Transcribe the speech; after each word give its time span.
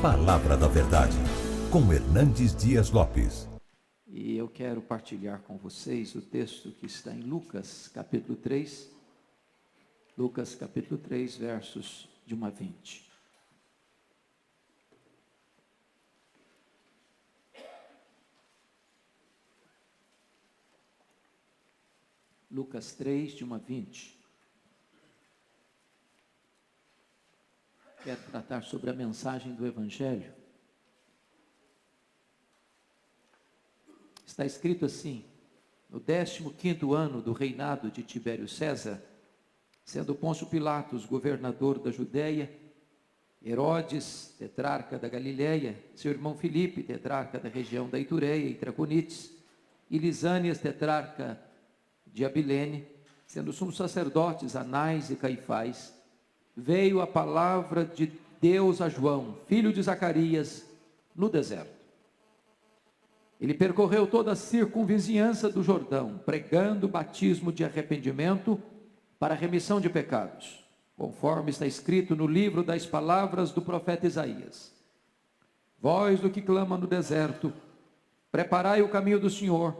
Palavra 0.00 0.56
da 0.56 0.68
Verdade, 0.68 1.16
com 1.72 1.92
Hernandes 1.92 2.54
Dias 2.54 2.88
Lopes. 2.92 3.48
E 4.06 4.36
eu 4.36 4.46
quero 4.48 4.80
partilhar 4.80 5.40
com 5.40 5.56
vocês 5.58 6.14
o 6.14 6.22
texto 6.22 6.70
que 6.70 6.86
está 6.86 7.12
em 7.12 7.22
Lucas, 7.22 7.88
capítulo 7.88 8.36
3. 8.36 8.92
Lucas, 10.16 10.54
capítulo 10.54 11.00
3, 11.00 11.36
versos 11.38 12.08
de 12.24 12.32
1 12.32 12.44
a 12.44 12.48
20. 12.48 13.10
Lucas 22.48 22.92
3, 22.92 23.32
de 23.32 23.44
1 23.44 23.52
a 23.52 23.58
20. 23.58 24.17
Quero 28.02 28.20
tratar 28.30 28.62
sobre 28.62 28.90
a 28.90 28.92
mensagem 28.92 29.54
do 29.54 29.66
Evangelho. 29.66 30.32
Está 34.26 34.44
escrito 34.46 34.84
assim: 34.84 35.24
no 35.90 36.00
15 36.00 36.78
ano 36.94 37.20
do 37.20 37.32
reinado 37.32 37.90
de 37.90 38.02
Tibério 38.02 38.48
César, 38.48 39.02
sendo 39.84 40.14
Pôncio 40.14 40.46
Pilatos 40.46 41.06
governador 41.06 41.78
da 41.78 41.90
Judéia, 41.90 42.50
Herodes, 43.44 44.34
tetrarca 44.38 44.98
da 44.98 45.08
Galiléia, 45.08 45.82
seu 45.94 46.10
irmão 46.10 46.36
Filipe, 46.36 46.82
tetrarca 46.82 47.38
da 47.38 47.48
região 47.48 47.88
da 47.88 47.98
Itureia 47.98 48.48
e 48.48 48.54
Traconites, 48.54 49.32
e 49.90 49.98
Lisânias, 49.98 50.58
tetrarca 50.58 51.40
de 52.06 52.24
Abilene, 52.24 52.86
sendo 53.26 53.52
sumos 53.52 53.76
sacerdotes 53.76 54.56
Anás 54.56 55.10
e 55.10 55.16
Caifás, 55.16 55.97
veio 56.58 57.00
a 57.00 57.06
palavra 57.06 57.84
de 57.84 58.12
Deus 58.40 58.80
a 58.80 58.88
João, 58.88 59.36
filho 59.46 59.72
de 59.72 59.80
Zacarias, 59.80 60.66
no 61.14 61.28
deserto. 61.28 61.78
Ele 63.40 63.54
percorreu 63.54 64.06
toda 64.08 64.32
a 64.32 64.36
circunvizinhança 64.36 65.48
do 65.48 65.62
Jordão, 65.62 66.20
pregando 66.26 66.88
batismo 66.88 67.52
de 67.52 67.64
arrependimento 67.64 68.60
para 69.20 69.34
remissão 69.34 69.80
de 69.80 69.88
pecados, 69.88 70.64
conforme 70.96 71.50
está 71.50 71.64
escrito 71.64 72.16
no 72.16 72.26
livro 72.26 72.64
das 72.64 72.84
palavras 72.84 73.52
do 73.52 73.62
profeta 73.62 74.08
Isaías. 74.08 74.72
Voz 75.80 76.18
do 76.18 76.28
que 76.28 76.42
clama 76.42 76.76
no 76.76 76.88
deserto, 76.88 77.52
preparai 78.32 78.82
o 78.82 78.88
caminho 78.88 79.20
do 79.20 79.30
Senhor, 79.30 79.76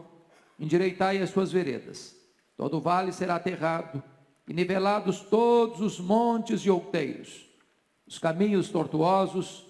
endireitai 0.57 1.21
as 1.21 1.29
suas 1.29 1.51
veredas. 1.51 2.15
Todo 2.55 2.79
vale 2.79 3.11
será 3.11 3.35
aterrado, 3.35 4.01
e 4.49 4.53
nivelados 4.53 5.21
todos 5.21 5.79
os 5.79 5.99
montes 5.99 6.61
e 6.61 6.71
outeiros. 6.71 7.47
Os 8.07 8.17
caminhos 8.17 8.69
tortuosos 8.69 9.63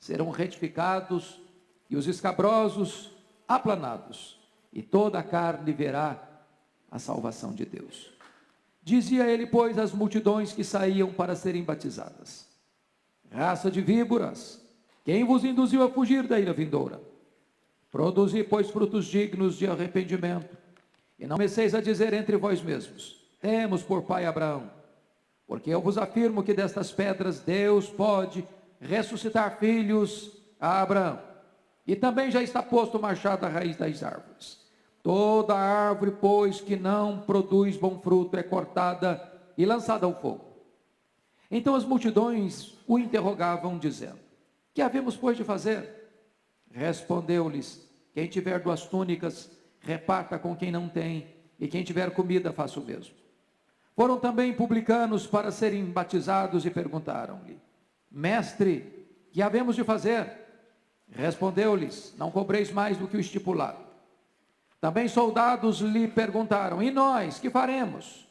serão 0.00 0.30
retificados 0.30 1.38
e 1.90 1.96
os 1.96 2.06
escabrosos 2.06 3.10
aplanados, 3.46 4.40
e 4.72 4.80
toda 4.80 5.18
a 5.18 5.22
carne 5.22 5.70
verá 5.70 6.18
a 6.90 6.98
salvação 6.98 7.52
de 7.52 7.66
Deus. 7.66 8.10
Dizia 8.82 9.30
ele, 9.30 9.46
pois, 9.46 9.76
às 9.76 9.92
multidões 9.92 10.54
que 10.54 10.64
saíam 10.64 11.12
para 11.12 11.36
serem 11.36 11.62
batizadas: 11.62 12.48
Raça 13.30 13.70
de 13.70 13.82
víboras, 13.82 14.62
quem 15.04 15.24
vos 15.24 15.44
induziu 15.44 15.82
a 15.82 15.90
fugir 15.90 16.26
da 16.26 16.40
ira 16.40 16.54
vindoura? 16.54 17.02
Produzi, 17.90 18.42
pois, 18.42 18.70
frutos 18.70 19.04
dignos 19.04 19.58
de 19.58 19.66
arrependimento, 19.66 20.56
e 21.18 21.26
não 21.26 21.36
comeceis 21.36 21.74
a 21.74 21.82
dizer 21.82 22.14
entre 22.14 22.38
vós 22.38 22.62
mesmos: 22.62 23.21
temos 23.42 23.82
por 23.82 24.04
pai 24.04 24.24
Abraão. 24.24 24.70
Porque 25.46 25.68
eu 25.68 25.82
vos 25.82 25.98
afirmo 25.98 26.42
que 26.42 26.54
destas 26.54 26.92
pedras 26.92 27.40
Deus 27.40 27.90
pode 27.90 28.46
ressuscitar 28.80 29.58
filhos 29.58 30.30
a 30.58 30.80
Abraão. 30.80 31.20
E 31.84 31.96
também 31.96 32.30
já 32.30 32.40
está 32.40 32.62
posto 32.62 32.96
o 32.96 33.02
machado 33.02 33.44
à 33.44 33.48
raiz 33.48 33.76
das 33.76 34.02
árvores. 34.02 34.62
Toda 35.02 35.54
árvore, 35.54 36.12
pois, 36.12 36.60
que 36.60 36.76
não 36.76 37.20
produz 37.22 37.76
bom 37.76 37.98
fruto 37.98 38.36
é 38.36 38.42
cortada 38.42 39.20
e 39.58 39.66
lançada 39.66 40.06
ao 40.06 40.14
fogo. 40.14 40.44
Então 41.50 41.74
as 41.74 41.84
multidões 41.84 42.78
o 42.86 42.98
interrogavam, 42.98 43.78
dizendo: 43.78 44.20
Que 44.72 44.80
havemos, 44.80 45.16
pois, 45.16 45.36
de 45.36 45.42
fazer? 45.42 45.86
Respondeu-lhes: 46.70 47.84
Quem 48.14 48.28
tiver 48.28 48.60
duas 48.60 48.86
túnicas, 48.86 49.50
reparta 49.80 50.38
com 50.38 50.54
quem 50.54 50.70
não 50.70 50.88
tem, 50.88 51.26
e 51.58 51.66
quem 51.66 51.82
tiver 51.82 52.12
comida, 52.12 52.52
faça 52.52 52.78
o 52.78 52.84
mesmo. 52.84 53.21
Foram 53.94 54.18
também 54.18 54.52
publicanos 54.52 55.26
para 55.26 55.50
serem 55.50 55.84
batizados 55.84 56.64
e 56.64 56.70
perguntaram-lhe: 56.70 57.58
Mestre, 58.10 59.06
que 59.30 59.42
havemos 59.42 59.76
de 59.76 59.84
fazer? 59.84 60.30
Respondeu-lhes: 61.10 62.14
Não 62.16 62.30
cobreis 62.30 62.70
mais 62.70 62.96
do 62.96 63.06
que 63.06 63.16
o 63.16 63.20
estipulado. 63.20 63.82
Também 64.80 65.08
soldados 65.08 65.80
lhe 65.80 66.08
perguntaram: 66.08 66.82
E 66.82 66.90
nós, 66.90 67.38
que 67.38 67.50
faremos? 67.50 68.26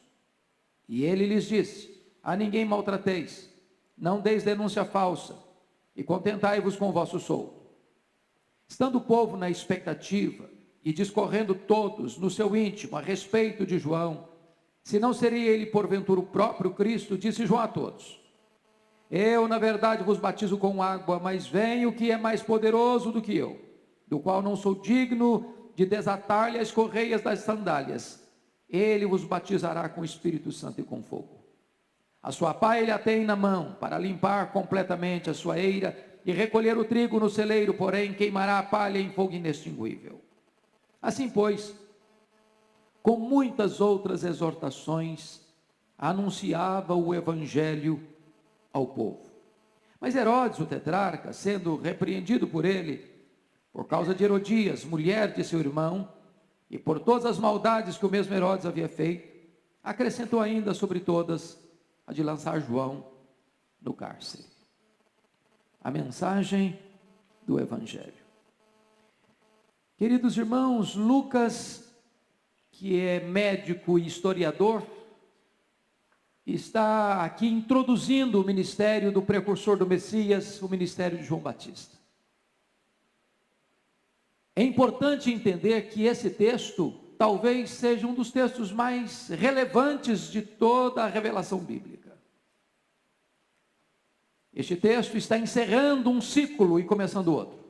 E 0.88 1.04
ele 1.04 1.26
lhes 1.26 1.44
disse: 1.44 2.02
A 2.22 2.36
ninguém 2.36 2.64
maltrateis, 2.64 3.48
não 3.96 4.20
deis 4.20 4.42
denúncia 4.42 4.84
falsa, 4.84 5.36
e 5.94 6.02
contentai-vos 6.02 6.76
com 6.76 6.88
o 6.88 6.92
vosso 6.92 7.20
soldo. 7.20 7.62
Estando 8.66 8.96
o 8.96 9.00
povo 9.00 9.36
na 9.36 9.48
expectativa 9.48 10.50
e 10.84 10.92
discorrendo 10.92 11.54
todos 11.54 12.18
no 12.18 12.30
seu 12.30 12.56
íntimo 12.56 12.96
a 12.96 13.00
respeito 13.00 13.64
de 13.64 13.78
João, 13.78 14.31
se 14.82 14.98
não 14.98 15.12
seria 15.12 15.50
ele 15.50 15.66
porventura 15.66 16.20
o 16.20 16.26
próprio 16.26 16.72
Cristo, 16.72 17.16
disse 17.16 17.46
João 17.46 17.60
a 17.60 17.68
todos: 17.68 18.20
Eu, 19.10 19.46
na 19.46 19.58
verdade, 19.58 20.02
vos 20.02 20.18
batizo 20.18 20.58
com 20.58 20.82
água, 20.82 21.20
mas 21.20 21.46
vem 21.46 21.86
o 21.86 21.92
que 21.92 22.10
é 22.10 22.16
mais 22.16 22.42
poderoso 22.42 23.12
do 23.12 23.22
que 23.22 23.36
eu, 23.36 23.60
do 24.06 24.18
qual 24.18 24.42
não 24.42 24.56
sou 24.56 24.74
digno 24.74 25.54
de 25.76 25.86
desatar-lhe 25.86 26.58
as 26.58 26.70
correias 26.70 27.22
das 27.22 27.40
sandálias. 27.40 28.20
Ele 28.68 29.06
vos 29.06 29.24
batizará 29.24 29.88
com 29.88 30.00
o 30.00 30.04
Espírito 30.04 30.50
Santo 30.50 30.80
e 30.80 30.84
com 30.84 31.02
fogo. 31.02 31.42
A 32.22 32.30
sua 32.30 32.54
pá 32.54 32.78
ele 32.78 32.90
a 32.90 32.98
tem 32.98 33.24
na 33.24 33.36
mão, 33.36 33.76
para 33.80 33.98
limpar 33.98 34.52
completamente 34.52 35.28
a 35.28 35.34
sua 35.34 35.58
eira 35.58 35.96
e 36.24 36.32
recolher 36.32 36.78
o 36.78 36.84
trigo 36.84 37.18
no 37.18 37.28
celeiro, 37.28 37.74
porém 37.74 38.14
queimará 38.14 38.58
a 38.58 38.62
palha 38.62 38.98
em 38.98 39.10
fogo 39.10 39.32
inextinguível. 39.32 40.20
Assim, 41.00 41.28
pois, 41.28 41.74
com 43.02 43.16
muitas 43.16 43.80
outras 43.80 44.22
exortações, 44.22 45.40
anunciava 45.98 46.94
o 46.94 47.14
evangelho 47.14 48.00
ao 48.72 48.86
povo. 48.86 49.30
Mas 50.00 50.14
Herodes, 50.14 50.58
o 50.60 50.66
tetrarca, 50.66 51.32
sendo 51.32 51.76
repreendido 51.76 52.46
por 52.46 52.64
ele, 52.64 53.10
por 53.72 53.86
causa 53.86 54.14
de 54.14 54.22
Herodias, 54.24 54.84
mulher 54.84 55.32
de 55.32 55.44
seu 55.44 55.60
irmão, 55.60 56.08
e 56.70 56.78
por 56.78 57.00
todas 57.00 57.26
as 57.26 57.38
maldades 57.38 57.98
que 57.98 58.06
o 58.06 58.10
mesmo 58.10 58.34
Herodes 58.34 58.66
havia 58.66 58.88
feito, 58.88 59.30
acrescentou 59.82 60.40
ainda 60.40 60.72
sobre 60.72 61.00
todas 61.00 61.58
a 62.06 62.12
de 62.12 62.22
lançar 62.22 62.60
João 62.60 63.06
no 63.80 63.92
cárcere. 63.92 64.44
A 65.82 65.90
mensagem 65.90 66.78
do 67.46 67.60
Evangelho. 67.60 68.22
Queridos 69.96 70.36
irmãos, 70.36 70.94
Lucas 70.96 71.91
que 72.72 72.98
é 72.98 73.20
médico 73.20 73.98
e 73.98 74.06
historiador, 74.06 74.82
está 76.44 77.22
aqui 77.22 77.46
introduzindo 77.46 78.40
o 78.40 78.44
ministério 78.44 79.12
do 79.12 79.22
precursor 79.22 79.76
do 79.76 79.86
Messias, 79.86 80.60
o 80.60 80.68
ministério 80.68 81.18
de 81.18 81.24
João 81.24 81.40
Batista. 81.40 81.96
É 84.56 84.62
importante 84.62 85.30
entender 85.30 85.82
que 85.90 86.04
esse 86.04 86.30
texto 86.30 86.92
talvez 87.16 87.70
seja 87.70 88.06
um 88.06 88.14
dos 88.14 88.32
textos 88.32 88.72
mais 88.72 89.28
relevantes 89.28 90.30
de 90.30 90.42
toda 90.42 91.04
a 91.04 91.08
revelação 91.08 91.58
bíblica. 91.58 92.18
Este 94.52 94.76
texto 94.76 95.16
está 95.16 95.38
encerrando 95.38 96.10
um 96.10 96.20
ciclo 96.20 96.80
e 96.80 96.84
começando 96.84 97.28
outro 97.28 97.61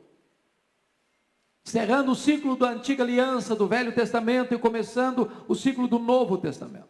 encerrando 1.64 2.12
o 2.12 2.16
ciclo 2.16 2.56
da 2.56 2.70
antiga 2.70 3.04
aliança, 3.04 3.54
do 3.54 3.68
Velho 3.68 3.94
Testamento 3.94 4.52
e 4.54 4.58
começando 4.58 5.30
o 5.46 5.54
ciclo 5.54 5.86
do 5.86 5.98
Novo 5.98 6.36
Testamento. 6.38 6.88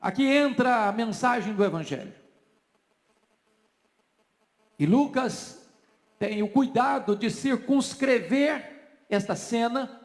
Aqui 0.00 0.24
entra 0.24 0.88
a 0.88 0.92
mensagem 0.92 1.54
do 1.54 1.64
Evangelho. 1.64 2.14
E 4.78 4.86
Lucas 4.86 5.68
tem 6.18 6.40
o 6.42 6.48
cuidado 6.48 7.16
de 7.16 7.30
circunscrever 7.30 9.04
esta 9.10 9.34
cena, 9.34 10.00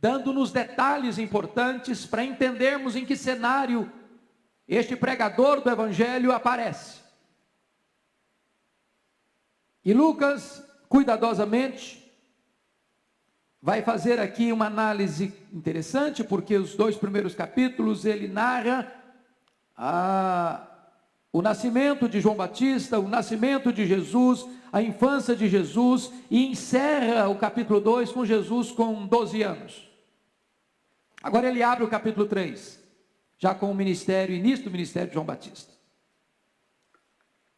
dando-nos 0.00 0.50
detalhes 0.50 1.16
importantes 1.18 2.04
para 2.04 2.24
entendermos 2.24 2.96
em 2.96 3.04
que 3.04 3.16
cenário 3.16 3.90
este 4.66 4.96
pregador 4.96 5.60
do 5.60 5.70
Evangelho 5.70 6.32
aparece. 6.32 7.02
E 9.84 9.92
Lucas 9.92 10.63
cuidadosamente, 10.94 12.08
vai 13.60 13.82
fazer 13.82 14.20
aqui 14.20 14.52
uma 14.52 14.66
análise 14.66 15.34
interessante, 15.52 16.22
porque 16.22 16.56
os 16.56 16.76
dois 16.76 16.94
primeiros 16.94 17.34
capítulos 17.34 18.04
ele 18.04 18.28
narra 18.28 18.94
a, 19.76 20.64
o 21.32 21.42
nascimento 21.42 22.08
de 22.08 22.20
João 22.20 22.36
Batista, 22.36 23.00
o 23.00 23.08
nascimento 23.08 23.72
de 23.72 23.84
Jesus, 23.84 24.46
a 24.72 24.80
infância 24.80 25.34
de 25.34 25.48
Jesus 25.48 26.12
e 26.30 26.46
encerra 26.46 27.28
o 27.28 27.34
capítulo 27.34 27.80
2 27.80 28.12
com 28.12 28.24
Jesus 28.24 28.70
com 28.70 29.04
12 29.04 29.42
anos. 29.42 29.90
Agora 31.24 31.48
ele 31.48 31.60
abre 31.60 31.82
o 31.82 31.90
capítulo 31.90 32.28
3, 32.28 32.80
já 33.36 33.52
com 33.52 33.68
o 33.68 33.74
ministério, 33.74 34.36
início 34.36 34.66
do 34.66 34.70
ministério 34.70 35.08
de 35.08 35.14
João 35.14 35.26
Batista. 35.26 35.72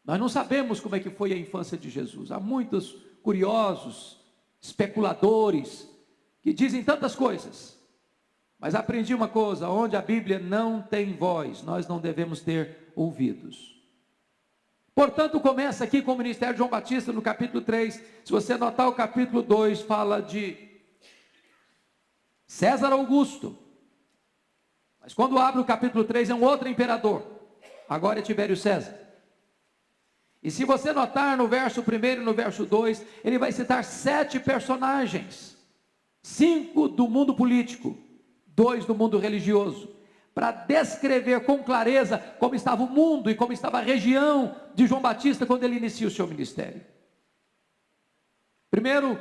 Nós 0.03 0.19
não 0.19 0.29
sabemos 0.31 0.81
como 0.81 0.97
é 0.97 1.01
que 1.01 1.11
foi 1.11 1.35
a 1.35 1.37
infância 1.37 1.77
de 1.77 1.91
Jesus. 1.91 2.33
Há 2.33 2.41
muitos 2.41 3.05
curiosos, 3.27 4.21
especuladores, 4.61 5.91
que 6.41 6.53
dizem 6.53 6.85
tantas 6.85 7.17
coisas. 7.17 7.77
Mas 8.57 8.73
aprendi 8.73 9.13
uma 9.13 9.27
coisa: 9.27 9.69
onde 9.69 9.97
a 9.97 10.01
Bíblia 10.01 10.39
não 10.39 10.81
tem 10.81 11.13
voz, 11.13 11.61
nós 11.65 11.89
não 11.89 11.99
devemos 11.99 12.41
ter 12.41 12.93
ouvidos. 12.95 13.83
Portanto, 14.95 15.41
começa 15.41 15.83
aqui 15.83 16.03
com 16.03 16.13
o 16.13 16.17
ministério 16.17 16.55
de 16.55 16.59
João 16.59 16.71
Batista 16.71 17.13
no 17.13 17.21
capítulo 17.21 17.63
3. 17.63 18.01
Se 18.25 18.31
você 18.31 18.57
notar 18.57 18.87
o 18.87 18.95
capítulo 18.95 19.43
2, 19.43 19.83
fala 19.83 20.23
de 20.23 20.57
César 22.47 22.93
Augusto. 22.93 23.59
Mas 25.01 25.13
quando 25.13 25.37
abre 25.37 25.61
o 25.61 25.65
capítulo 25.65 26.05
3, 26.05 26.31
é 26.31 26.35
um 26.35 26.45
outro 26.45 26.69
imperador. 26.69 27.27
Agora 27.89 28.21
é 28.21 28.23
Tibério 28.23 28.57
César. 28.57 29.06
E 30.47 30.51
se 30.53 30.65
você 30.65 30.93
notar 30.93 31.37
no 31.37 31.49
verso 31.49 31.81
1 31.81 32.07
e 32.07 32.17
no 32.19 32.33
verso 32.33 32.65
2, 32.65 33.05
ele 33.25 33.37
vai 33.37 33.51
citar 33.51 33.83
sete 33.83 34.39
personagens: 34.39 35.57
cinco 36.23 36.87
do 36.87 37.09
mundo 37.09 37.35
político, 37.35 37.99
dois 38.47 38.85
do 38.85 38.95
mundo 38.95 39.19
religioso, 39.19 39.91
para 40.33 40.53
descrever 40.53 41.41
com 41.41 41.65
clareza 41.65 42.19
como 42.39 42.55
estava 42.55 42.85
o 42.85 42.89
mundo 42.89 43.29
e 43.29 43.35
como 43.35 43.53
estava 43.53 43.79
a 43.79 43.83
região 43.83 44.55
de 44.73 44.87
João 44.87 45.01
Batista 45.01 45.45
quando 45.45 45.65
ele 45.65 45.79
inicia 45.79 46.07
o 46.07 46.13
seu 46.13 46.29
ministério. 46.29 46.81
Primeiro, 48.71 49.21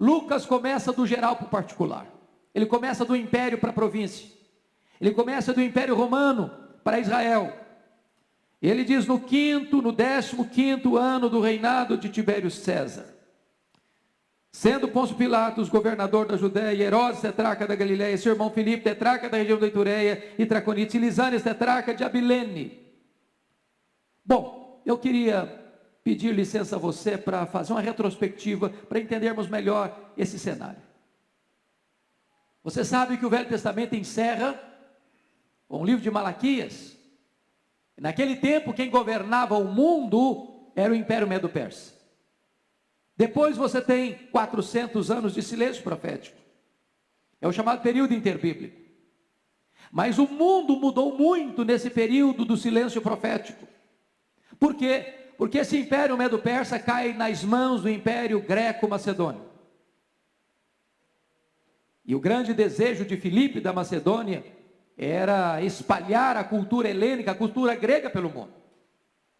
Lucas 0.00 0.46
começa 0.46 0.90
do 0.90 1.06
geral 1.06 1.36
para 1.36 1.48
o 1.48 1.50
particular. 1.50 2.06
Ele 2.54 2.64
começa 2.64 3.04
do 3.04 3.14
império 3.14 3.58
para 3.58 3.68
a 3.68 3.74
província. 3.74 4.26
Ele 4.98 5.10
começa 5.10 5.52
do 5.52 5.60
império 5.60 5.94
romano 5.94 6.50
para 6.82 6.98
Israel. 6.98 7.61
Ele 8.62 8.84
diz 8.84 9.06
no 9.06 9.18
quinto, 9.18 9.82
no 9.82 9.90
décimo 9.90 10.48
quinto 10.48 10.96
ano 10.96 11.28
do 11.28 11.40
reinado 11.40 11.98
de 11.98 12.08
Tibério 12.08 12.48
César. 12.48 13.12
Sendo 14.52 14.86
Pôncio 14.86 15.16
Pilatos 15.16 15.68
governador 15.68 16.26
da 16.26 16.36
Judéia, 16.36 16.84
Herodes 16.84 17.20
tetraca 17.20 17.66
da 17.66 17.74
Galiléia, 17.74 18.16
seu 18.16 18.32
irmão 18.32 18.50
Filipe 18.50 18.84
tetraca 18.84 19.28
da 19.28 19.38
região 19.38 19.58
da 19.58 19.66
Itureia 19.66 20.34
e 20.38 20.46
Traconite, 20.46 20.96
e 20.96 21.00
Lisânias 21.00 21.42
tetraca 21.42 21.92
de 21.92 22.04
Abilene. 22.04 22.78
Bom, 24.24 24.80
eu 24.86 24.96
queria 24.96 25.58
pedir 26.04 26.32
licença 26.32 26.76
a 26.76 26.78
você 26.78 27.16
para 27.18 27.46
fazer 27.46 27.72
uma 27.72 27.80
retrospectiva, 27.80 28.68
para 28.70 29.00
entendermos 29.00 29.48
melhor 29.48 30.12
esse 30.16 30.38
cenário. 30.38 30.82
Você 32.62 32.84
sabe 32.84 33.16
que 33.16 33.26
o 33.26 33.30
Velho 33.30 33.48
Testamento 33.48 33.96
encerra 33.96 34.60
com 35.66 35.80
o 35.80 35.84
livro 35.84 36.02
de 36.02 36.10
Malaquias, 36.10 36.91
Naquele 37.98 38.36
tempo, 38.36 38.72
quem 38.72 38.90
governava 38.90 39.56
o 39.56 39.64
mundo 39.64 40.70
era 40.74 40.92
o 40.92 40.96
Império 40.96 41.28
Medo-Persa. 41.28 41.92
Depois 43.16 43.56
você 43.56 43.80
tem 43.80 44.14
400 44.32 45.10
anos 45.10 45.34
de 45.34 45.42
silêncio 45.42 45.82
profético. 45.82 46.36
É 47.40 47.46
o 47.46 47.52
chamado 47.52 47.82
período 47.82 48.14
interbíblico. 48.14 48.80
Mas 49.90 50.18
o 50.18 50.26
mundo 50.26 50.76
mudou 50.76 51.16
muito 51.16 51.64
nesse 51.64 51.90
período 51.90 52.44
do 52.44 52.56
silêncio 52.56 53.02
profético. 53.02 53.68
Por 54.58 54.74
quê? 54.74 55.32
Porque 55.36 55.58
esse 55.58 55.76
Império 55.76 56.16
Medo-Persa 56.16 56.78
cai 56.78 57.12
nas 57.12 57.44
mãos 57.44 57.82
do 57.82 57.90
Império 57.90 58.40
Greco-Macedônio. 58.40 59.44
E 62.04 62.14
o 62.14 62.20
grande 62.20 62.54
desejo 62.54 63.04
de 63.04 63.16
Filipe 63.16 63.60
da 63.60 63.72
Macedônia 63.72 64.44
era 64.96 65.62
espalhar 65.62 66.36
a 66.36 66.44
cultura 66.44 66.88
helênica, 66.88 67.32
a 67.32 67.34
cultura 67.34 67.74
grega 67.74 68.10
pelo 68.10 68.30
mundo. 68.30 68.52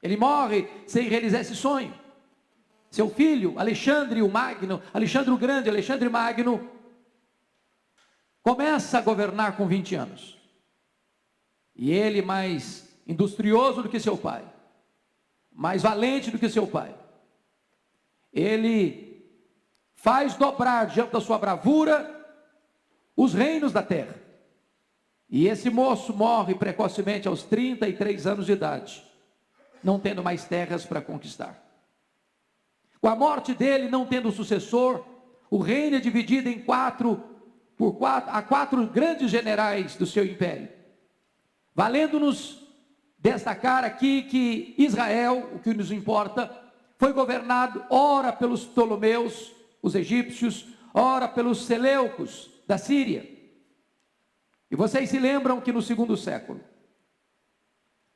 Ele 0.02 0.16
morre 0.16 0.68
sem 0.86 1.08
realizar 1.08 1.40
esse 1.40 1.54
sonho. 1.54 1.94
Seu 2.90 3.08
filho, 3.08 3.58
Alexandre 3.58 4.20
o 4.20 4.28
Magno, 4.28 4.82
Alexandre 4.92 5.30
o 5.30 5.38
Grande, 5.38 5.68
Alexandre 5.68 6.08
Magno, 6.08 6.68
começa 8.42 8.98
a 8.98 9.02
governar 9.02 9.56
com 9.56 9.66
20 9.66 9.94
anos. 9.94 10.38
E 11.74 11.90
ele 11.90 12.20
mais 12.20 12.88
industrioso 13.06 13.82
do 13.82 13.88
que 13.88 13.98
seu 13.98 14.16
pai, 14.16 14.44
mais 15.50 15.82
valente 15.82 16.30
do 16.30 16.38
que 16.38 16.48
seu 16.48 16.66
pai. 16.66 16.94
Ele 18.32 19.24
faz 19.94 20.34
dobrar 20.34 20.86
diante 20.86 21.12
da 21.12 21.20
sua 21.20 21.38
bravura 21.38 22.20
os 23.16 23.32
reinos 23.32 23.72
da 23.72 23.82
terra. 23.82 24.21
E 25.32 25.48
esse 25.48 25.70
moço 25.70 26.14
morre 26.14 26.54
precocemente 26.54 27.26
aos 27.26 27.42
33 27.42 28.26
anos 28.26 28.44
de 28.44 28.52
idade, 28.52 29.02
não 29.82 29.98
tendo 29.98 30.22
mais 30.22 30.44
terras 30.44 30.84
para 30.84 31.00
conquistar. 31.00 31.58
Com 33.00 33.08
a 33.08 33.16
morte 33.16 33.54
dele, 33.54 33.88
não 33.88 34.04
tendo 34.04 34.30
sucessor, 34.30 35.02
o 35.50 35.56
reino 35.56 35.96
é 35.96 36.00
dividido 36.00 36.50
em 36.50 36.58
quatro, 36.58 37.24
por 37.78 37.94
quatro, 37.94 38.30
a 38.30 38.42
quatro 38.42 38.86
grandes 38.86 39.30
generais 39.30 39.96
do 39.96 40.04
seu 40.04 40.22
império. 40.22 40.68
Valendo-nos 41.74 42.68
destacar 43.18 43.84
aqui 43.84 44.24
que 44.24 44.74
Israel, 44.76 45.48
o 45.54 45.58
que 45.60 45.72
nos 45.72 45.90
importa, 45.90 46.54
foi 46.98 47.14
governado 47.14 47.82
ora 47.88 48.34
pelos 48.34 48.66
Ptolomeus, 48.66 49.50
os 49.80 49.94
egípcios, 49.94 50.66
ora 50.92 51.26
pelos 51.26 51.64
Seleucos 51.64 52.50
da 52.66 52.76
Síria. 52.76 53.31
E 54.72 54.74
vocês 54.74 55.10
se 55.10 55.18
lembram 55.18 55.60
que 55.60 55.70
no 55.70 55.82
segundo 55.82 56.16
século, 56.16 56.58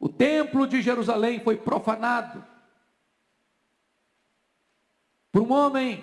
o 0.00 0.08
templo 0.08 0.67
de 0.67 0.81
Jerusalém 0.81 1.38
foi 1.38 1.58
profanado 1.58 2.43
por 5.31 5.43
um 5.43 5.53
homem 5.53 6.03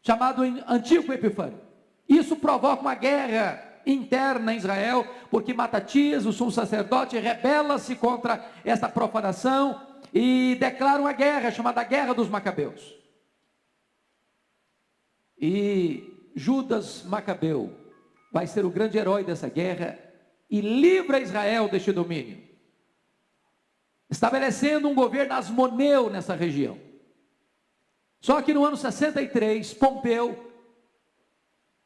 chamado 0.00 0.42
Antigo 0.66 1.12
Epifânio. 1.12 1.60
Isso 2.08 2.34
provoca 2.36 2.80
uma 2.80 2.94
guerra 2.94 3.62
interna 3.84 4.54
em 4.54 4.56
Israel, 4.56 5.06
porque 5.30 5.52
Matatias, 5.52 6.24
o 6.24 6.32
sumo 6.32 6.50
sacerdote, 6.50 7.18
rebela-se 7.18 7.94
contra 7.94 8.50
essa 8.64 8.88
profanação 8.88 9.86
e 10.14 10.56
declara 10.58 10.98
uma 10.98 11.12
guerra 11.12 11.50
chamada 11.50 11.84
Guerra 11.84 12.14
dos 12.14 12.30
Macabeus. 12.30 12.96
E 15.38 16.30
Judas 16.34 17.02
Macabeu 17.04 17.77
vai 18.30 18.46
ser 18.46 18.64
o 18.64 18.70
grande 18.70 18.98
herói 18.98 19.24
dessa 19.24 19.48
guerra 19.48 19.98
e 20.50 20.60
livra 20.60 21.20
Israel 21.20 21.68
deste 21.68 21.92
domínio, 21.92 22.42
estabelecendo 24.10 24.88
um 24.88 24.94
governo 24.94 25.34
asmoneu 25.34 26.08
nessa 26.08 26.34
região. 26.34 26.78
Só 28.20 28.42
que 28.42 28.52
no 28.52 28.64
ano 28.64 28.76
63, 28.76 29.74
Pompeu 29.74 30.52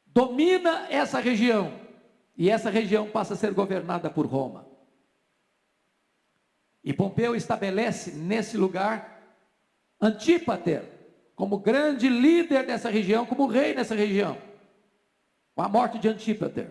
domina 0.06 0.86
essa 0.90 1.20
região 1.20 1.80
e 2.36 2.48
essa 2.48 2.70
região 2.70 3.10
passa 3.10 3.34
a 3.34 3.36
ser 3.36 3.52
governada 3.52 4.10
por 4.10 4.26
Roma. 4.26 4.66
E 6.82 6.92
Pompeu 6.92 7.36
estabelece 7.36 8.12
nesse 8.12 8.56
lugar 8.56 9.12
Antípater 10.00 10.82
como 11.36 11.58
grande 11.58 12.08
líder 12.08 12.66
dessa 12.66 12.90
região, 12.90 13.24
como 13.24 13.46
rei 13.46 13.72
nessa 13.72 13.94
região. 13.94 14.36
Com 15.54 15.62
a 15.62 15.68
morte 15.68 15.98
de 15.98 16.08
Antípater, 16.08 16.70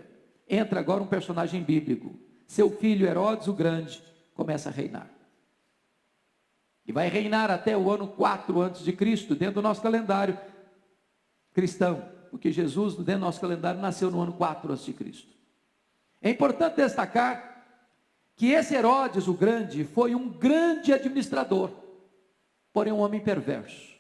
entra 0.49 0.79
agora 0.79 1.03
um 1.03 1.07
personagem 1.07 1.63
bíblico. 1.63 2.19
Seu 2.47 2.69
filho 2.69 3.07
Herodes 3.07 3.47
o 3.47 3.53
Grande 3.53 4.01
começa 4.33 4.69
a 4.69 4.71
reinar. 4.71 5.09
E 6.85 6.91
vai 6.91 7.07
reinar 7.07 7.51
até 7.51 7.77
o 7.77 7.89
ano 7.89 8.07
4 8.07 8.59
antes 8.59 8.83
de 8.83 8.91
Cristo, 8.91 9.35
dentro 9.35 9.55
do 9.55 9.61
nosso 9.61 9.81
calendário 9.81 10.37
cristão, 11.53 12.09
porque 12.29 12.51
Jesus, 12.51 12.95
dentro 12.95 13.19
do 13.19 13.25
nosso 13.25 13.41
calendário, 13.41 13.79
nasceu 13.79 14.09
no 14.09 14.21
ano 14.21 14.33
4 14.33 14.71
antes 14.71 14.85
de 14.85 14.93
Cristo. 14.93 15.31
É 16.21 16.29
importante 16.29 16.77
destacar 16.77 17.51
que 18.35 18.51
esse 18.51 18.73
Herodes 18.73 19.27
o 19.27 19.33
Grande 19.33 19.83
foi 19.83 20.15
um 20.15 20.29
grande 20.29 20.93
administrador, 20.93 21.71
porém 22.73 22.93
um 22.93 22.99
homem 22.99 23.19
perverso, 23.19 23.93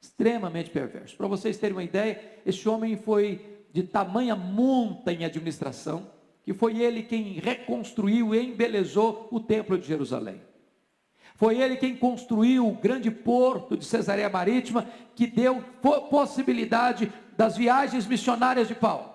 extremamente 0.00 0.70
perverso. 0.70 1.16
Para 1.16 1.26
vocês 1.26 1.56
terem 1.56 1.76
uma 1.76 1.82
ideia, 1.82 2.40
esse 2.44 2.68
homem 2.68 2.96
foi 2.96 3.57
de 3.78 3.84
tamanha 3.84 4.34
monta 4.34 5.12
em 5.12 5.24
administração, 5.24 6.08
que 6.42 6.52
foi 6.52 6.82
ele 6.82 7.04
quem 7.04 7.34
reconstruiu 7.34 8.34
e 8.34 8.44
embelezou 8.44 9.28
o 9.30 9.38
templo 9.38 9.78
de 9.78 9.86
Jerusalém. 9.86 10.40
Foi 11.36 11.60
ele 11.60 11.76
quem 11.76 11.94
construiu 11.94 12.66
o 12.66 12.72
grande 12.72 13.08
porto 13.08 13.76
de 13.76 13.84
Cesareia 13.84 14.28
Marítima, 14.28 14.84
que 15.14 15.28
deu 15.28 15.62
possibilidade 16.10 17.12
das 17.36 17.56
viagens 17.56 18.04
missionárias 18.04 18.66
de 18.66 18.74
Paulo. 18.74 19.14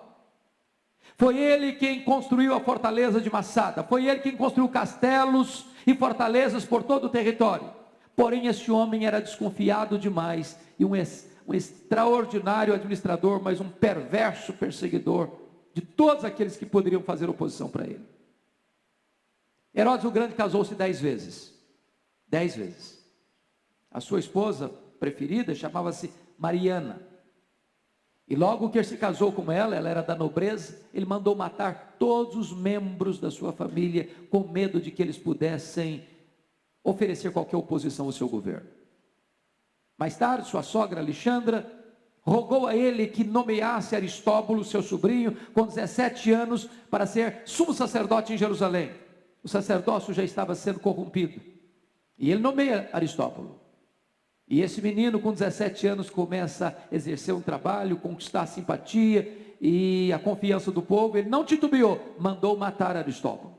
Foi 1.18 1.36
ele 1.38 1.74
quem 1.74 2.02
construiu 2.02 2.54
a 2.54 2.60
fortaleza 2.60 3.20
de 3.20 3.30
Massada, 3.30 3.84
foi 3.84 4.06
ele 4.06 4.20
quem 4.20 4.34
construiu 4.34 4.70
castelos 4.70 5.66
e 5.86 5.94
fortalezas 5.94 6.64
por 6.64 6.82
todo 6.82 7.04
o 7.04 7.10
território. 7.10 7.70
Porém, 8.16 8.46
esse 8.46 8.70
homem 8.70 9.04
era 9.04 9.20
desconfiado 9.20 9.98
demais 9.98 10.58
e 10.78 10.86
um, 10.86 10.92
um 11.46 11.54
extraordinário 11.54 12.74
administrador, 12.74 13.42
mas 13.42 13.60
um 13.60 13.68
perverso 13.68 14.52
perseguidor 14.52 15.30
de 15.72 15.82
todos 15.82 16.24
aqueles 16.24 16.56
que 16.56 16.64
poderiam 16.64 17.02
fazer 17.02 17.28
oposição 17.28 17.68
para 17.68 17.84
ele. 17.84 18.04
Herodes 19.74 20.06
o 20.06 20.10
Grande 20.10 20.34
casou-se 20.34 20.74
dez 20.74 21.00
vezes. 21.00 21.52
Dez 22.26 22.56
vezes. 22.56 23.04
A 23.90 24.00
sua 24.00 24.20
esposa 24.20 24.68
preferida 24.98 25.54
chamava-se 25.54 26.12
Mariana. 26.38 27.00
E 28.26 28.34
logo 28.34 28.70
que 28.70 28.78
ele 28.78 28.86
se 28.86 28.96
casou 28.96 29.32
com 29.32 29.52
ela, 29.52 29.76
ela 29.76 29.90
era 29.90 30.02
da 30.02 30.14
nobreza, 30.14 30.80
ele 30.94 31.04
mandou 31.04 31.36
matar 31.36 31.96
todos 31.98 32.36
os 32.36 32.52
membros 32.56 33.18
da 33.18 33.30
sua 33.30 33.52
família, 33.52 34.08
com 34.30 34.48
medo 34.48 34.80
de 34.80 34.90
que 34.90 35.02
eles 35.02 35.18
pudessem 35.18 36.06
oferecer 36.82 37.32
qualquer 37.32 37.56
oposição 37.56 38.06
ao 38.06 38.12
seu 38.12 38.28
governo. 38.28 38.68
Mais 39.98 40.16
tarde, 40.16 40.48
sua 40.48 40.62
sogra 40.62 41.00
Alexandra 41.00 41.70
rogou 42.20 42.66
a 42.66 42.74
ele 42.74 43.06
que 43.06 43.22
nomeasse 43.22 43.94
Aristóbulo, 43.94 44.64
seu 44.64 44.82
sobrinho, 44.82 45.36
com 45.52 45.66
17 45.66 46.32
anos, 46.32 46.68
para 46.90 47.06
ser 47.06 47.42
sumo 47.44 47.74
sacerdote 47.74 48.32
em 48.32 48.38
Jerusalém. 48.38 48.90
O 49.42 49.48
sacerdócio 49.48 50.14
já 50.14 50.24
estava 50.24 50.54
sendo 50.54 50.80
corrompido. 50.80 51.40
E 52.18 52.30
ele 52.30 52.40
nomeia 52.40 52.88
Aristóbulo. 52.92 53.60
E 54.48 54.60
esse 54.60 54.80
menino, 54.80 55.20
com 55.20 55.32
17 55.32 55.86
anos, 55.86 56.10
começa 56.10 56.68
a 56.68 56.94
exercer 56.94 57.34
um 57.34 57.40
trabalho, 57.40 57.98
conquistar 57.98 58.42
a 58.42 58.46
simpatia 58.46 59.56
e 59.60 60.12
a 60.12 60.18
confiança 60.18 60.70
do 60.70 60.82
povo. 60.82 61.18
Ele 61.18 61.28
não 61.28 61.44
titubeou, 61.44 62.14
mandou 62.18 62.56
matar 62.56 62.96
Aristóbulo. 62.96 63.58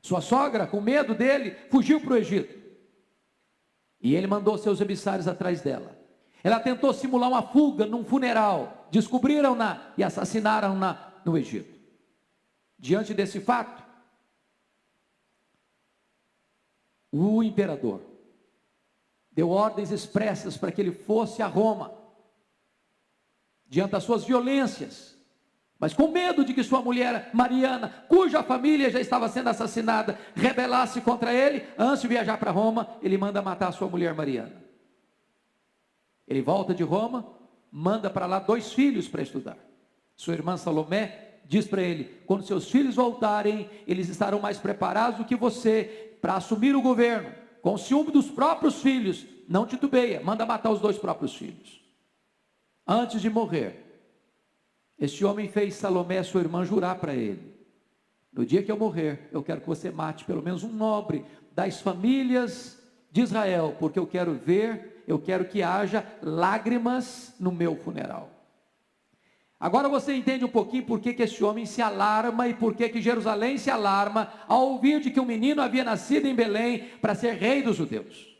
Sua 0.00 0.20
sogra, 0.20 0.66
com 0.66 0.80
medo 0.80 1.14
dele, 1.14 1.54
fugiu 1.70 2.00
para 2.00 2.14
o 2.14 2.16
Egito. 2.16 2.61
E 4.02 4.14
ele 4.16 4.26
mandou 4.26 4.58
seus 4.58 4.80
emissários 4.80 5.28
atrás 5.28 5.60
dela. 5.60 5.96
Ela 6.42 6.58
tentou 6.58 6.92
simular 6.92 7.30
uma 7.30 7.42
fuga 7.42 7.86
num 7.86 8.04
funeral. 8.04 8.88
Descobriram-na 8.90 9.92
e 9.96 10.02
assassinaram-na 10.02 11.12
no 11.24 11.38
Egito. 11.38 11.80
Diante 12.76 13.14
desse 13.14 13.40
fato, 13.40 13.80
o 17.12 17.42
imperador 17.42 18.00
deu 19.30 19.50
ordens 19.50 19.92
expressas 19.92 20.56
para 20.56 20.72
que 20.72 20.80
ele 20.80 20.92
fosse 20.92 21.40
a 21.42 21.46
Roma, 21.46 21.94
diante 23.66 23.92
das 23.92 24.02
suas 24.02 24.24
violências, 24.24 25.11
mas 25.82 25.92
com 25.92 26.06
medo 26.06 26.44
de 26.44 26.54
que 26.54 26.62
sua 26.62 26.80
mulher 26.80 27.30
Mariana, 27.32 28.04
cuja 28.08 28.40
família 28.40 28.88
já 28.88 29.00
estava 29.00 29.28
sendo 29.28 29.48
assassinada, 29.48 30.16
rebelasse 30.32 31.00
contra 31.00 31.34
ele, 31.34 31.66
antes 31.76 32.02
de 32.02 32.06
viajar 32.06 32.38
para 32.38 32.52
Roma, 32.52 32.86
ele 33.02 33.18
manda 33.18 33.42
matar 33.42 33.72
sua 33.72 33.88
mulher 33.88 34.14
Mariana. 34.14 34.62
Ele 36.28 36.40
volta 36.40 36.72
de 36.72 36.84
Roma, 36.84 37.26
manda 37.68 38.08
para 38.08 38.26
lá 38.26 38.38
dois 38.38 38.72
filhos 38.72 39.08
para 39.08 39.22
estudar. 39.22 39.58
Sua 40.14 40.34
irmã 40.34 40.56
Salomé 40.56 41.40
diz 41.46 41.66
para 41.66 41.82
ele: 41.82 42.04
quando 42.26 42.46
seus 42.46 42.70
filhos 42.70 42.94
voltarem, 42.94 43.68
eles 43.84 44.08
estarão 44.08 44.38
mais 44.38 44.58
preparados 44.58 45.18
do 45.18 45.24
que 45.24 45.34
você 45.34 46.16
para 46.22 46.36
assumir 46.36 46.76
o 46.76 46.80
governo 46.80 47.32
com 47.60 47.76
ciúme 47.76 48.12
dos 48.12 48.30
próprios 48.30 48.80
filhos, 48.80 49.26
não 49.48 49.66
titubeia, 49.66 50.22
manda 50.22 50.46
matar 50.46 50.70
os 50.70 50.80
dois 50.80 50.96
próprios 50.96 51.34
filhos. 51.34 51.80
Antes 52.86 53.20
de 53.20 53.28
morrer, 53.28 53.91
este 54.98 55.24
homem 55.24 55.48
fez 55.48 55.74
Salomé, 55.74 56.22
sua 56.22 56.40
irmã, 56.40 56.64
jurar 56.64 56.96
para 56.96 57.14
ele: 57.14 57.54
No 58.32 58.46
dia 58.46 58.62
que 58.62 58.70
eu 58.70 58.76
morrer, 58.76 59.28
eu 59.32 59.42
quero 59.42 59.60
que 59.60 59.66
você 59.66 59.90
mate 59.90 60.24
pelo 60.24 60.42
menos 60.42 60.62
um 60.62 60.72
nobre 60.72 61.24
das 61.54 61.80
famílias 61.80 62.80
de 63.10 63.20
Israel, 63.20 63.76
porque 63.78 63.98
eu 63.98 64.06
quero 64.06 64.34
ver, 64.34 65.04
eu 65.06 65.18
quero 65.18 65.44
que 65.44 65.62
haja 65.62 66.06
lágrimas 66.22 67.34
no 67.38 67.52
meu 67.52 67.76
funeral. 67.76 68.30
Agora 69.62 69.88
você 69.88 70.12
entende 70.12 70.44
um 70.44 70.48
pouquinho 70.48 70.84
por 70.84 70.98
que, 70.98 71.14
que 71.14 71.22
esse 71.22 71.44
homem 71.44 71.64
se 71.64 71.80
alarma 71.80 72.48
e 72.48 72.54
por 72.54 72.74
que, 72.74 72.88
que 72.88 73.00
Jerusalém 73.00 73.56
se 73.56 73.70
alarma 73.70 74.32
ao 74.48 74.70
ouvir 74.70 74.98
de 75.00 75.08
que 75.08 75.20
um 75.20 75.24
menino 75.24 75.62
havia 75.62 75.84
nascido 75.84 76.26
em 76.26 76.34
Belém 76.34 76.88
para 77.00 77.14
ser 77.14 77.34
rei 77.34 77.62
dos 77.62 77.76
judeus. 77.76 78.36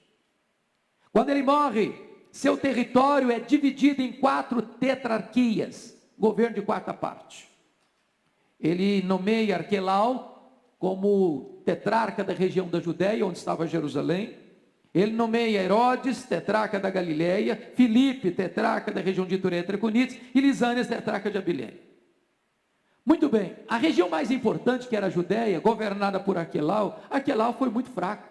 Quando 1.12 1.28
ele 1.28 1.44
morre, 1.44 1.94
seu 2.32 2.56
território 2.56 3.30
é 3.30 3.38
dividido 3.38 4.02
em 4.02 4.12
quatro 4.12 4.62
tetrarquias, 4.62 5.97
governo 6.19 6.54
de 6.54 6.62
quarta 6.62 6.92
parte. 6.95 7.49
Ele 8.59 9.02
nomeia 9.02 9.57
Arquelau 9.57 10.33
como 10.78 11.62
tetrarca 11.64 12.25
da 12.25 12.33
região 12.33 12.69
da 12.69 12.81
Judéia, 12.81 13.26
onde 13.26 13.38
estava 13.38 13.66
Jerusalém. 13.66 14.37
Ele 14.95 15.12
nomeia 15.12 15.62
Herodes, 15.62 16.25
tetrarca 16.25 16.78
da 16.78 16.90
Galileia, 16.90 17.57
Filipe, 17.75 18.31
tetrarca 18.31 18.92
da 18.92 19.00
região 19.00 19.26
de 19.26 19.38
Turé 19.38 19.62
Traconites, 19.62 20.19
e 20.35 20.40
Lisânias, 20.40 20.87
tetrarca 20.87 21.31
de 21.31 21.38
Abilene. 21.38 21.81
Muito 23.04 23.28
bem, 23.28 23.57
a 23.69 23.76
região 23.76 24.09
mais 24.09 24.31
importante, 24.31 24.87
que 24.87 24.95
era 24.95 25.07
a 25.07 25.11
Judéia, 25.11 25.59
governada 25.59 26.21
por 26.21 26.38
Aquelau, 26.38 27.02
Aquelau 27.11 27.54
foi 27.54 27.69
muito 27.69 27.90
fraco. 27.90 28.28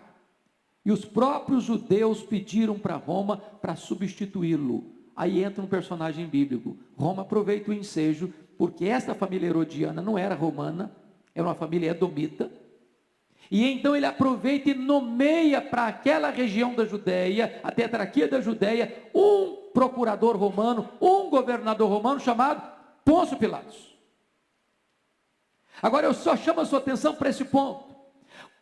E 0.86 0.92
os 0.92 1.04
próprios 1.04 1.64
judeus 1.64 2.24
pediram 2.24 2.80
para 2.80 2.96
Roma 2.96 3.38
para 3.38 3.76
substituí-lo. 3.76 4.91
Aí 5.16 5.44
entra 5.44 5.64
um 5.64 5.68
personagem 5.68 6.26
bíblico. 6.26 6.78
Roma 6.96 7.22
aproveita 7.22 7.72
o 7.72 7.74
ensejo, 7.74 8.34
porque 8.58 8.86
esta 8.86 9.14
família 9.14 9.48
herodiana 9.48 10.02
não 10.02 10.18
era 10.18 10.36
romana, 10.36 10.92
era 11.34 11.48
uma 11.48 11.56
família 11.56 11.92
edomita, 11.92 12.52
e 13.52 13.66
então 13.70 13.94
ele 13.94 14.06
aproveita 14.06 14.70
e 14.70 14.74
nomeia 14.74 15.62
para 15.62 15.88
aquela 15.88 16.30
região 16.30 16.74
da 16.74 16.86
Judéia, 16.86 17.60
a 17.62 17.70
tetrarquia 17.70 18.26
da 18.26 18.40
Judéia, 18.40 19.10
um 19.14 19.70
procurador 19.74 20.38
romano, 20.38 20.90
um 21.02 21.30
governador 21.30 21.90
romano 21.90 22.22
chamado 22.22 22.62
Pôncio 23.04 23.36
Pilatos. 23.36 23.92
Agora 25.82 26.06
eu 26.06 26.14
só 26.14 26.38
chamo 26.38 26.62
a 26.62 26.66
sua 26.66 26.80
atenção 26.80 27.14
para 27.14 27.30
esse 27.30 27.44
ponto. 27.44 27.94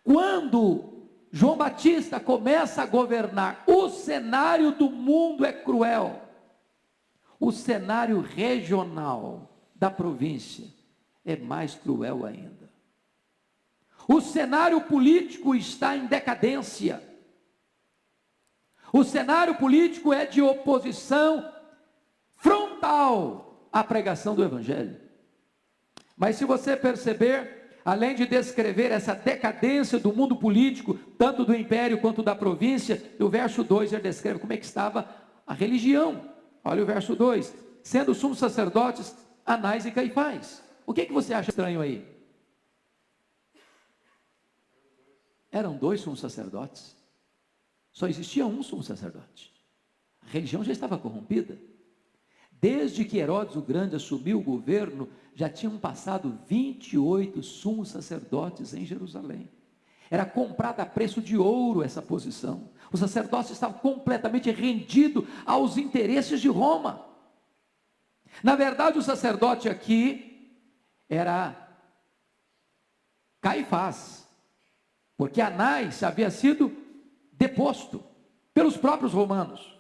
Quando 0.03 1.07
João 1.31 1.55
Batista 1.55 2.19
começa 2.19 2.81
a 2.81 2.87
governar, 2.87 3.63
o 3.67 3.89
cenário 3.89 4.71
do 4.71 4.89
mundo 4.89 5.45
é 5.45 5.53
cruel. 5.53 6.28
O 7.39 7.51
cenário 7.51 8.19
regional 8.19 9.50
da 9.74 9.89
província 9.89 10.67
é 11.24 11.38
mais 11.38 11.75
cruel 11.75 12.25
ainda. 12.25 12.69
O 14.08 14.19
cenário 14.19 14.81
político 14.81 15.55
está 15.55 15.96
em 15.96 16.08
decadência. 16.08 17.01
O 18.91 19.03
cenário 19.03 19.55
político 19.55 20.12
é 20.12 20.25
de 20.25 20.41
oposição 20.41 21.48
frontal 22.36 23.69
à 23.72 23.84
pregação 23.84 24.34
do 24.34 24.43
Evangelho. 24.43 25.00
Mas 26.17 26.36
se 26.36 26.43
você 26.43 26.75
perceber, 26.75 27.79
além 27.86 28.15
de 28.15 28.25
descrever 28.25 28.91
essa 28.91 29.13
decadência 29.13 30.00
do 30.00 30.12
mundo 30.12 30.36
político, 30.36 30.96
tanto 31.17 31.46
do 31.46 31.55
império 31.55 32.01
quanto 32.01 32.24
da 32.24 32.36
província, 32.36 33.01
no 33.19 33.29
verso 33.29 33.63
2 33.63 33.93
ele 33.93 34.01
descreve 34.01 34.39
como 34.39 34.51
é 34.51 34.58
que 34.58 34.65
estava 34.65 35.08
a 35.46 35.53
religião. 35.53 36.38
Olha 36.63 36.83
o 36.83 36.85
verso 36.85 37.15
2: 37.15 37.53
sendo 37.83 38.13
sumos 38.13 38.37
sacerdotes 38.37 39.15
Anás 39.45 39.85
e 39.85 39.91
Caifás. 39.91 40.63
O 40.85 40.93
que, 40.93 41.05
que 41.05 41.13
você 41.13 41.33
acha 41.33 41.49
estranho 41.49 41.81
aí? 41.81 42.07
Eram 45.51 45.75
dois 45.75 46.01
sumos 46.01 46.19
sacerdotes. 46.19 46.95
Só 47.91 48.07
existia 48.07 48.45
um 48.45 48.61
sumo 48.61 48.83
sacerdote. 48.83 49.51
A 50.21 50.27
religião 50.27 50.63
já 50.63 50.71
estava 50.71 50.97
corrompida. 50.97 51.59
Desde 52.51 53.05
que 53.05 53.17
Herodes 53.17 53.55
o 53.55 53.61
Grande 53.61 53.95
assumiu 53.95 54.39
o 54.39 54.43
governo, 54.43 55.09
já 55.33 55.49
tinham 55.49 55.77
passado 55.77 56.37
28 56.47 57.41
sumos 57.41 57.89
sacerdotes 57.89 58.73
em 58.73 58.85
Jerusalém. 58.85 59.49
Era 60.09 60.25
comprada 60.25 60.83
a 60.83 60.85
preço 60.85 61.21
de 61.21 61.37
ouro 61.37 61.83
essa 61.83 62.01
posição. 62.01 62.69
O 62.91 62.97
sacerdócio 62.97 63.53
estava 63.53 63.75
completamente 63.75 64.49
rendido 64.49 65.27
aos 65.45 65.77
interesses 65.77 66.41
de 66.41 66.47
Roma. 66.47 67.05
Na 68.43 68.55
verdade, 68.55 68.97
o 68.97 69.03
sacerdote 69.03 69.69
aqui 69.69 70.57
era 71.07 71.55
Caifás, 73.41 74.27
porque 75.15 75.41
Anás 75.41 76.03
havia 76.03 76.31
sido 76.31 76.75
deposto 77.33 78.03
pelos 78.53 78.77
próprios 78.77 79.13
romanos. 79.13 79.77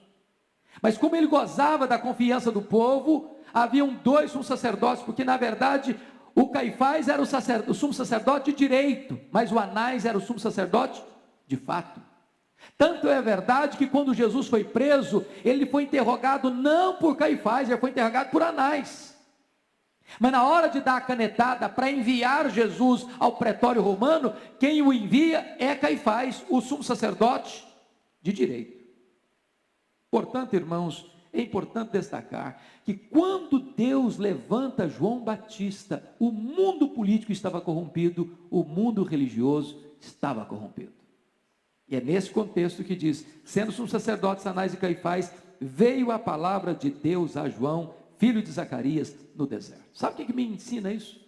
Mas 0.81 0.97
como 0.97 1.15
ele 1.15 1.27
gozava 1.27 1.87
da 1.87 1.99
confiança 1.99 2.51
do 2.51 2.61
povo, 2.61 3.35
haviam 3.53 3.93
dois 3.93 4.31
sumos 4.31 4.47
sacerdotes, 4.47 5.03
porque 5.03 5.23
na 5.23 5.37
verdade 5.37 5.99
o 6.35 6.49
Caifás 6.49 7.07
era 7.07 7.21
o, 7.21 7.25
o 7.71 7.73
sumo 7.73 7.93
sacerdote 7.93 8.51
de 8.51 8.57
direito, 8.57 9.19
mas 9.31 9.51
o 9.51 9.59
Anás 9.59 10.05
era 10.05 10.17
o 10.17 10.21
sumo 10.21 10.39
sacerdote 10.39 11.03
de 11.47 11.57
fato. 11.57 12.01
Tanto 12.77 13.07
é 13.07 13.21
verdade 13.21 13.77
que 13.77 13.87
quando 13.87 14.13
Jesus 14.13 14.47
foi 14.47 14.63
preso, 14.63 15.25
ele 15.43 15.65
foi 15.65 15.83
interrogado 15.83 16.49
não 16.49 16.95
por 16.95 17.15
Caifás, 17.15 17.69
ele 17.69 17.79
foi 17.79 17.89
interrogado 17.89 18.29
por 18.31 18.41
Anás. 18.41 19.17
Mas 20.19 20.31
na 20.31 20.43
hora 20.43 20.67
de 20.67 20.79
dar 20.79 20.97
a 20.97 21.01
canetada 21.01 21.69
para 21.69 21.91
enviar 21.91 22.49
Jesus 22.49 23.05
ao 23.19 23.33
pretório 23.33 23.81
romano, 23.81 24.33
quem 24.59 24.81
o 24.81 24.91
envia 24.91 25.55
é 25.59 25.75
Caifás, 25.75 26.43
o 26.49 26.61
sumo 26.61 26.83
sacerdote 26.83 27.67
de 28.21 28.33
direito. 28.33 28.79
Portanto, 30.09 30.55
irmãos, 30.55 31.09
é 31.31 31.41
importante 31.41 31.91
destacar 31.91 32.59
que 32.89 32.95
quando 32.95 33.59
Deus 33.59 34.17
levanta 34.17 34.89
João 34.89 35.23
Batista, 35.23 36.03
o 36.17 36.31
mundo 36.31 36.89
político 36.89 37.31
estava 37.31 37.61
corrompido, 37.61 38.35
o 38.49 38.63
mundo 38.63 39.03
religioso 39.03 39.79
estava 40.01 40.43
corrompido. 40.43 40.93
E 41.87 41.95
é 41.95 42.01
nesse 42.01 42.31
contexto 42.31 42.83
que 42.83 42.95
diz: 42.95 43.23
sendo 43.45 43.71
sumo 43.71 43.87
sacerdotes 43.87 44.47
Anás 44.47 44.73
e 44.73 44.77
Caifás, 44.77 45.31
veio 45.61 46.09
a 46.09 46.17
palavra 46.17 46.73
de 46.73 46.89
Deus 46.89 47.37
a 47.37 47.47
João, 47.47 47.93
filho 48.17 48.41
de 48.41 48.51
Zacarias, 48.51 49.15
no 49.35 49.45
deserto. 49.45 49.83
Sabe 49.93 50.13
o 50.13 50.17
que, 50.17 50.25
que 50.25 50.33
me 50.33 50.47
ensina 50.47 50.91
isso? 50.91 51.23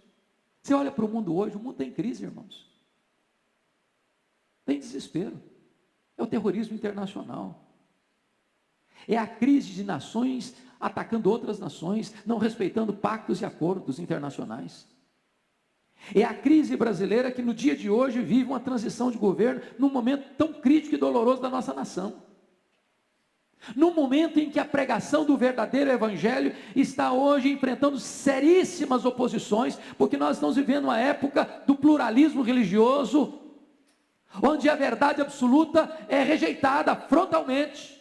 Você 0.64 0.74
olha 0.74 0.92
para 0.92 1.06
o 1.06 1.08
mundo 1.08 1.36
hoje, 1.36 1.58
o 1.58 1.60
mundo 1.60 1.76
tem 1.76 1.92
crise, 1.92 2.24
irmãos. 2.24 2.68
Tem 4.66 4.80
desespero. 4.80 5.40
É 6.18 6.24
o 6.24 6.28
terrorismo 6.28 6.74
internacional. 6.74 7.68
É 9.08 9.16
a 9.16 9.28
crise 9.28 9.72
de 9.74 9.84
nações 9.84 10.56
atacando 10.82 11.30
outras 11.30 11.60
nações, 11.60 12.14
não 12.26 12.38
respeitando 12.38 12.92
pactos 12.92 13.42
e 13.42 13.46
acordos 13.46 14.00
internacionais. 14.00 14.88
É 16.16 16.24
a 16.24 16.34
crise 16.34 16.76
brasileira 16.76 17.32
que 17.32 17.42
no 17.42 17.54
dia 17.54 17.76
de 17.76 17.90
hoje 17.90 18.22
vive 18.22 18.50
uma 18.50 18.60
transição 18.60 19.12
de 19.12 19.18
governo 19.18 19.62
num 19.78 19.90
momento 19.90 20.36
tão 20.36 20.52
crítico 20.52 20.96
e 20.96 20.98
doloroso 20.98 21.42
da 21.42 21.50
nossa 21.50 21.74
nação. 21.74 22.24
No 23.76 23.94
momento 23.94 24.40
em 24.40 24.50
que 24.50 24.60
a 24.60 24.66
pregação 24.66 25.24
do 25.24 25.38
verdadeiro 25.38 25.92
evangelho 25.92 26.56
está 26.76 27.14
hoje 27.14 27.52
enfrentando 27.52 28.00
seríssimas 28.00 29.06
oposições, 29.06 29.78
porque 30.00 30.18
nós 30.18 30.38
estamos 30.38 30.56
vivendo 30.56 30.86
uma 30.86 30.98
época 30.98 31.64
do 31.68 31.76
pluralismo 31.76 32.42
religioso, 32.42 33.40
onde 34.42 34.68
a 34.68 34.76
verdade 34.76 35.22
absoluta 35.22 35.96
é 36.10 36.24
rejeitada 36.24 36.96
frontalmente. 36.96 38.01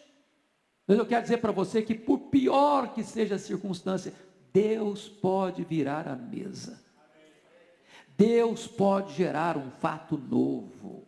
Mas 0.91 0.99
eu 0.99 1.07
quero 1.07 1.23
dizer 1.23 1.37
para 1.37 1.53
você 1.53 1.83
que, 1.83 1.95
por 1.95 2.19
pior 2.19 2.93
que 2.93 3.05
seja 3.05 3.37
a 3.37 3.39
circunstância, 3.39 4.13
Deus 4.53 5.09
pode 5.09 5.63
virar 5.63 6.09
a 6.09 6.17
mesa. 6.17 6.83
Deus 8.19 8.67
pode 8.67 9.15
gerar 9.15 9.57
um 9.57 9.71
fato 9.71 10.19
novo. 10.19 11.07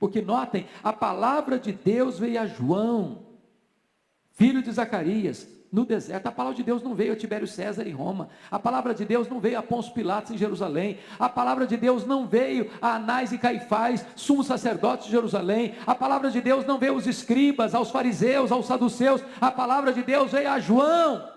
Porque 0.00 0.20
notem, 0.20 0.66
a 0.82 0.92
palavra 0.92 1.56
de 1.56 1.70
Deus 1.70 2.18
veio 2.18 2.40
a 2.40 2.46
João, 2.46 3.26
filho 4.32 4.60
de 4.60 4.72
Zacarias, 4.72 5.46
no 5.72 5.84
deserto. 5.84 6.26
A 6.26 6.32
palavra 6.32 6.56
de 6.56 6.62
Deus 6.62 6.82
não 6.82 6.94
veio 6.94 7.12
a 7.12 7.16
Tibério 7.16 7.46
César 7.46 7.86
em 7.86 7.92
Roma. 7.92 8.28
A 8.50 8.58
palavra 8.58 8.94
de 8.94 9.04
Deus 9.04 9.28
não 9.28 9.38
veio 9.38 9.58
a 9.58 9.62
Pôncio 9.62 9.92
Pilatos 9.92 10.32
em 10.32 10.38
Jerusalém. 10.38 10.98
A 11.18 11.28
palavra 11.28 11.66
de 11.66 11.76
Deus 11.76 12.04
não 12.04 12.26
veio 12.26 12.70
a 12.80 12.96
Anás 12.96 13.32
e 13.32 13.38
Caifás, 13.38 14.04
sumos 14.16 14.46
sacerdotes 14.46 15.06
de 15.06 15.12
Jerusalém. 15.12 15.74
A 15.86 15.94
palavra 15.94 16.30
de 16.30 16.40
Deus 16.40 16.66
não 16.66 16.78
veio 16.78 16.94
aos 16.94 17.06
escribas, 17.06 17.74
aos 17.74 17.90
fariseus, 17.90 18.50
aos 18.50 18.66
saduceus. 18.66 19.22
A 19.40 19.50
palavra 19.50 19.92
de 19.92 20.02
Deus 20.02 20.32
veio 20.32 20.50
a 20.50 20.58
João. 20.58 21.28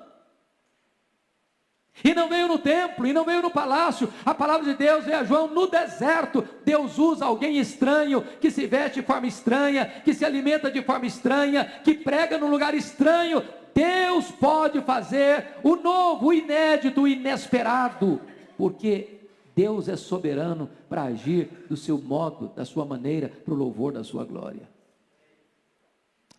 E 2.03 2.15
não 2.15 2.27
veio 2.27 2.47
no 2.47 2.57
templo, 2.57 3.05
e 3.05 3.13
não 3.13 3.23
veio 3.23 3.43
no 3.43 3.51
palácio. 3.51 4.11
A 4.25 4.33
palavra 4.33 4.65
de 4.65 4.73
Deus 4.73 5.05
veio 5.05 5.19
a 5.19 5.23
João 5.23 5.47
no 5.47 5.67
deserto. 5.67 6.43
Deus 6.65 6.97
usa 6.97 7.23
alguém 7.23 7.59
estranho, 7.59 8.23
que 8.41 8.49
se 8.49 8.65
veste 8.65 8.99
de 8.99 9.05
forma 9.05 9.27
estranha, 9.27 9.85
que 10.03 10.13
se 10.13 10.25
alimenta 10.25 10.71
de 10.71 10.81
forma 10.81 11.05
estranha, 11.05 11.65
que 11.83 11.93
prega 11.93 12.39
num 12.39 12.49
lugar 12.49 12.73
estranho 12.73 13.43
Deus 13.73 14.31
pode 14.31 14.81
fazer 14.81 15.57
o 15.63 15.75
novo, 15.75 16.27
o 16.27 16.33
inédito, 16.33 17.01
o 17.01 17.07
inesperado, 17.07 18.21
porque 18.57 19.21
Deus 19.55 19.87
é 19.87 19.95
soberano 19.95 20.69
para 20.89 21.03
agir 21.03 21.65
do 21.69 21.77
seu 21.77 21.97
modo, 21.97 22.47
da 22.55 22.65
sua 22.65 22.85
maneira, 22.85 23.29
para 23.29 23.53
o 23.53 23.57
louvor 23.57 23.93
da 23.93 24.03
sua 24.03 24.25
glória. 24.25 24.69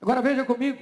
Agora 0.00 0.20
veja 0.20 0.44
comigo, 0.44 0.78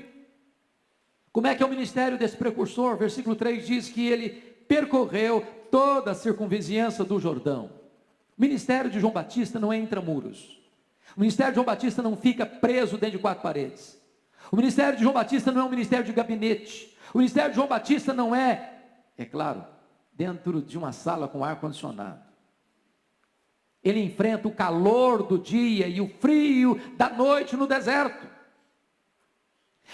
como 1.32 1.47
é 1.47 1.54
que 1.54 1.62
é 1.62 1.66
o 1.66 1.71
ministério 1.71 2.18
desse 2.18 2.37
precursor? 2.37 2.97
Versículo 2.97 3.34
3 3.36 3.67
diz 3.67 3.88
que 3.88 4.06
ele 4.06 4.30
percorreu 4.69 5.47
toda 5.71 6.10
a 6.10 6.15
circunvizinhança 6.15 7.04
do 7.04 7.19
Jordão. 7.19 7.71
O 8.36 8.41
ministério 8.41 8.91
de 8.91 9.00
João 9.00 9.12
Batista 9.12 9.58
não 9.58 9.73
é 9.73 9.78
intramuros. 9.78 10.60
O 11.17 11.21
ministério 11.21 11.52
de 11.52 11.56
João 11.56 11.67
Batista 11.67 12.02
não 12.02 12.17
fica 12.17 12.45
preso 12.45 12.99
dentro 12.99 13.17
de 13.17 13.23
quatro 13.23 13.43
paredes. 13.43 14.01
O 14.52 14.56
ministério 14.56 14.97
de 14.97 15.02
João 15.02 15.15
Batista 15.15 15.50
não 15.50 15.62
é 15.62 15.65
um 15.65 15.71
ministério 15.71 16.04
de 16.04 16.12
gabinete. 16.12 16.95
O 17.15 17.19
ministério 17.19 17.50
de 17.50 17.56
João 17.56 17.67
Batista 17.67 18.12
não 18.12 18.34
é, 18.34 18.80
é 19.17 19.25
claro, 19.25 19.65
dentro 20.12 20.60
de 20.60 20.76
uma 20.76 20.93
sala 20.93 21.26
com 21.26 21.43
ar 21.43 21.58
condicionado. 21.58 22.21
Ele 23.82 24.00
enfrenta 24.00 24.47
o 24.47 24.54
calor 24.54 25.23
do 25.23 25.38
dia 25.38 25.88
e 25.88 26.02
o 26.02 26.08
frio 26.21 26.78
da 26.99 27.08
noite 27.08 27.56
no 27.56 27.67
deserto. 27.67 28.30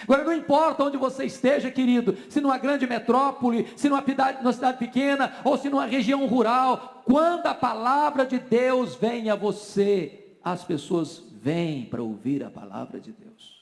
Agora, 0.03 0.25
não 0.25 0.35
importa 0.35 0.83
onde 0.83 0.97
você 0.97 1.25
esteja, 1.25 1.71
querido, 1.71 2.18
se 2.29 2.40
numa 2.40 2.59
grande 2.59 2.85
metrópole, 2.85 3.73
se 3.77 3.88
numa 3.88 4.05
cidade, 4.05 4.42
numa 4.42 4.53
cidade 4.53 4.79
pequena, 4.79 5.37
ou 5.44 5.57
se 5.57 5.71
numa 5.71 5.87
região 5.87 6.27
rural, 6.27 7.03
quando 7.05 7.47
a 7.47 7.55
palavra 7.55 8.27
de 8.27 8.40
Deus 8.40 8.97
vem 8.97 9.31
a 9.31 9.37
você, 9.37 10.37
as 10.42 10.64
pessoas 10.64 11.23
vêm 11.31 11.87
para 11.87 12.03
ouvir 12.03 12.42
a 12.42 12.51
palavra 12.51 13.01
de 13.01 13.12
Deus. 13.12 13.58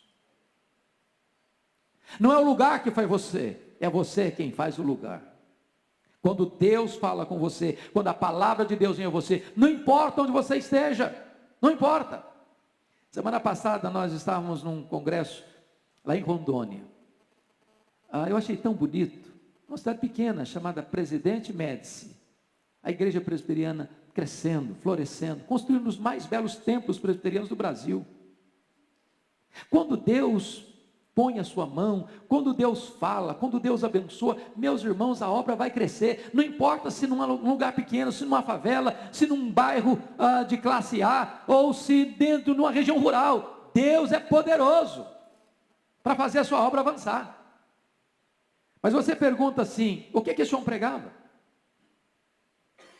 Não 2.18 2.32
é 2.32 2.38
o 2.38 2.44
lugar 2.44 2.82
que 2.82 2.90
faz 2.90 3.08
você, 3.08 3.60
é 3.80 3.88
você 3.88 4.30
quem 4.30 4.52
faz 4.52 4.78
o 4.78 4.82
lugar. 4.82 5.22
Quando 6.22 6.46
Deus 6.46 6.96
fala 6.96 7.24
com 7.24 7.38
você, 7.38 7.78
quando 7.92 8.08
a 8.08 8.14
palavra 8.14 8.64
de 8.64 8.74
Deus 8.74 8.96
vem 8.96 9.06
a 9.06 9.10
você, 9.10 9.44
não 9.54 9.68
importa 9.68 10.22
onde 10.22 10.32
você 10.32 10.56
esteja, 10.56 11.14
não 11.60 11.70
importa. 11.70 12.24
Semana 13.10 13.38
passada 13.38 13.88
nós 13.90 14.12
estávamos 14.12 14.62
num 14.62 14.82
congresso 14.82 15.44
lá 16.04 16.16
em 16.16 16.20
Rondônia. 16.20 16.84
Ah, 18.10 18.28
eu 18.28 18.36
achei 18.36 18.56
tão 18.56 18.74
bonito, 18.74 19.32
uma 19.68 19.76
cidade 19.76 19.98
pequena 19.98 20.44
chamada 20.44 20.82
Presidente 20.82 21.52
Médici. 21.52 22.16
A 22.82 22.90
igreja 22.90 23.20
presbiteriana 23.20 23.90
crescendo, 24.14 24.74
florescendo, 24.76 25.44
construindo 25.44 25.86
os 25.86 25.98
mais 25.98 26.24
belos 26.24 26.56
templos 26.56 26.98
presbiterianos 26.98 27.48
do 27.48 27.56
Brasil. 27.56 28.06
Quando 29.70 29.96
Deus 29.96 30.64
põe 31.16 31.38
a 31.38 31.44
sua 31.44 31.64
mão, 31.64 32.06
quando 32.28 32.52
Deus 32.52 32.90
fala, 32.90 33.34
quando 33.34 33.58
Deus 33.58 33.82
abençoa, 33.82 34.36
meus 34.54 34.84
irmãos, 34.84 35.22
a 35.22 35.30
obra 35.30 35.56
vai 35.56 35.70
crescer. 35.70 36.30
Não 36.34 36.44
importa 36.44 36.90
se 36.90 37.06
num 37.06 37.24
lugar 37.24 37.72
pequeno, 37.72 38.12
se 38.12 38.22
numa 38.22 38.42
favela, 38.42 38.94
se 39.10 39.26
num 39.26 39.50
bairro 39.50 39.98
ah, 40.18 40.42
de 40.42 40.58
classe 40.58 41.02
A, 41.02 41.42
ou 41.46 41.72
se 41.72 42.04
dentro 42.04 42.54
de 42.54 42.60
uma 42.60 42.70
região 42.70 42.98
rural. 42.98 43.70
Deus 43.72 44.12
é 44.12 44.20
poderoso 44.20 45.06
para 46.02 46.14
fazer 46.14 46.40
a 46.40 46.44
sua 46.44 46.60
obra 46.60 46.80
avançar. 46.82 47.34
Mas 48.82 48.92
você 48.92 49.16
pergunta 49.16 49.62
assim: 49.62 50.04
o 50.12 50.20
que, 50.20 50.34
que 50.34 50.42
esse 50.42 50.54
homem 50.54 50.66
pregava? 50.66 51.10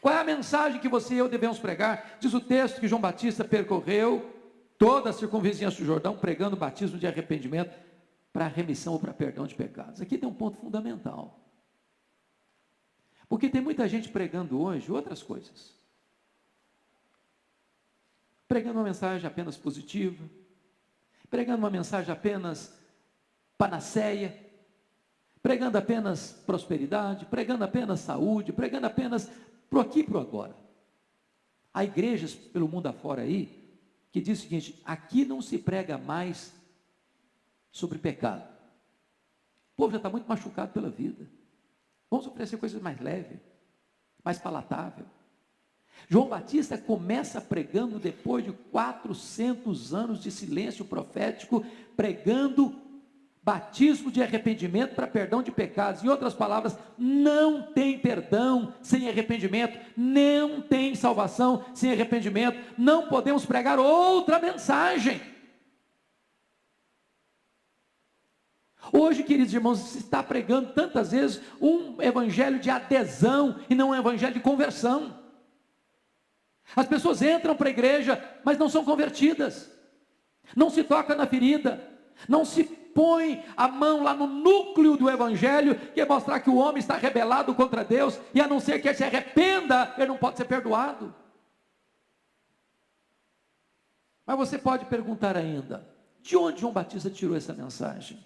Qual 0.00 0.14
é 0.14 0.18
a 0.18 0.24
mensagem 0.24 0.81
que 0.81 0.88
você 0.88 1.16
e 1.16 1.18
eu 1.18 1.29
devemos 1.29 1.59
pregar? 1.59 2.16
Diz 2.18 2.33
o 2.33 2.40
texto 2.40 2.81
que 2.81 2.88
João 2.88 3.00
Batista 3.00 3.44
percorreu 3.44 4.33
toda 4.79 5.11
a 5.11 5.12
circunvizinhança 5.12 5.79
do 5.79 5.85
Jordão, 5.85 6.16
pregando 6.16 6.57
o 6.57 6.59
batismo 6.59 6.98
de 6.98 7.07
arrependimento 7.07 7.86
para 8.37 8.49
remissão 8.49 8.92
ou 8.92 9.01
para 9.01 9.14
perdão 9.14 9.46
de 9.46 9.55
pecados. 9.55 9.99
Aqui 9.99 10.18
tem 10.18 10.29
um 10.29 10.35
ponto 10.35 10.59
fundamental. 10.59 11.40
Porque 13.31 13.49
tem 13.49 13.62
muita 13.62 13.88
gente 13.88 14.11
pregando 14.11 14.61
hoje 14.61 14.92
outras 14.92 15.22
coisas. 15.22 15.75
Pregando 18.46 18.79
uma 18.79 18.85
mensagem 18.85 19.27
apenas 19.27 19.57
positiva, 19.57 20.22
pregando 21.31 21.61
uma 21.61 21.70
mensagem 21.70 22.12
apenas 22.12 22.79
panaceia, 23.57 24.38
pregando 25.42 25.79
apenas 25.79 26.33
prosperidade, 26.33 27.25
pregando 27.25 27.64
apenas 27.64 28.01
saúde, 28.01 28.53
pregando 28.53 28.87
apenas 28.87 29.31
pro 29.70 29.81
aqui 29.81 30.01
e 30.01 30.05
pro 30.05 30.20
agora. 30.20 30.55
Há 31.72 31.85
igrejas 31.85 32.35
pelo 32.35 32.68
mundo 32.68 32.87
afora 32.87 33.22
aí 33.22 33.81
que 34.12 34.20
diz 34.20 34.40
o 34.40 34.42
seguinte: 34.42 34.83
aqui 34.85 35.25
não 35.25 35.40
se 35.40 35.57
prega 35.57 35.96
mais 35.96 36.55
sobre 37.76 37.98
pecado. 37.98 38.42
O 39.74 39.76
povo 39.76 39.90
já 39.90 39.98
está 39.98 40.08
muito 40.08 40.26
machucado 40.26 40.72
pela 40.72 40.88
vida. 40.88 41.28
Vamos 42.10 42.26
oferecer 42.26 42.56
coisas 42.56 42.80
mais 42.80 42.98
leves, 42.98 43.38
mais 44.24 44.38
palatável. 44.38 45.04
João 46.08 46.28
Batista 46.28 46.78
começa 46.78 47.38
pregando 47.38 47.98
depois 47.98 48.44
de 48.46 48.52
400 48.52 49.92
anos 49.92 50.22
de 50.22 50.30
silêncio 50.30 50.86
profético, 50.86 51.66
pregando 51.94 52.74
batismo 53.42 54.10
de 54.10 54.22
arrependimento 54.22 54.94
para 54.94 55.06
perdão 55.06 55.42
de 55.42 55.50
pecados. 55.50 56.02
Em 56.02 56.08
outras 56.08 56.32
palavras, 56.32 56.78
não 56.96 57.74
tem 57.74 57.98
perdão 57.98 58.72
sem 58.80 59.06
arrependimento, 59.06 59.78
não 59.94 60.62
tem 60.62 60.94
salvação 60.94 61.62
sem 61.74 61.92
arrependimento. 61.92 62.58
Não 62.78 63.06
podemos 63.08 63.44
pregar 63.44 63.78
outra 63.78 64.38
mensagem. 64.38 65.36
Hoje, 68.92 69.22
queridos 69.22 69.53
irmãos, 69.53 69.79
se 69.79 69.99
está 69.99 70.22
pregando 70.22 70.72
tantas 70.72 71.11
vezes 71.11 71.40
um 71.61 72.01
evangelho 72.01 72.59
de 72.59 72.70
adesão 72.70 73.61
e 73.68 73.75
não 73.75 73.90
um 73.90 73.94
evangelho 73.94 74.35
de 74.35 74.40
conversão. 74.40 75.18
As 76.75 76.87
pessoas 76.87 77.22
entram 77.22 77.55
para 77.57 77.68
a 77.68 77.70
igreja, 77.70 78.22
mas 78.44 78.59
não 78.59 78.68
são 78.68 78.85
convertidas, 78.85 79.70
não 80.55 80.70
se 80.70 80.83
toca 80.83 81.14
na 81.14 81.27
ferida, 81.27 81.81
não 82.29 82.44
se 82.44 82.64
põe 82.64 83.44
a 83.57 83.68
mão 83.68 84.03
lá 84.03 84.14
no 84.14 84.27
núcleo 84.27 84.96
do 84.96 85.11
evangelho, 85.11 85.79
que 85.92 86.01
é 86.01 86.07
mostrar 86.07 86.40
que 86.40 86.51
o 86.51 86.57
homem 86.57 86.79
está 86.79 86.96
rebelado 86.96 87.55
contra 87.55 87.85
Deus, 87.85 88.18
e 88.33 88.40
a 88.40 88.49
não 88.49 88.59
ser 88.59 88.81
que 88.81 88.88
ele 88.88 88.96
se 88.96 89.05
arrependa, 89.05 89.94
ele 89.99 90.07
não 90.07 90.16
pode 90.16 90.38
ser 90.38 90.46
perdoado. 90.46 91.14
Mas 94.25 94.37
você 94.37 94.59
pode 94.59 94.87
perguntar 94.87 95.37
ainda: 95.37 95.87
de 96.20 96.37
onde 96.37 96.62
João 96.62 96.72
Batista 96.72 97.11
tirou 97.11 97.37
essa 97.37 97.53
mensagem? 97.53 98.18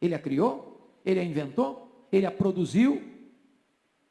Ele 0.00 0.14
a 0.14 0.18
criou? 0.18 1.00
Ele 1.04 1.20
a 1.20 1.24
inventou? 1.24 2.06
Ele 2.10 2.26
a 2.26 2.30
produziu 2.30 3.02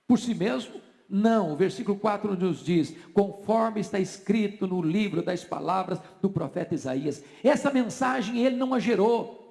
por 0.07 0.17
si 0.17 0.33
mesmo? 0.33 0.81
Não, 1.09 1.53
o 1.53 1.55
versículo 1.55 1.97
4 1.97 2.35
nos 2.35 2.63
diz: 2.63 2.93
conforme 3.13 3.79
está 3.79 3.99
escrito 3.99 4.67
no 4.67 4.81
livro 4.81 5.21
das 5.21 5.43
palavras 5.43 5.99
do 6.21 6.29
profeta 6.29 6.75
Isaías. 6.75 7.23
Essa 7.43 7.71
mensagem 7.71 8.43
ele 8.43 8.55
não 8.55 8.73
a 8.73 8.79
gerou. 8.79 9.45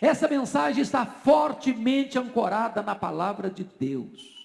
Essa 0.00 0.26
mensagem 0.26 0.80
está 0.80 1.04
fortemente 1.04 2.18
ancorada 2.18 2.82
na 2.82 2.94
palavra 2.94 3.50
de 3.50 3.64
Deus. 3.64 4.41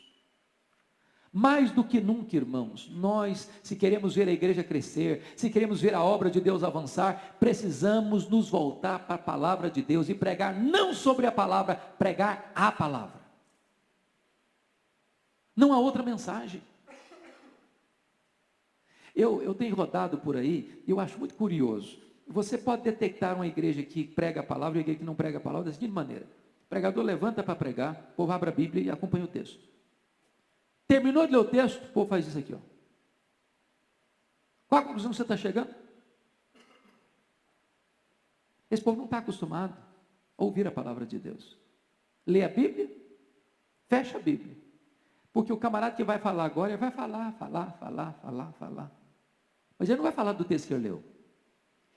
Mais 1.40 1.70
do 1.70 1.84
que 1.84 2.02
nunca, 2.02 2.36
irmãos, 2.36 2.90
nós, 2.92 3.48
se 3.62 3.76
queremos 3.76 4.16
ver 4.16 4.28
a 4.28 4.32
igreja 4.32 4.64
crescer, 4.64 5.22
se 5.36 5.52
queremos 5.52 5.80
ver 5.80 5.94
a 5.94 6.04
obra 6.04 6.32
de 6.32 6.42
Deus 6.42 6.64
avançar, 6.64 7.38
precisamos 7.40 8.28
nos 8.28 8.50
voltar 8.50 9.06
para 9.06 9.14
a 9.14 9.20
palavra 9.20 9.70
de 9.70 9.84
Deus 9.84 10.10
e 10.10 10.16
pregar 10.16 10.60
não 10.60 10.96
sobre 10.96 11.28
a 11.28 11.32
palavra, 11.32 11.76
pregar 11.76 12.52
a 12.56 12.72
palavra. 12.72 13.22
Não 15.56 15.72
há 15.72 15.78
outra 15.78 16.02
mensagem. 16.02 16.60
Eu, 19.16 19.40
eu 19.44 19.54
tenho 19.54 19.76
rodado 19.76 20.18
por 20.18 20.36
aí, 20.36 20.82
e 20.88 20.90
eu 20.90 21.00
acho 21.00 21.20
muito 21.20 21.36
curioso. 21.36 22.00
Você 22.28 22.58
pode 22.58 22.82
detectar 22.82 23.36
uma 23.36 23.46
igreja 23.46 23.84
que 23.84 24.04
prega 24.04 24.40
a 24.40 24.44
palavra 24.44 24.80
e 24.80 24.80
uma 24.80 24.86
igreja 24.86 25.00
que 25.02 25.06
não 25.06 25.14
prega 25.14 25.38
a 25.38 25.42
palavra 25.42 25.68
da 25.68 25.74
seguinte 25.74 25.94
maneira: 25.94 26.26
o 26.66 26.68
pregador 26.68 27.04
levanta 27.04 27.44
para 27.44 27.56
pregar, 27.56 28.10
o 28.14 28.16
povo 28.16 28.32
abre 28.32 28.50
a 28.50 28.54
Bíblia 28.54 28.86
e 28.86 28.90
acompanha 28.90 29.26
o 29.26 29.28
texto. 29.28 29.77
Terminou 30.88 31.26
de 31.26 31.34
ler 31.34 31.40
o 31.40 31.46
texto, 31.46 31.92
povo 31.92 32.10
faz 32.10 32.28
isso 32.28 32.38
aqui. 32.38 32.54
Ó. 32.54 32.60
Qual 34.68 34.82
a 34.82 34.86
conclusão 34.86 35.12
que 35.12 35.18
você 35.18 35.24
está 35.24 35.36
chegando? 35.36 35.74
Esse 38.70 38.84
povo 38.84 38.98
não 38.98 39.06
está 39.06 39.18
acostumado 39.20 39.76
a 40.38 40.44
ouvir 40.44 40.68
a 40.68 40.72
palavra 40.72 41.06
de 41.06 41.18
Deus. 41.18 41.58
Lê 42.26 42.44
a 42.44 42.50
Bíblia, 42.50 42.90
fecha 43.88 44.18
a 44.18 44.22
Bíblia. 44.22 44.56
Porque 45.32 45.54
o 45.54 45.58
camarada 45.58 45.96
que 45.96 46.04
vai 46.04 46.20
falar 46.20 46.46
agora, 46.46 46.72
ele 46.72 46.78
vai 46.78 46.92
falar, 46.92 47.32
falar, 47.34 47.72
falar, 47.74 48.14
falar, 48.14 48.52
falar. 48.54 48.92
Mas 49.78 49.90
ele 49.90 49.98
não 49.98 50.04
vai 50.04 50.12
falar 50.12 50.34
do 50.34 50.44
texto 50.44 50.68
que 50.68 50.74
ele 50.74 50.88
leu. 50.90 51.04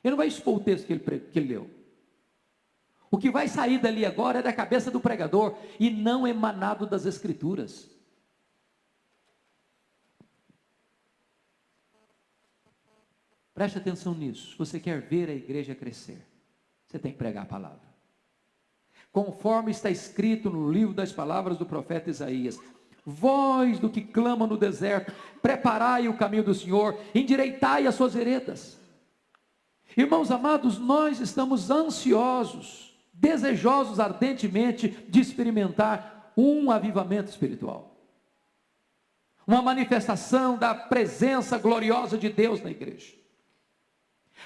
Ele 0.02 0.10
não 0.10 0.16
vai 0.16 0.28
expor 0.28 0.56
o 0.56 0.60
texto 0.60 0.86
que 0.86 0.92
ele, 0.92 1.00
que 1.00 1.38
ele 1.38 1.48
leu. 1.48 1.70
O 3.10 3.18
que 3.18 3.30
vai 3.30 3.48
sair 3.48 3.78
dali 3.78 4.04
agora 4.04 4.38
é 4.38 4.42
da 4.42 4.52
cabeça 4.52 4.90
do 4.90 5.00
pregador 5.00 5.56
e 5.80 5.90
não 5.90 6.26
emanado 6.26 6.86
das 6.86 7.06
Escrituras. 7.06 7.90
Preste 13.60 13.76
atenção 13.76 14.14
nisso. 14.14 14.54
Você 14.56 14.80
quer 14.80 15.02
ver 15.02 15.28
a 15.28 15.34
igreja 15.34 15.74
crescer, 15.74 16.26
você 16.86 16.98
tem 16.98 17.12
que 17.12 17.18
pregar 17.18 17.42
a 17.42 17.46
palavra. 17.46 17.90
Conforme 19.12 19.70
está 19.70 19.90
escrito 19.90 20.48
no 20.48 20.72
livro 20.72 20.94
das 20.94 21.12
palavras 21.12 21.58
do 21.58 21.66
profeta 21.66 22.08
Isaías: 22.08 22.58
Voz 23.04 23.78
do 23.78 23.90
que 23.90 24.00
clama 24.00 24.46
no 24.46 24.56
deserto, 24.56 25.12
preparai 25.42 26.08
o 26.08 26.16
caminho 26.16 26.42
do 26.42 26.54
Senhor, 26.54 26.98
endireitai 27.14 27.86
as 27.86 27.96
suas 27.96 28.14
veredas. 28.14 28.78
Irmãos 29.94 30.30
amados, 30.30 30.78
nós 30.78 31.20
estamos 31.20 31.70
ansiosos, 31.70 32.98
desejosos 33.12 34.00
ardentemente 34.00 34.88
de 35.06 35.20
experimentar 35.20 36.32
um 36.34 36.70
avivamento 36.70 37.28
espiritual. 37.28 37.94
Uma 39.46 39.60
manifestação 39.60 40.56
da 40.56 40.74
presença 40.74 41.58
gloriosa 41.58 42.16
de 42.16 42.30
Deus 42.30 42.62
na 42.62 42.70
igreja. 42.70 43.19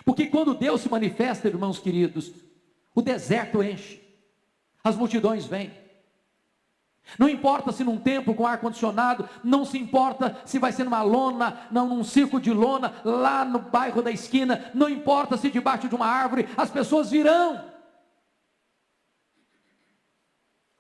Porque 0.04 0.26
quando 0.26 0.54
Deus 0.54 0.80
se 0.80 0.88
manifesta, 0.88 1.48
irmãos 1.48 1.78
queridos, 1.78 2.33
o 2.94 3.02
deserto 3.02 3.62
enche, 3.62 4.00
as 4.83 4.96
multidões 4.96 5.44
vêm. 5.44 5.72
Não 7.18 7.28
importa 7.28 7.70
se 7.70 7.85
num 7.85 7.98
templo 7.98 8.35
com 8.35 8.46
ar-condicionado, 8.46 9.28
não 9.42 9.64
se 9.64 9.76
importa 9.78 10.40
se 10.46 10.59
vai 10.59 10.72
ser 10.72 10.85
numa 10.85 11.02
lona, 11.02 11.68
não 11.70 11.88
num 11.88 12.02
circo 12.02 12.40
de 12.40 12.50
lona, 12.50 12.94
lá 13.04 13.44
no 13.44 13.59
bairro 13.59 14.02
da 14.02 14.11
esquina, 14.11 14.70
não 14.74 14.88
importa 14.88 15.37
se 15.37 15.50
debaixo 15.50 15.88
de 15.88 15.94
uma 15.94 16.07
árvore, 16.07 16.48
as 16.57 16.70
pessoas 16.70 17.11
virão. 17.11 17.72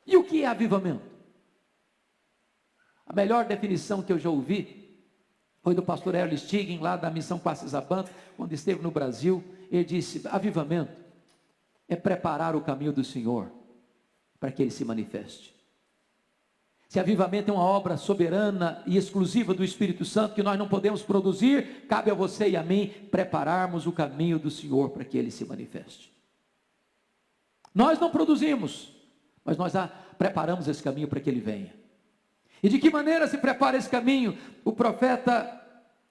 E 0.06 0.16
o 0.16 0.24
que 0.24 0.42
é 0.42 0.46
avivamento? 0.46 1.14
A 3.06 3.12
melhor 3.12 3.44
definição 3.44 4.02
que 4.02 4.12
eu 4.12 4.18
já 4.18 4.30
ouvi 4.30 4.83
foi 5.64 5.74
do 5.74 5.82
pastor 5.82 6.14
Erle 6.14 6.36
Stigen, 6.36 6.78
lá 6.78 6.94
da 6.94 7.10
missão 7.10 7.38
Passes 7.38 7.74
Abanto, 7.74 8.10
quando 8.36 8.52
esteve 8.52 8.82
no 8.82 8.90
Brasil. 8.90 9.42
Ele 9.72 9.82
disse: 9.82 10.20
avivamento 10.28 10.92
é 11.88 11.96
preparar 11.96 12.54
o 12.54 12.60
caminho 12.60 12.92
do 12.92 13.02
Senhor 13.02 13.50
para 14.38 14.52
que 14.52 14.60
ele 14.60 14.70
se 14.70 14.84
manifeste. 14.84 15.54
Se 16.86 17.00
avivamento 17.00 17.50
é 17.50 17.54
uma 17.54 17.64
obra 17.64 17.96
soberana 17.96 18.82
e 18.86 18.98
exclusiva 18.98 19.54
do 19.54 19.64
Espírito 19.64 20.04
Santo 20.04 20.34
que 20.34 20.42
nós 20.42 20.58
não 20.58 20.68
podemos 20.68 21.02
produzir, 21.02 21.86
cabe 21.88 22.10
a 22.10 22.14
você 22.14 22.50
e 22.50 22.56
a 22.56 22.62
mim 22.62 22.88
prepararmos 23.10 23.86
o 23.86 23.92
caminho 23.92 24.38
do 24.38 24.50
Senhor 24.50 24.90
para 24.90 25.02
que 25.02 25.16
ele 25.16 25.30
se 25.30 25.46
manifeste. 25.46 26.12
Nós 27.74 27.98
não 27.98 28.10
produzimos, 28.10 28.92
mas 29.42 29.56
nós 29.56 29.72
preparamos 30.18 30.68
esse 30.68 30.82
caminho 30.82 31.08
para 31.08 31.20
que 31.20 31.30
ele 31.30 31.40
venha. 31.40 31.83
E 32.64 32.68
de 32.70 32.78
que 32.78 32.90
maneira 32.90 33.28
se 33.28 33.36
prepara 33.36 33.76
esse 33.76 33.90
caminho? 33.90 34.38
O 34.64 34.72
profeta 34.72 35.60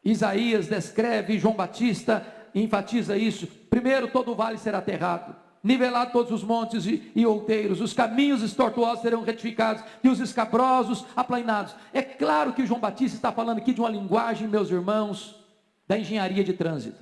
Isaías 0.06 0.68
descreve, 0.68 1.40
João 1.40 1.56
Batista 1.56 2.24
enfatiza 2.54 3.18
isso. 3.18 3.48
Primeiro, 3.48 4.08
todo 4.08 4.32
o 4.32 4.36
vale 4.36 4.60
será 4.60 4.78
aterrado 4.78 5.36
nivelado 5.64 6.12
todos 6.12 6.32
os 6.32 6.44
montes 6.44 6.86
e, 6.86 7.10
e 7.16 7.26
outeiros, 7.26 7.80
os 7.80 7.94
caminhos 7.94 8.44
estortuosos 8.44 9.02
serão 9.02 9.24
retificados 9.24 9.82
e 10.04 10.10
os 10.10 10.20
escabrosos 10.20 11.06
aplainados. 11.16 11.74
É 11.94 12.02
claro 12.02 12.52
que 12.52 12.66
João 12.66 12.82
Batista 12.82 13.16
está 13.16 13.32
falando 13.32 13.60
aqui 13.60 13.74
de 13.74 13.80
uma 13.80 13.90
linguagem, 13.90 14.46
meus 14.46 14.70
irmãos, 14.70 15.42
da 15.88 15.98
engenharia 15.98 16.44
de 16.44 16.52
trânsito. 16.52 17.02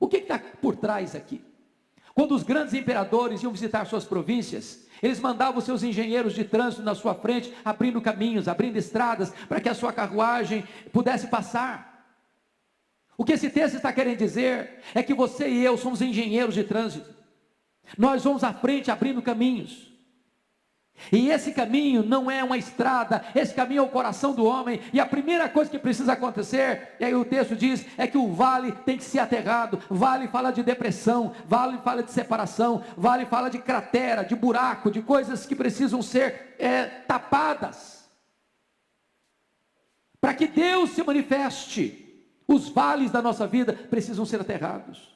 O 0.00 0.08
que 0.08 0.16
está 0.16 0.38
por 0.38 0.74
trás 0.74 1.14
aqui? 1.14 1.40
Quando 2.16 2.34
os 2.34 2.42
grandes 2.42 2.72
imperadores 2.72 3.42
iam 3.42 3.52
visitar 3.52 3.84
suas 3.84 4.06
províncias, 4.06 4.86
eles 5.02 5.20
mandavam 5.20 5.60
seus 5.60 5.82
engenheiros 5.82 6.32
de 6.32 6.44
trânsito 6.44 6.82
na 6.82 6.94
sua 6.94 7.14
frente, 7.14 7.52
abrindo 7.62 8.00
caminhos, 8.00 8.48
abrindo 8.48 8.78
estradas, 8.78 9.34
para 9.46 9.60
que 9.60 9.68
a 9.68 9.74
sua 9.74 9.92
carruagem 9.92 10.64
pudesse 10.90 11.26
passar. 11.26 12.06
O 13.18 13.24
que 13.24 13.34
esse 13.34 13.50
texto 13.50 13.76
está 13.76 13.92
querendo 13.92 14.16
dizer 14.16 14.80
é 14.94 15.02
que 15.02 15.12
você 15.12 15.46
e 15.46 15.62
eu 15.62 15.76
somos 15.76 16.00
engenheiros 16.00 16.54
de 16.54 16.64
trânsito. 16.64 17.14
Nós 17.98 18.24
vamos 18.24 18.42
à 18.42 18.54
frente 18.54 18.90
abrindo 18.90 19.20
caminhos. 19.20 19.92
E 21.12 21.30
esse 21.30 21.52
caminho 21.52 22.02
não 22.02 22.30
é 22.30 22.42
uma 22.42 22.56
estrada, 22.56 23.24
esse 23.34 23.54
caminho 23.54 23.80
é 23.80 23.82
o 23.82 23.88
coração 23.88 24.34
do 24.34 24.44
homem. 24.44 24.80
E 24.92 24.98
a 24.98 25.06
primeira 25.06 25.48
coisa 25.48 25.70
que 25.70 25.78
precisa 25.78 26.12
acontecer, 26.12 26.96
e 26.98 27.04
aí 27.04 27.14
o 27.14 27.24
texto 27.24 27.54
diz, 27.54 27.84
é 27.96 28.06
que 28.06 28.18
o 28.18 28.32
vale 28.32 28.72
tem 28.72 28.96
que 28.96 29.04
ser 29.04 29.18
aterrado. 29.18 29.80
Vale 29.88 30.28
fala 30.28 30.50
de 30.50 30.62
depressão, 30.62 31.32
vale 31.46 31.78
fala 31.78 32.02
de 32.02 32.10
separação, 32.10 32.82
vale 32.96 33.26
fala 33.26 33.48
de 33.48 33.58
cratera, 33.58 34.24
de 34.24 34.34
buraco, 34.34 34.90
de 34.90 35.02
coisas 35.02 35.46
que 35.46 35.54
precisam 35.54 36.02
ser 36.02 36.54
é, 36.58 36.84
tapadas. 36.84 38.08
Para 40.20 40.34
que 40.34 40.46
Deus 40.46 40.90
se 40.90 41.02
manifeste. 41.02 42.02
Os 42.48 42.68
vales 42.68 43.10
da 43.10 43.20
nossa 43.20 43.46
vida 43.46 43.72
precisam 43.72 44.24
ser 44.24 44.40
aterrados. 44.40 45.15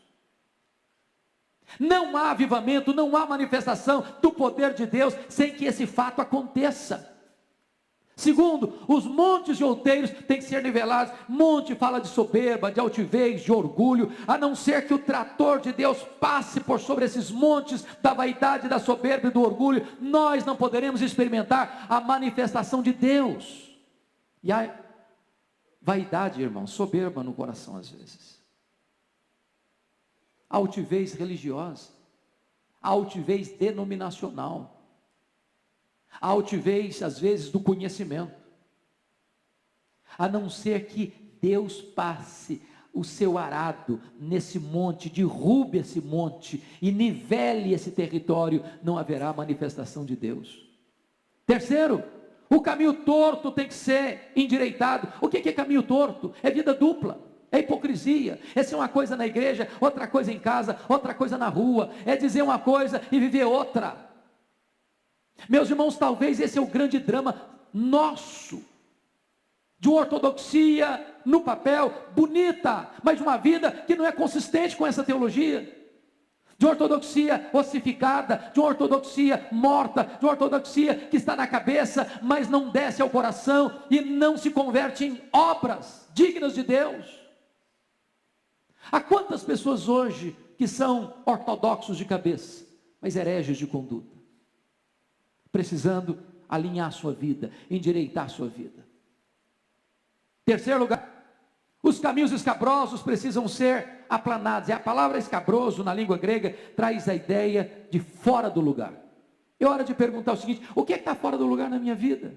Não 1.78 2.16
há 2.16 2.30
avivamento, 2.30 2.92
não 2.92 3.16
há 3.16 3.26
manifestação 3.26 4.04
do 4.20 4.32
poder 4.32 4.74
de 4.74 4.86
Deus 4.86 5.14
sem 5.28 5.52
que 5.52 5.64
esse 5.64 5.86
fato 5.86 6.20
aconteça. 6.20 7.08
Segundo, 8.16 8.74
os 8.86 9.06
montes 9.06 9.58
e 9.58 9.64
outeiros 9.64 10.10
têm 10.10 10.38
que 10.38 10.44
ser 10.44 10.62
nivelados. 10.62 11.14
Monte 11.26 11.74
fala 11.74 11.98
de 11.98 12.08
soberba, 12.08 12.70
de 12.70 12.78
altivez, 12.78 13.42
de 13.42 13.50
orgulho, 13.50 14.12
a 14.28 14.36
não 14.36 14.54
ser 14.54 14.86
que 14.86 14.92
o 14.92 14.98
trator 14.98 15.58
de 15.58 15.72
Deus 15.72 16.02
passe 16.20 16.60
por 16.60 16.78
sobre 16.80 17.06
esses 17.06 17.30
montes 17.30 17.82
da 18.02 18.12
vaidade, 18.12 18.68
da 18.68 18.78
soberba 18.78 19.28
e 19.28 19.30
do 19.30 19.40
orgulho, 19.40 19.86
nós 19.98 20.44
não 20.44 20.54
poderemos 20.54 21.00
experimentar 21.00 21.86
a 21.88 21.98
manifestação 21.98 22.82
de 22.82 22.92
Deus. 22.92 23.70
E 24.42 24.52
a 24.52 24.70
Vaidade, 25.82 26.42
irmão, 26.42 26.66
soberba 26.66 27.24
no 27.24 27.32
coração 27.32 27.76
às 27.76 27.88
vezes. 27.88 28.39
Altivez 30.50 31.14
religiosa. 31.14 32.00
altivez 32.82 33.48
denominacional, 33.48 34.82
altivez, 36.20 37.02
às 37.02 37.18
vezes, 37.18 37.50
do 37.50 37.60
conhecimento, 37.60 38.34
a 40.18 40.28
não 40.28 40.48
ser 40.48 40.86
que 40.86 41.12
Deus 41.40 41.80
passe 41.80 42.62
o 42.92 43.04
seu 43.04 43.38
arado 43.38 44.00
nesse 44.18 44.58
monte, 44.58 45.08
derrube 45.08 45.78
esse 45.78 46.00
monte 46.00 46.62
e 46.82 46.90
nivele 46.90 47.72
esse 47.72 47.90
território, 47.92 48.64
não 48.82 48.98
haverá 48.98 49.32
manifestação 49.32 50.04
de 50.04 50.16
Deus. 50.16 50.68
Terceiro, 51.46 52.02
o 52.48 52.60
caminho 52.60 53.04
torto 53.04 53.52
tem 53.52 53.68
que 53.68 53.74
ser 53.74 54.32
endireitado. 54.34 55.12
O 55.20 55.28
que 55.28 55.48
é 55.48 55.52
caminho 55.52 55.82
torto? 55.82 56.34
É 56.42 56.50
vida 56.50 56.74
dupla. 56.74 57.29
É 57.52 57.58
hipocrisia, 57.58 58.40
é 58.54 58.62
ser 58.62 58.76
uma 58.76 58.88
coisa 58.88 59.16
na 59.16 59.26
igreja, 59.26 59.68
outra 59.80 60.06
coisa 60.06 60.32
em 60.32 60.38
casa, 60.38 60.78
outra 60.88 61.12
coisa 61.12 61.36
na 61.36 61.48
rua, 61.48 61.90
é 62.06 62.16
dizer 62.16 62.42
uma 62.42 62.58
coisa 62.58 63.02
e 63.10 63.18
viver 63.18 63.44
outra. 63.44 63.96
Meus 65.48 65.68
irmãos, 65.68 65.96
talvez 65.96 66.38
esse 66.38 66.58
é 66.58 66.60
o 66.60 66.66
grande 66.66 66.98
drama 66.98 67.34
nosso, 67.72 68.62
de 69.78 69.88
uma 69.88 70.00
ortodoxia 70.00 71.04
no 71.24 71.40
papel, 71.40 71.92
bonita, 72.14 72.90
mas 73.02 73.20
uma 73.20 73.36
vida 73.36 73.70
que 73.70 73.96
não 73.96 74.06
é 74.06 74.12
consistente 74.12 74.76
com 74.76 74.86
essa 74.86 75.02
teologia. 75.02 75.78
De 76.58 76.66
uma 76.66 76.72
ortodoxia 76.72 77.48
ossificada, 77.54 78.50
de 78.52 78.60
uma 78.60 78.68
ortodoxia 78.68 79.48
morta, 79.50 80.04
de 80.04 80.24
uma 80.24 80.32
ortodoxia 80.32 80.94
que 80.94 81.16
está 81.16 81.34
na 81.34 81.46
cabeça, 81.46 82.06
mas 82.20 82.50
não 82.50 82.68
desce 82.68 83.00
ao 83.00 83.08
coração 83.08 83.82
e 83.90 84.02
não 84.02 84.36
se 84.36 84.50
converte 84.50 85.06
em 85.06 85.22
obras 85.32 86.06
dignas 86.12 86.54
de 86.54 86.62
Deus. 86.62 87.19
Há 88.90 89.00
quantas 89.00 89.42
pessoas 89.42 89.88
hoje 89.88 90.36
que 90.58 90.66
são 90.66 91.14
ortodoxos 91.24 91.96
de 91.96 92.04
cabeça, 92.04 92.66
mas 93.00 93.16
hereges 93.16 93.56
de 93.56 93.66
conduta, 93.66 94.16
precisando 95.50 96.18
alinhar 96.48 96.92
sua 96.92 97.12
vida, 97.12 97.50
endireitar 97.70 98.28
sua 98.28 98.48
vida. 98.48 98.84
Terceiro 100.44 100.80
lugar, 100.80 101.10
os 101.82 101.98
caminhos 101.98 102.32
escabrosos 102.32 103.02
precisam 103.02 103.46
ser 103.48 104.04
aplanados. 104.08 104.68
E 104.68 104.72
a 104.72 104.78
palavra 104.78 105.18
escabroso 105.18 105.84
na 105.84 105.94
língua 105.94 106.18
grega 106.18 106.52
traz 106.76 107.08
a 107.08 107.14
ideia 107.14 107.88
de 107.90 108.00
fora 108.00 108.50
do 108.50 108.60
lugar. 108.60 108.92
É 109.58 109.66
hora 109.66 109.84
de 109.84 109.94
perguntar 109.94 110.32
o 110.32 110.36
seguinte: 110.36 110.66
o 110.74 110.84
que 110.84 110.92
é 110.92 110.96
está 110.96 111.14
fora 111.14 111.38
do 111.38 111.46
lugar 111.46 111.70
na 111.70 111.78
minha 111.78 111.94
vida? 111.94 112.34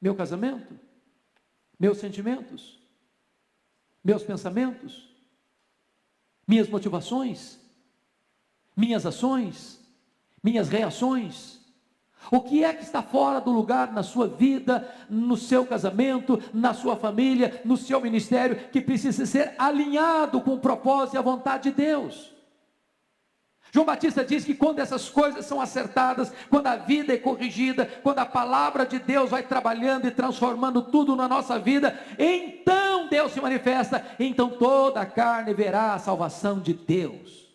Meu 0.00 0.14
casamento? 0.14 0.78
Meus 1.78 1.98
sentimentos? 1.98 2.78
Meus 4.04 4.22
pensamentos? 4.22 5.07
Minhas 6.48 6.66
motivações? 6.66 7.58
Minhas 8.74 9.04
ações? 9.04 9.78
Minhas 10.42 10.70
reações? 10.70 11.58
O 12.30 12.40
que 12.40 12.64
é 12.64 12.72
que 12.72 12.82
está 12.82 13.02
fora 13.02 13.40
do 13.40 13.50
lugar 13.50 13.92
na 13.92 14.02
sua 14.02 14.26
vida, 14.26 14.90
no 15.10 15.36
seu 15.36 15.66
casamento, 15.66 16.42
na 16.52 16.72
sua 16.72 16.96
família, 16.96 17.60
no 17.64 17.76
seu 17.76 18.00
ministério, 18.00 18.68
que 18.70 18.80
precisa 18.80 19.26
ser 19.26 19.54
alinhado 19.58 20.40
com 20.40 20.54
o 20.54 20.60
propósito 20.60 21.16
e 21.16 21.18
a 21.18 21.22
vontade 21.22 21.64
de 21.64 21.76
Deus? 21.76 22.37
João 23.70 23.84
Batista 23.84 24.24
diz 24.24 24.44
que 24.44 24.54
quando 24.54 24.78
essas 24.78 25.08
coisas 25.08 25.44
são 25.44 25.60
acertadas, 25.60 26.32
quando 26.48 26.66
a 26.66 26.76
vida 26.76 27.12
é 27.12 27.18
corrigida, 27.18 27.86
quando 28.02 28.18
a 28.18 28.26
palavra 28.26 28.86
de 28.86 28.98
Deus 28.98 29.30
vai 29.30 29.42
trabalhando 29.42 30.06
e 30.06 30.10
transformando 30.10 30.82
tudo 30.82 31.14
na 31.14 31.28
nossa 31.28 31.58
vida, 31.58 31.98
então 32.18 33.08
Deus 33.08 33.32
se 33.32 33.40
manifesta, 33.40 34.04
então 34.18 34.50
toda 34.50 35.00
a 35.00 35.06
carne 35.06 35.52
verá 35.52 35.94
a 35.94 35.98
salvação 35.98 36.60
de 36.60 36.72
Deus. 36.72 37.48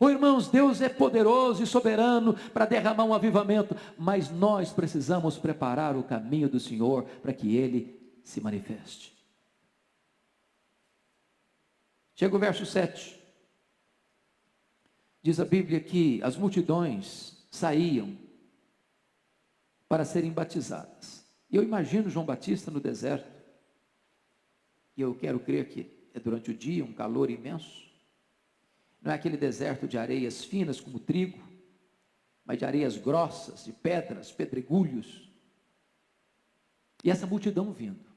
Oh, 0.00 0.08
irmãos, 0.08 0.48
Deus 0.48 0.80
é 0.80 0.88
poderoso 0.88 1.62
e 1.62 1.66
soberano 1.66 2.34
para 2.52 2.66
derramar 2.66 3.04
um 3.04 3.12
avivamento, 3.12 3.76
mas 3.96 4.30
nós 4.30 4.72
precisamos 4.72 5.36
preparar 5.36 5.96
o 5.96 6.04
caminho 6.04 6.48
do 6.48 6.60
Senhor 6.60 7.02
para 7.20 7.32
que 7.32 7.56
ele 7.56 7.98
se 8.22 8.40
manifeste. 8.40 9.16
Chega 12.14 12.36
o 12.36 12.38
verso 12.38 12.64
7. 12.64 13.17
Diz 15.22 15.40
a 15.40 15.44
Bíblia 15.44 15.80
que 15.80 16.22
as 16.22 16.36
multidões 16.36 17.46
saíam 17.50 18.16
para 19.88 20.04
serem 20.04 20.30
batizadas. 20.30 21.26
E 21.50 21.56
eu 21.56 21.62
imagino 21.62 22.10
João 22.10 22.26
Batista 22.26 22.70
no 22.70 22.80
deserto, 22.80 23.38
e 24.96 25.00
eu 25.00 25.14
quero 25.14 25.40
crer 25.40 25.68
que 25.68 26.10
é 26.12 26.20
durante 26.20 26.50
o 26.50 26.54
dia, 26.54 26.84
um 26.84 26.92
calor 26.92 27.30
imenso. 27.30 27.88
Não 29.00 29.12
é 29.12 29.14
aquele 29.14 29.36
deserto 29.36 29.86
de 29.86 29.96
areias 29.96 30.44
finas 30.44 30.80
como 30.80 30.98
trigo, 30.98 31.38
mas 32.44 32.58
de 32.58 32.64
areias 32.64 32.96
grossas, 32.96 33.64
de 33.64 33.72
pedras, 33.72 34.32
pedregulhos. 34.32 35.30
E 37.04 37.10
essa 37.10 37.26
multidão 37.26 37.72
vindo. 37.72 38.08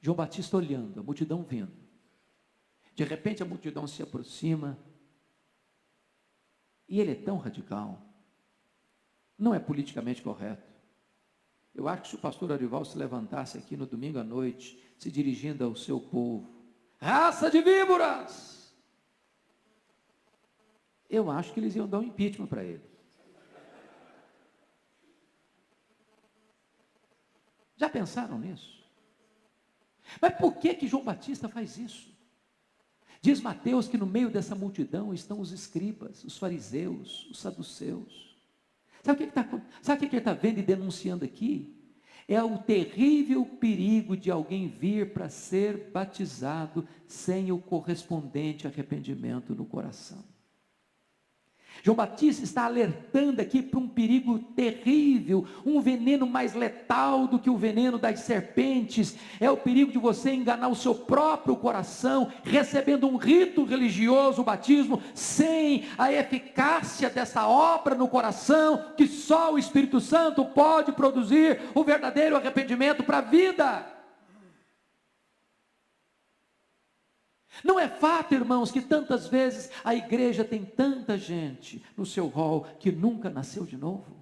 João 0.00 0.16
Batista 0.16 0.56
olhando, 0.56 1.00
a 1.00 1.02
multidão 1.02 1.42
vindo. 1.42 1.72
De 2.94 3.04
repente 3.04 3.42
a 3.42 3.46
multidão 3.46 3.86
se 3.86 4.02
aproxima. 4.02 4.78
E 6.88 7.00
ele 7.00 7.12
é 7.12 7.14
tão 7.14 7.36
radical. 7.36 8.02
Não 9.38 9.54
é 9.54 9.58
politicamente 9.58 10.22
correto. 10.22 10.66
Eu 11.74 11.86
acho 11.86 12.02
que 12.02 12.08
se 12.08 12.14
o 12.16 12.18
pastor 12.18 12.50
Arival 12.50 12.84
se 12.84 12.98
levantasse 12.98 13.56
aqui 13.58 13.76
no 13.76 13.86
domingo 13.86 14.18
à 14.18 14.24
noite, 14.24 14.82
se 14.98 15.10
dirigindo 15.10 15.64
ao 15.64 15.76
seu 15.76 16.00
povo, 16.00 16.50
raça 16.98 17.50
de 17.50 17.60
víboras! 17.60 18.58
eu 21.08 21.30
acho 21.30 21.52
que 21.52 21.60
eles 21.60 21.74
iam 21.74 21.88
dar 21.88 22.00
um 22.00 22.02
impeachment 22.02 22.46
para 22.46 22.62
ele. 22.62 22.82
Já 27.76 27.88
pensaram 27.88 28.38
nisso? 28.38 28.84
Mas 30.20 30.34
por 30.34 30.56
que 30.56 30.74
que 30.74 30.88
João 30.88 31.04
Batista 31.04 31.48
faz 31.48 31.78
isso? 31.78 32.12
Diz 33.20 33.40
Mateus 33.40 33.88
que 33.88 33.98
no 33.98 34.06
meio 34.06 34.30
dessa 34.30 34.54
multidão 34.54 35.12
estão 35.12 35.40
os 35.40 35.52
escribas, 35.52 36.22
os 36.24 36.38
fariseus, 36.38 37.28
os 37.30 37.38
saduceus. 37.38 38.36
Sabe 39.02 39.24
o 39.24 39.26
que, 39.26 39.28
está, 39.28 39.62
sabe 39.82 39.96
o 39.96 40.08
que 40.08 40.16
ele 40.16 40.20
está 40.20 40.34
vendo 40.34 40.58
e 40.58 40.62
denunciando 40.62 41.24
aqui? 41.24 41.74
É 42.28 42.42
o 42.42 42.58
terrível 42.58 43.44
perigo 43.44 44.16
de 44.16 44.30
alguém 44.30 44.68
vir 44.68 45.14
para 45.14 45.30
ser 45.30 45.90
batizado 45.90 46.86
sem 47.06 47.50
o 47.50 47.58
correspondente 47.58 48.66
arrependimento 48.66 49.54
no 49.54 49.64
coração. 49.64 50.22
João 51.82 51.96
Batista 51.96 52.44
está 52.44 52.64
alertando 52.64 53.40
aqui 53.40 53.62
para 53.62 53.78
um 53.78 53.88
perigo 53.88 54.38
terrível, 54.38 55.46
um 55.64 55.80
veneno 55.80 56.26
mais 56.26 56.54
letal 56.54 57.26
do 57.26 57.38
que 57.38 57.50
o 57.50 57.56
veneno 57.56 57.98
das 57.98 58.20
serpentes. 58.20 59.16
É 59.40 59.50
o 59.50 59.56
perigo 59.56 59.92
de 59.92 59.98
você 59.98 60.32
enganar 60.32 60.68
o 60.68 60.74
seu 60.74 60.94
próprio 60.94 61.56
coração, 61.56 62.32
recebendo 62.42 63.08
um 63.08 63.16
rito 63.16 63.64
religioso, 63.64 64.42
o 64.42 64.44
batismo, 64.44 65.02
sem 65.14 65.84
a 65.96 66.12
eficácia 66.12 67.10
dessa 67.10 67.46
obra 67.46 67.94
no 67.94 68.08
coração, 68.08 68.92
que 68.96 69.06
só 69.06 69.52
o 69.52 69.58
Espírito 69.58 70.00
Santo 70.00 70.44
pode 70.44 70.92
produzir 70.92 71.60
o 71.74 71.84
verdadeiro 71.84 72.36
arrependimento 72.36 73.02
para 73.02 73.18
a 73.18 73.22
vida. 73.22 73.97
Não 77.64 77.78
é 77.78 77.88
fato, 77.88 78.34
irmãos, 78.34 78.70
que 78.70 78.80
tantas 78.80 79.26
vezes 79.26 79.70
a 79.84 79.94
igreja 79.94 80.44
tem 80.44 80.64
tanta 80.64 81.16
gente 81.18 81.84
no 81.96 82.06
seu 82.06 82.26
rol 82.26 82.66
que 82.78 82.90
nunca 82.92 83.28
nasceu 83.30 83.64
de 83.64 83.76
novo. 83.76 84.16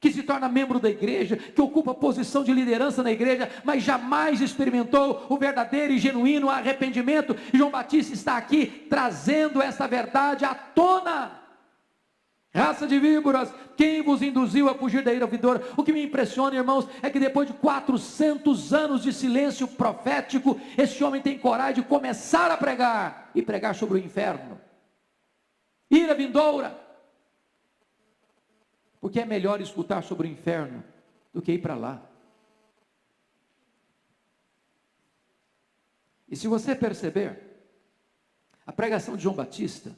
Que 0.00 0.12
se 0.12 0.22
torna 0.22 0.48
membro 0.48 0.78
da 0.78 0.88
igreja, 0.88 1.36
que 1.36 1.60
ocupa 1.60 1.92
posição 1.92 2.44
de 2.44 2.52
liderança 2.52 3.02
na 3.02 3.10
igreja, 3.10 3.50
mas 3.64 3.82
jamais 3.82 4.40
experimentou 4.40 5.26
o 5.28 5.36
verdadeiro 5.36 5.92
e 5.92 5.98
genuíno 5.98 6.48
arrependimento. 6.48 7.34
E 7.52 7.58
João 7.58 7.70
Batista 7.70 8.14
está 8.14 8.36
aqui 8.36 8.86
trazendo 8.88 9.60
essa 9.60 9.88
verdade 9.88 10.44
à 10.44 10.54
tona. 10.54 11.47
Raça 12.54 12.86
de 12.86 12.98
víboras, 12.98 13.52
quem 13.76 14.02
vos 14.02 14.22
induziu 14.22 14.68
a 14.68 14.74
fugir 14.74 15.04
da 15.04 15.12
ira 15.12 15.26
vindoura? 15.26 15.62
O 15.76 15.84
que 15.84 15.92
me 15.92 16.02
impressiona, 16.02 16.56
irmãos, 16.56 16.88
é 17.02 17.10
que 17.10 17.20
depois 17.20 17.46
de 17.46 17.54
400 17.54 18.72
anos 18.72 19.02
de 19.02 19.12
silêncio 19.12 19.68
profético, 19.68 20.58
esse 20.76 21.04
homem 21.04 21.20
tem 21.20 21.38
coragem 21.38 21.82
de 21.82 21.88
começar 21.88 22.50
a 22.50 22.56
pregar 22.56 23.30
e 23.34 23.42
pregar 23.42 23.74
sobre 23.74 23.98
o 23.98 24.02
inferno. 24.02 24.58
Ira 25.90 26.14
vindoura. 26.14 26.78
Porque 29.00 29.20
é 29.20 29.26
melhor 29.26 29.60
escutar 29.60 30.02
sobre 30.02 30.26
o 30.26 30.30
inferno 30.30 30.82
do 31.32 31.42
que 31.42 31.52
ir 31.52 31.58
para 31.58 31.74
lá. 31.74 32.02
E 36.28 36.34
se 36.34 36.48
você 36.48 36.74
perceber, 36.74 37.40
a 38.66 38.72
pregação 38.72 39.16
de 39.16 39.22
João 39.22 39.34
Batista, 39.34 39.96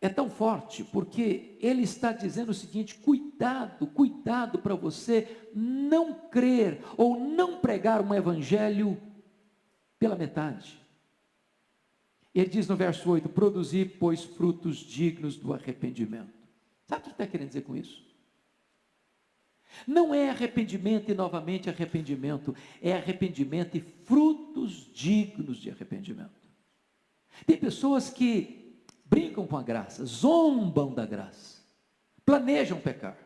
é 0.00 0.08
tão 0.08 0.30
forte 0.30 0.84
porque 0.84 1.56
ele 1.60 1.82
está 1.82 2.12
dizendo 2.12 2.50
o 2.50 2.54
seguinte: 2.54 2.94
cuidado, 2.96 3.86
cuidado 3.86 4.58
para 4.58 4.74
você 4.74 5.48
não 5.54 6.14
crer 6.14 6.82
ou 6.96 7.18
não 7.18 7.58
pregar 7.58 8.00
um 8.00 8.14
evangelho 8.14 9.00
pela 9.98 10.16
metade. 10.16 10.78
Ele 12.32 12.48
diz 12.48 12.68
no 12.68 12.76
verso 12.76 13.10
8: 13.10 13.28
produzir, 13.28 13.96
pois, 13.98 14.22
frutos 14.22 14.76
dignos 14.76 15.36
do 15.36 15.52
arrependimento. 15.52 16.38
Sabe 16.86 17.02
o 17.02 17.04
que 17.04 17.10
está 17.10 17.26
querendo 17.26 17.48
dizer 17.48 17.62
com 17.62 17.76
isso? 17.76 18.06
Não 19.86 20.14
é 20.14 20.30
arrependimento 20.30 21.10
e 21.10 21.14
novamente 21.14 21.68
arrependimento, 21.68 22.54
é 22.80 22.92
arrependimento 22.92 23.76
e 23.76 23.80
frutos 23.80 24.90
dignos 24.94 25.58
de 25.58 25.70
arrependimento. 25.70 26.30
Tem 27.46 27.56
pessoas 27.56 28.10
que 28.10 28.67
brincam 29.08 29.46
com 29.46 29.56
a 29.56 29.62
graça, 29.62 30.04
zombam 30.04 30.92
da 30.92 31.06
graça, 31.06 31.62
planejam 32.24 32.80
pecar. 32.80 33.16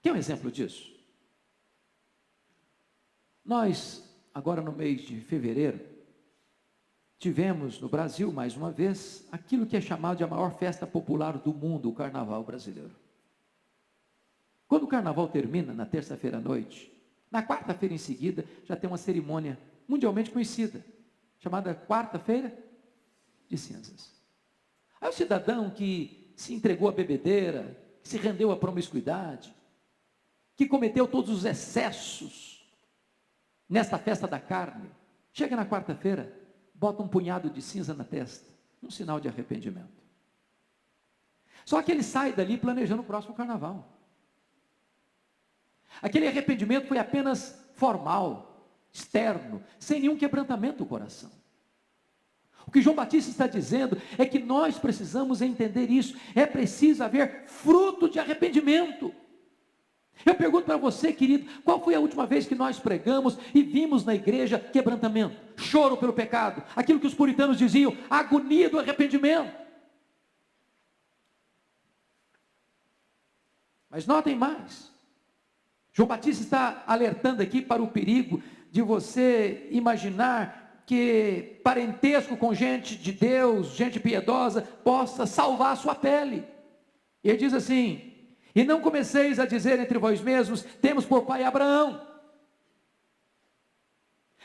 Quer 0.00 0.12
um 0.12 0.16
exemplo 0.16 0.50
disso? 0.50 0.92
Nós, 3.44 4.02
agora 4.32 4.62
no 4.62 4.72
mês 4.72 5.02
de 5.02 5.20
fevereiro, 5.20 5.80
tivemos 7.18 7.80
no 7.80 7.88
Brasil, 7.88 8.32
mais 8.32 8.56
uma 8.56 8.70
vez, 8.70 9.26
aquilo 9.32 9.66
que 9.66 9.76
é 9.76 9.80
chamado 9.80 10.18
de 10.18 10.24
a 10.24 10.26
maior 10.26 10.56
festa 10.58 10.86
popular 10.86 11.38
do 11.38 11.52
mundo, 11.52 11.90
o 11.90 11.94
Carnaval 11.94 12.42
brasileiro. 12.44 12.94
Quando 14.66 14.84
o 14.84 14.88
Carnaval 14.88 15.28
termina, 15.28 15.72
na 15.72 15.84
terça-feira 15.84 16.38
à 16.38 16.40
noite, 16.40 16.90
na 17.30 17.42
quarta-feira 17.42 17.94
em 17.94 17.98
seguida, 17.98 18.44
já 18.64 18.76
tem 18.76 18.88
uma 18.88 18.96
cerimônia 18.96 19.58
mundialmente 19.86 20.30
conhecida, 20.30 20.84
chamada 21.38 21.74
Quarta-feira 21.74 22.63
de 23.54 23.60
Cinzas. 23.60 24.12
Aí 25.00 25.08
o 25.08 25.12
cidadão 25.12 25.70
que 25.70 26.32
se 26.36 26.52
entregou 26.52 26.88
à 26.88 26.92
bebedeira, 26.92 27.80
que 28.02 28.08
se 28.08 28.18
rendeu 28.18 28.50
à 28.50 28.56
promiscuidade, 28.56 29.54
que 30.56 30.66
cometeu 30.66 31.06
todos 31.06 31.30
os 31.30 31.44
excessos 31.44 32.68
nesta 33.68 33.98
festa 33.98 34.26
da 34.26 34.40
carne, 34.40 34.90
chega 35.32 35.56
na 35.56 35.66
quarta-feira, 35.66 36.32
bota 36.74 37.02
um 37.02 37.08
punhado 37.08 37.48
de 37.48 37.62
cinza 37.62 37.94
na 37.94 38.04
testa, 38.04 38.50
um 38.82 38.90
sinal 38.90 39.20
de 39.20 39.28
arrependimento. 39.28 40.02
Só 41.64 41.80
que 41.80 41.92
ele 41.92 42.02
sai 42.02 42.32
dali 42.32 42.58
planejando 42.58 43.02
o 43.02 43.06
próximo 43.06 43.34
carnaval. 43.34 43.88
Aquele 46.02 46.26
arrependimento 46.26 46.88
foi 46.88 46.98
apenas 46.98 47.58
formal, 47.74 48.68
externo, 48.92 49.62
sem 49.78 50.00
nenhum 50.00 50.16
quebrantamento 50.16 50.78
do 50.78 50.86
coração. 50.86 51.30
O 52.66 52.70
que 52.70 52.80
João 52.80 52.96
Batista 52.96 53.30
está 53.30 53.46
dizendo 53.46 54.00
é 54.16 54.24
que 54.24 54.38
nós 54.38 54.78
precisamos 54.78 55.42
entender 55.42 55.90
isso. 55.90 56.16
É 56.34 56.46
preciso 56.46 57.04
haver 57.04 57.44
fruto 57.46 58.08
de 58.08 58.18
arrependimento. 58.18 59.12
Eu 60.24 60.34
pergunto 60.34 60.64
para 60.64 60.76
você, 60.76 61.12
querido, 61.12 61.50
qual 61.62 61.82
foi 61.82 61.94
a 61.94 62.00
última 62.00 62.24
vez 62.26 62.46
que 62.46 62.54
nós 62.54 62.78
pregamos 62.78 63.36
e 63.54 63.62
vimos 63.62 64.04
na 64.04 64.14
igreja 64.14 64.58
quebrantamento, 64.58 65.36
choro 65.56 65.96
pelo 65.96 66.12
pecado, 66.12 66.62
aquilo 66.74 67.00
que 67.00 67.06
os 67.06 67.14
puritanos 67.14 67.58
diziam, 67.58 67.96
agonia 68.08 68.70
do 68.70 68.78
arrependimento? 68.78 69.64
Mas 73.90 74.06
notem 74.06 74.34
mais. 74.34 74.92
João 75.92 76.08
Batista 76.08 76.42
está 76.42 76.84
alertando 76.86 77.42
aqui 77.42 77.62
para 77.62 77.82
o 77.82 77.88
perigo 77.88 78.42
de 78.70 78.82
você 78.82 79.68
imaginar 79.70 80.63
que 80.86 81.60
parentesco 81.62 82.36
com 82.36 82.54
gente 82.54 82.96
de 82.96 83.12
Deus, 83.12 83.68
gente 83.74 83.98
piedosa, 83.98 84.62
possa 84.82 85.26
salvar 85.26 85.72
a 85.72 85.76
sua 85.76 85.94
pele. 85.94 86.44
E 87.22 87.28
ele 87.28 87.38
diz 87.38 87.54
assim: 87.54 88.12
e 88.54 88.62
não 88.64 88.80
comeceis 88.80 89.40
a 89.40 89.46
dizer 89.46 89.78
entre 89.80 89.98
vós 89.98 90.20
mesmos: 90.20 90.62
temos 90.80 91.04
por 91.04 91.22
pai 91.22 91.42
Abraão. 91.42 92.00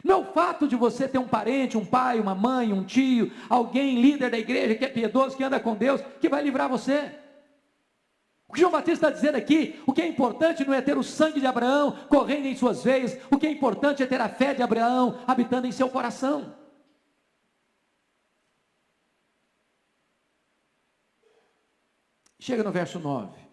Não 0.03 0.21
o 0.21 0.25
fato 0.25 0.67
de 0.67 0.77
você 0.77 1.07
ter 1.07 1.17
um 1.17 1.27
parente, 1.27 1.77
um 1.77 1.85
pai, 1.85 2.19
uma 2.21 2.33
mãe, 2.33 2.71
um 2.71 2.85
tio, 2.85 3.31
alguém 3.49 4.01
líder 4.01 4.31
da 4.31 4.39
igreja 4.39 4.73
que 4.75 4.85
é 4.85 4.87
piedoso, 4.87 5.35
que 5.35 5.43
anda 5.43 5.59
com 5.59 5.75
Deus, 5.75 6.01
que 6.21 6.29
vai 6.29 6.41
livrar 6.41 6.69
você. 6.69 7.11
O 8.49 8.53
que 8.53 8.59
João 8.59 8.71
Batista 8.71 9.07
está 9.07 9.09
dizendo 9.11 9.35
aqui, 9.35 9.81
o 9.85 9.93
que 9.93 10.01
é 10.01 10.07
importante 10.07 10.65
não 10.65 10.73
é 10.73 10.81
ter 10.81 10.97
o 10.97 11.03
sangue 11.03 11.39
de 11.39 11.45
Abraão 11.45 11.91
correndo 12.09 12.47
em 12.47 12.55
suas 12.55 12.83
veias, 12.83 13.17
o 13.31 13.37
que 13.37 13.47
é 13.47 13.51
importante 13.51 14.03
é 14.03 14.07
ter 14.07 14.19
a 14.19 14.27
fé 14.27 14.53
de 14.53 14.63
Abraão 14.63 15.23
habitando 15.27 15.67
em 15.67 15.71
seu 15.71 15.89
coração. 15.89 16.55
Chega 22.39 22.63
no 22.63 22.71
verso 22.71 22.99
9 22.99 23.49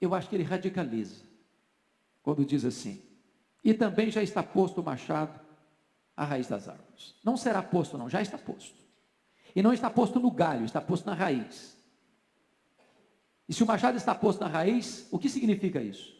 eu 0.00 0.14
acho 0.14 0.28
que 0.28 0.36
ele 0.36 0.44
radicaliza, 0.44 1.24
quando 2.22 2.44
diz 2.44 2.64
assim: 2.64 3.02
e 3.64 3.74
também 3.74 4.10
já 4.10 4.22
está 4.22 4.42
posto 4.42 4.80
o 4.80 4.84
machado 4.84 5.40
à 6.16 6.24
raiz 6.24 6.48
das 6.48 6.68
árvores. 6.68 7.14
Não 7.24 7.36
será 7.36 7.62
posto, 7.62 7.98
não, 7.98 8.08
já 8.08 8.20
está 8.22 8.38
posto. 8.38 8.76
E 9.54 9.62
não 9.62 9.72
está 9.72 9.88
posto 9.88 10.20
no 10.20 10.30
galho, 10.30 10.64
está 10.64 10.80
posto 10.80 11.06
na 11.06 11.14
raiz. 11.14 11.75
E 13.48 13.54
se 13.54 13.62
o 13.62 13.66
machado 13.66 13.96
está 13.96 14.14
posto 14.14 14.40
na 14.40 14.48
raiz, 14.48 15.06
o 15.10 15.18
que 15.18 15.28
significa 15.28 15.80
isso? 15.80 16.16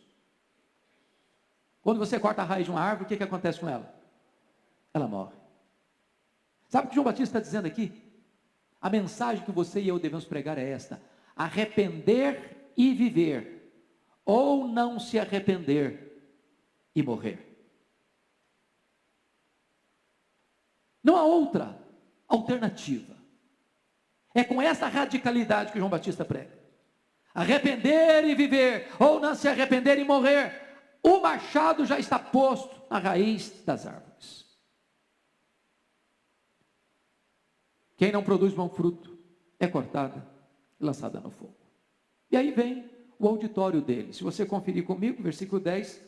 Quando 1.83 1.99
você 1.99 2.19
corta 2.19 2.43
a 2.43 2.45
raiz 2.45 2.65
de 2.65 2.71
uma 2.71 2.81
árvore, 2.81 3.05
o 3.05 3.09
que, 3.09 3.17
que 3.17 3.23
acontece 3.23 3.61
com 3.61 3.69
ela? 3.69 3.95
Ela 4.93 5.07
morre. 5.07 5.35
Sabe 6.69 6.87
o 6.87 6.89
que 6.89 6.95
João 6.95 7.05
Batista 7.05 7.39
está 7.39 7.41
dizendo 7.41 7.67
aqui? 7.67 8.03
A 8.81 8.91
mensagem 8.91 9.45
que 9.45 9.53
você 9.53 9.81
e 9.81 9.89
eu 9.89 9.99
devemos 9.99 10.25
pregar 10.25 10.59
é 10.59 10.69
esta: 10.69 11.01
arrepender 11.35 12.73
e 12.77 12.93
viver 12.93 13.73
ou 14.25 14.67
não 14.67 14.99
se 14.99 15.19
arrepender 15.19 16.21
e 16.95 17.03
morrer. 17.03 17.47
Não 21.03 21.17
há 21.17 21.23
outra 21.23 21.81
alternativa. 22.27 23.15
É 24.35 24.43
com 24.43 24.61
essa 24.61 24.89
radicalidade 24.89 25.73
que 25.73 25.79
João 25.79 25.89
Batista 25.89 26.25
prega. 26.25 26.66
Arrepender 27.37 28.25
e 28.25 28.35
viver, 28.35 28.89
ou 28.99 29.21
não 29.21 29.35
se 29.35 29.47
arrepender 29.47 29.99
e 29.99 30.05
morrer. 30.05 30.99
O 31.03 31.21
machado 31.21 31.85
já 31.85 31.99
está 31.99 32.19
posto 32.19 32.81
na 32.91 32.99
raiz 32.99 33.63
das 33.63 33.87
árvores. 33.87 34.47
Quem 37.95 38.11
não 38.11 38.25
produz 38.25 38.55
bom 38.55 38.71
fruto 38.71 39.19
é 39.61 39.67
cortada 39.67 40.27
e 40.81 40.85
lançada 40.85 41.21
no 41.21 41.31
fogo. 41.31 41.55
E 42.31 42.39
aí 42.39 42.51
vem 42.53 42.91
o 43.19 43.29
auditório 43.29 43.83
dele. 43.83 44.15
Se 44.15 44.25
você 44.25 44.47
conferir 44.47 44.87
comigo, 44.87 45.23
versículo 45.23 45.61
10, 45.61 46.01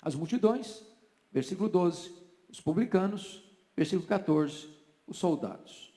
as 0.00 0.14
multidões, 0.14 0.82
versículo 1.30 1.68
12, 1.68 2.10
os 2.48 2.58
publicanos, 2.58 3.44
versículo 3.76 4.08
14, 4.08 4.66
os 5.06 5.18
soldados. 5.18 5.92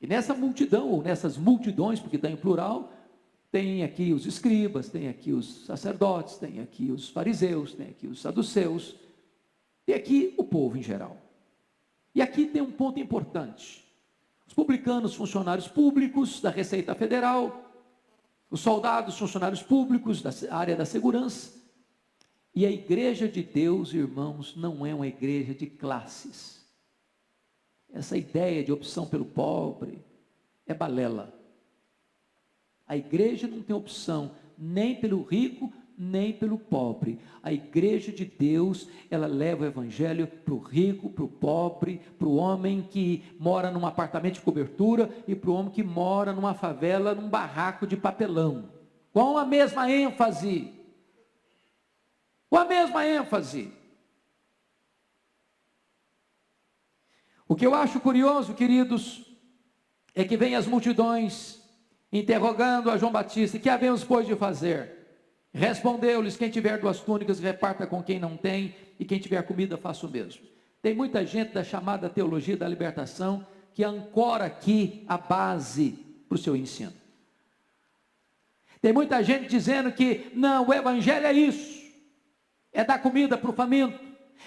E 0.00 0.06
nessa 0.08 0.34
multidão, 0.34 0.90
ou 0.90 1.00
nessas 1.00 1.36
multidões, 1.36 2.00
porque 2.00 2.16
está 2.16 2.28
em 2.28 2.36
plural, 2.36 2.92
tem 3.50 3.82
aqui 3.82 4.12
os 4.12 4.26
escribas, 4.26 4.88
tem 4.88 5.08
aqui 5.08 5.32
os 5.32 5.64
sacerdotes, 5.64 6.36
tem 6.36 6.60
aqui 6.60 6.90
os 6.90 7.08
fariseus, 7.08 7.74
tem 7.74 7.88
aqui 7.88 8.06
os 8.06 8.20
saduceus, 8.20 8.94
tem 9.86 9.94
aqui 9.94 10.34
o 10.36 10.44
povo 10.44 10.76
em 10.76 10.82
geral. 10.82 11.16
E 12.14 12.20
aqui 12.20 12.46
tem 12.46 12.60
um 12.60 12.70
ponto 12.70 13.00
importante. 13.00 13.84
Os 14.46 14.52
publicanos, 14.52 15.14
funcionários 15.14 15.68
públicos 15.68 16.40
da 16.40 16.50
Receita 16.50 16.94
Federal, 16.94 17.64
os 18.50 18.60
soldados, 18.60 19.18
funcionários 19.18 19.62
públicos 19.62 20.22
da 20.22 20.30
área 20.50 20.76
da 20.76 20.84
segurança. 20.84 21.56
E 22.54 22.66
a 22.66 22.70
igreja 22.70 23.28
de 23.28 23.42
Deus, 23.42 23.92
irmãos, 23.92 24.56
não 24.56 24.84
é 24.84 24.94
uma 24.94 25.06
igreja 25.06 25.54
de 25.54 25.66
classes. 25.66 26.66
Essa 27.92 28.16
ideia 28.16 28.64
de 28.64 28.72
opção 28.72 29.06
pelo 29.06 29.24
pobre 29.24 30.04
é 30.66 30.74
balela. 30.74 31.37
A 32.88 32.96
igreja 32.96 33.46
não 33.46 33.60
tem 33.60 33.76
opção 33.76 34.32
nem 34.56 34.96
pelo 34.96 35.22
rico, 35.22 35.70
nem 35.96 36.32
pelo 36.32 36.58
pobre. 36.58 37.18
A 37.42 37.52
igreja 37.52 38.10
de 38.10 38.24
Deus, 38.24 38.88
ela 39.10 39.26
leva 39.26 39.64
o 39.64 39.66
evangelho 39.66 40.26
para 40.26 40.54
o 40.54 40.58
rico, 40.58 41.10
para 41.10 41.24
o 41.24 41.28
pobre, 41.28 42.00
para 42.18 42.26
o 42.26 42.36
homem 42.36 42.80
que 42.82 43.24
mora 43.38 43.70
num 43.70 43.84
apartamento 43.84 44.34
de 44.34 44.40
cobertura 44.40 45.10
e 45.26 45.34
para 45.34 45.50
o 45.50 45.54
homem 45.54 45.72
que 45.72 45.82
mora 45.82 46.32
numa 46.32 46.54
favela, 46.54 47.14
num 47.14 47.28
barraco 47.28 47.86
de 47.86 47.96
papelão. 47.96 48.70
Com 49.12 49.36
a 49.36 49.44
mesma 49.44 49.90
ênfase. 49.90 50.72
Com 52.48 52.56
a 52.56 52.64
mesma 52.64 53.06
ênfase. 53.06 53.72
O 57.46 57.56
que 57.56 57.66
eu 57.66 57.74
acho 57.74 57.98
curioso, 57.98 58.54
queridos, 58.54 59.24
é 60.14 60.24
que 60.24 60.36
vem 60.36 60.54
as 60.54 60.66
multidões 60.66 61.58
interrogando 62.12 62.90
a 62.90 62.96
João 62.96 63.12
Batista: 63.12 63.58
que 63.58 63.68
havemos, 63.68 64.04
pois, 64.04 64.26
de 64.26 64.34
fazer? 64.34 64.98
Respondeu-lhes: 65.52 66.36
Quem 66.36 66.50
tiver 66.50 66.78
duas 66.78 67.00
túnicas, 67.00 67.40
reparta 67.40 67.86
com 67.86 68.02
quem 68.02 68.18
não 68.18 68.36
tem, 68.36 68.74
e 68.98 69.04
quem 69.04 69.18
tiver 69.18 69.42
comida, 69.42 69.76
faça 69.76 70.06
o 70.06 70.10
mesmo. 70.10 70.42
Tem 70.80 70.94
muita 70.94 71.24
gente 71.26 71.52
da 71.52 71.64
chamada 71.64 72.08
teologia 72.08 72.56
da 72.56 72.68
libertação 72.68 73.46
que 73.74 73.84
ancora 73.84 74.44
aqui 74.44 75.04
a 75.08 75.18
base 75.18 75.98
para 76.28 76.36
o 76.36 76.38
seu 76.38 76.56
ensino. 76.56 76.92
Tem 78.80 78.92
muita 78.92 79.22
gente 79.22 79.48
dizendo 79.48 79.90
que 79.90 80.30
não, 80.34 80.66
o 80.68 80.74
evangelho 80.74 81.26
é 81.26 81.32
isso: 81.32 81.82
é 82.72 82.84
dar 82.84 83.00
comida 83.00 83.36
para 83.36 83.50
o 83.50 83.54
faminto, 83.54 83.98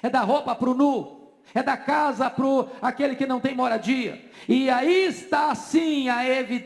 é 0.02 0.10
dar 0.10 0.24
roupa 0.24 0.56
para 0.56 0.70
o 0.70 0.74
nu, 0.74 1.21
é 1.54 1.62
da 1.62 1.76
casa 1.78 2.30
para 2.30 2.46
aquele 2.82 3.16
que 3.16 3.26
não 3.26 3.40
tem 3.40 3.56
moradia. 3.56 4.24
E 4.48 4.70
aí 4.70 5.06
está 5.06 5.54
sim 5.56 6.08
a, 6.10 6.20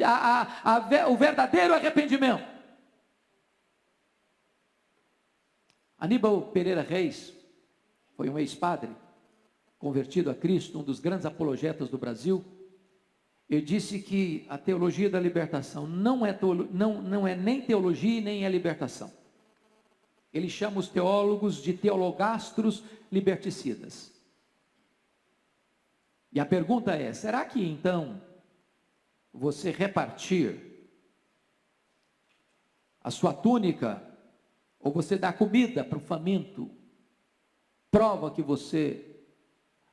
a, 0.03 0.75
a, 0.75 1.07
o 1.09 1.17
verdadeiro 1.17 1.73
arrependimento. 1.73 2.43
Aníbal 5.97 6.41
Pereira 6.51 6.81
Reis 6.81 7.33
foi 8.15 8.29
um 8.29 8.37
ex-padre, 8.37 8.89
convertido 9.79 10.29
a 10.29 10.35
Cristo, 10.35 10.79
um 10.79 10.83
dos 10.83 10.99
grandes 10.99 11.25
apologetas 11.25 11.89
do 11.89 11.97
Brasil. 11.97 12.43
Ele 13.49 13.61
disse 13.61 13.99
que 13.99 14.45
a 14.49 14.57
teologia 14.57 15.09
da 15.09 15.19
libertação 15.19 15.87
não 15.87 16.25
é, 16.25 16.37
não, 16.71 17.01
não 17.01 17.27
é 17.27 17.35
nem 17.35 17.61
teologia 17.61 18.21
nem 18.21 18.45
é 18.45 18.49
libertação. 18.49 19.11
Ele 20.33 20.49
chama 20.49 20.79
os 20.79 20.89
teólogos 20.89 21.61
de 21.61 21.73
teologastros 21.73 22.83
liberticidas. 23.11 24.14
E 26.35 26.39
a 26.39 26.45
pergunta 26.45 26.91
é: 26.91 27.13
será 27.13 27.45
que 27.45 27.65
então 27.65 28.21
você 29.33 29.71
repartir 29.71 30.59
a 33.01 33.09
sua 33.09 33.33
túnica, 33.33 34.03
ou 34.77 34.91
você 34.91 35.17
dar 35.17 35.33
comida 35.33 35.83
para 35.83 35.97
o 35.97 36.01
faminto, 36.01 36.69
prova 37.89 38.31
que 38.31 38.41
você 38.41 39.15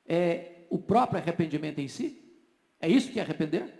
é 0.04 0.66
o 0.68 0.78
próprio 0.78 1.20
arrependimento 1.20 1.78
em 1.78 1.86
si? 1.86 2.20
É 2.80 2.88
isso 2.88 3.12
que 3.12 3.20
é 3.20 3.22
arrepender? 3.22 3.78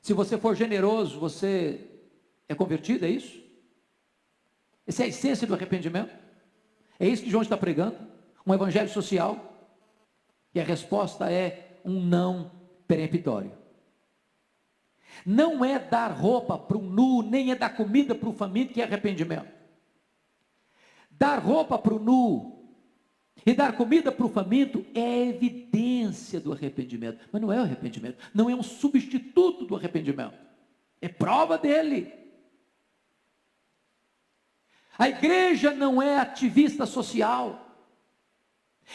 Se 0.00 0.14
você 0.14 0.38
for 0.38 0.56
generoso, 0.56 1.20
você 1.20 2.02
é 2.48 2.54
convertido, 2.54 3.04
é 3.04 3.10
isso? 3.10 3.44
Essa 4.86 5.02
é 5.02 5.06
a 5.06 5.08
essência 5.08 5.46
do 5.46 5.52
arrependimento? 5.52 6.16
É 6.98 7.06
isso 7.06 7.22
que 7.22 7.30
João 7.30 7.42
está 7.42 7.58
pregando? 7.58 7.98
Um 8.46 8.54
evangelho 8.54 8.88
social? 8.88 9.47
E 10.58 10.60
a 10.60 10.64
resposta 10.64 11.30
é 11.30 11.78
um 11.84 12.00
não 12.00 12.50
peremptório. 12.88 13.52
Não 15.24 15.64
é 15.64 15.78
dar 15.78 16.08
roupa 16.08 16.58
para 16.58 16.76
o 16.76 16.82
nu, 16.82 17.22
nem 17.22 17.52
é 17.52 17.54
dar 17.54 17.76
comida 17.76 18.12
para 18.12 18.28
o 18.28 18.32
faminto 18.32 18.74
que 18.74 18.80
é 18.80 18.84
arrependimento. 18.84 19.46
Dar 21.08 21.38
roupa 21.38 21.78
para 21.78 21.94
o 21.94 22.00
nu 22.00 22.74
e 23.46 23.54
dar 23.54 23.76
comida 23.76 24.10
para 24.10 24.26
o 24.26 24.28
faminto 24.28 24.84
é 24.96 25.28
evidência 25.28 26.40
do 26.40 26.52
arrependimento, 26.52 27.28
mas 27.30 27.40
não 27.40 27.52
é 27.52 27.60
o 27.60 27.62
arrependimento, 27.62 28.18
não 28.34 28.50
é 28.50 28.54
um 28.56 28.62
substituto 28.64 29.64
do 29.64 29.76
arrependimento, 29.76 30.34
é 31.00 31.08
prova 31.08 31.56
dele. 31.56 32.12
A 34.98 35.08
igreja 35.08 35.72
não 35.72 36.02
é 36.02 36.18
ativista 36.18 36.84
social. 36.84 37.67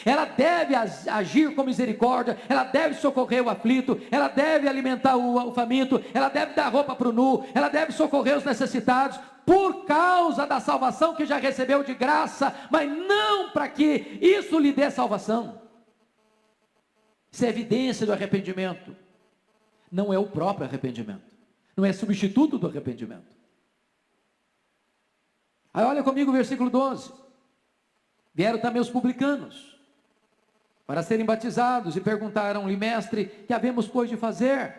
Ela 0.04 0.24
deve 0.24 0.74
agir 0.74 1.54
com 1.54 1.62
misericórdia, 1.62 2.38
ela 2.48 2.64
deve 2.64 2.96
socorrer 2.96 3.44
o 3.44 3.48
aflito, 3.48 4.00
ela 4.10 4.28
deve 4.28 4.66
alimentar 4.66 5.16
o, 5.16 5.52
faminto, 5.52 6.02
ela 6.12 6.28
deve 6.28 6.54
dar 6.54 6.68
roupa 6.68 6.96
para 6.96 7.08
o 7.08 7.12
nu, 7.12 7.46
ela 7.54 7.68
deve 7.68 7.92
socorrer 7.92 8.36
os 8.36 8.44
necessitados, 8.44 9.20
por 9.46 9.84
causa 9.84 10.46
da 10.46 10.58
salvação 10.58 11.14
que 11.14 11.26
já 11.26 11.36
recebeu 11.36 11.84
de 11.84 11.94
graça, 11.94 12.54
mas 12.70 12.90
não 12.90 13.50
para 13.50 13.68
que 13.68 14.18
isso 14.20 14.58
lhe 14.58 14.72
dê 14.72 14.90
salvação. 14.90 15.60
Isso 17.30 17.44
é 17.44 17.48
evidência 17.48 18.06
do 18.06 18.12
arrependimento, 18.12 18.96
não 19.92 20.12
é 20.12 20.18
o 20.18 20.26
próprio 20.26 20.66
arrependimento, 20.66 21.36
não 21.76 21.84
é 21.84 21.92
substituto 21.92 22.58
do 22.58 22.66
arrependimento. 22.66 23.36
Aí 25.72 25.84
olha 25.84 26.02
comigo 26.02 26.30
o 26.30 26.34
versículo 26.34 26.70
12: 26.70 27.12
vieram 28.34 28.58
também 28.58 28.80
os 28.80 28.90
publicanos 28.90 29.73
para 30.86 31.02
serem 31.02 31.24
batizados, 31.24 31.96
e 31.96 32.00
perguntaram-lhe, 32.00 32.76
mestre, 32.76 33.26
que 33.46 33.52
havemos, 33.52 33.88
pois, 33.88 34.10
de 34.10 34.16
fazer? 34.16 34.74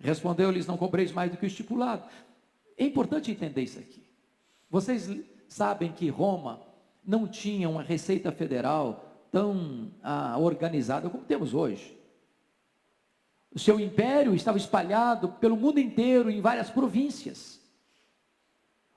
Respondeu-lhes, 0.00 0.66
não 0.66 0.76
cobreis 0.76 1.12
mais 1.12 1.30
do 1.30 1.36
que 1.36 1.44
o 1.44 1.46
estipulado. 1.46 2.08
É 2.76 2.84
importante 2.84 3.30
entender 3.30 3.62
isso 3.62 3.78
aqui. 3.78 4.02
Vocês 4.70 5.10
sabem 5.48 5.92
que 5.92 6.08
Roma 6.08 6.62
não 7.04 7.26
tinha 7.26 7.68
uma 7.68 7.82
receita 7.82 8.30
federal 8.32 9.28
tão 9.30 9.90
ah, 10.02 10.36
organizada 10.38 11.10
como 11.10 11.24
temos 11.24 11.52
hoje. 11.52 11.98
O 13.52 13.58
seu 13.58 13.80
império 13.80 14.34
estava 14.34 14.56
espalhado 14.56 15.28
pelo 15.32 15.56
mundo 15.56 15.80
inteiro, 15.80 16.30
em 16.30 16.40
várias 16.40 16.70
províncias. 16.70 17.60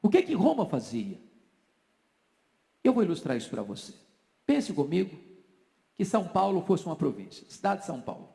O 0.02 0.10
que 0.10 0.22
que 0.22 0.34
Roma 0.34 0.66
fazia? 0.66 1.20
Eu 2.84 2.94
vou 2.94 3.04
ilustrar 3.04 3.38
isso 3.38 3.50
para 3.50 3.64
você. 3.64 3.94
Pense 4.46 4.74
comigo 4.74 5.31
que 6.02 6.06
São 6.06 6.24
Paulo 6.24 6.64
fosse 6.64 6.84
uma 6.88 6.96
província, 6.96 7.46
cidade 7.48 7.82
de 7.82 7.86
São 7.86 8.02
Paulo. 8.02 8.30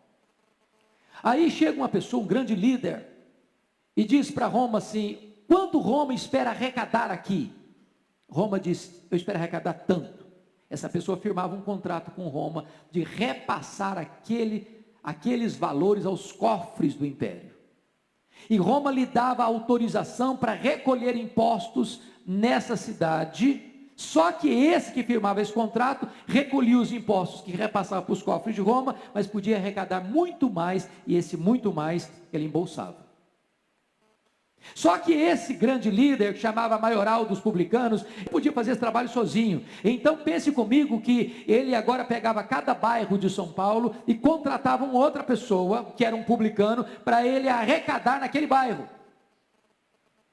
Aí 1.20 1.50
chega 1.50 1.76
uma 1.76 1.88
pessoa, 1.88 2.22
um 2.22 2.26
grande 2.26 2.54
líder, 2.54 3.04
e 3.96 4.04
diz 4.04 4.30
para 4.30 4.46
Roma 4.46 4.78
assim: 4.78 5.34
quanto 5.48 5.80
Roma 5.80 6.14
espera 6.14 6.50
arrecadar 6.50 7.10
aqui? 7.10 7.52
Roma 8.30 8.60
diz: 8.60 9.04
eu 9.10 9.16
espero 9.16 9.36
arrecadar 9.36 9.72
tanto. 9.72 10.24
Essa 10.70 10.88
pessoa 10.88 11.18
firmava 11.18 11.56
um 11.56 11.60
contrato 11.60 12.12
com 12.12 12.28
Roma 12.28 12.66
de 12.92 13.02
repassar 13.02 13.98
aquele, 13.98 14.86
aqueles 15.02 15.56
valores 15.56 16.06
aos 16.06 16.30
cofres 16.30 16.94
do 16.94 17.04
império. 17.04 17.50
E 18.48 18.56
Roma 18.58 18.92
lhe 18.92 19.06
dava 19.06 19.42
autorização 19.42 20.36
para 20.36 20.52
recolher 20.52 21.16
impostos 21.16 22.00
nessa 22.24 22.76
cidade 22.76 23.75
só 23.96 24.30
que 24.30 24.48
esse 24.48 24.92
que 24.92 25.02
firmava 25.02 25.40
esse 25.40 25.52
contrato 25.52 26.06
recolhia 26.26 26.78
os 26.78 26.92
impostos 26.92 27.40
que 27.40 27.50
repassava 27.50 28.02
para 28.02 28.12
os 28.12 28.22
cofres 28.22 28.54
de 28.54 28.60
Roma, 28.60 28.94
mas 29.14 29.26
podia 29.26 29.56
arrecadar 29.56 30.02
muito 30.04 30.50
mais, 30.50 30.86
e 31.06 31.16
esse 31.16 31.34
muito 31.34 31.72
mais 31.72 32.12
ele 32.30 32.44
embolsava. 32.44 33.06
Só 34.74 34.98
que 34.98 35.12
esse 35.12 35.54
grande 35.54 35.90
líder, 35.90 36.34
que 36.34 36.40
chamava 36.40 36.78
maioral 36.78 37.24
dos 37.24 37.40
publicanos, 37.40 38.04
podia 38.30 38.52
fazer 38.52 38.72
esse 38.72 38.80
trabalho 38.80 39.08
sozinho. 39.08 39.64
Então 39.82 40.16
pense 40.18 40.50
comigo 40.52 41.00
que 41.00 41.44
ele 41.46 41.74
agora 41.74 42.04
pegava 42.04 42.42
cada 42.42 42.74
bairro 42.74 43.16
de 43.16 43.30
São 43.30 43.48
Paulo 43.48 43.94
e 44.06 44.14
contratava 44.14 44.84
uma 44.84 44.98
outra 44.98 45.22
pessoa, 45.22 45.92
que 45.96 46.04
era 46.04 46.16
um 46.16 46.24
publicano, 46.24 46.84
para 47.04 47.26
ele 47.26 47.48
arrecadar 47.48 48.20
naquele 48.20 48.46
bairro. 48.46 48.95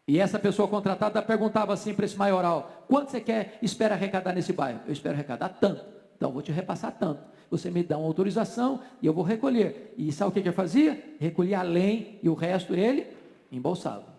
E 0.08 0.20
essa 0.20 0.38
pessoa 0.38 0.68
contratada 0.68 1.22
perguntava 1.22 1.74
assim 1.74 1.94
para 1.94 2.06
esse 2.06 2.18
maioral: 2.18 2.86
quanto 2.88 3.12
você 3.12 3.22
quer, 3.22 3.58
espera 3.62 3.96
arrecadar 3.96 4.34
nesse 4.34 4.52
bairro? 4.52 4.82
Eu 4.86 4.94
espero 4.94 5.16
arrecadar 5.16 5.50
tanto. 5.50 5.86
Então 6.16 6.32
vou 6.32 6.42
te 6.42 6.52
repassar 6.52 6.92
tanto. 6.98 7.24
Você 7.50 7.70
me 7.70 7.84
dá 7.84 7.98
uma 7.98 8.08
autorização 8.08 8.82
e 9.02 9.06
eu 9.06 9.14
vou 9.14 9.24
recolher. 9.24 9.94
E 9.98 10.12
sabe 10.12 10.30
o 10.30 10.34
que 10.34 10.40
ele 10.40 10.52
fazia? 10.52 11.16
Recolhia 11.20 11.60
além 11.60 12.20
e 12.22 12.30
o 12.30 12.34
resto 12.34 12.74
ele 12.74 13.08
embolsava. 13.52 14.14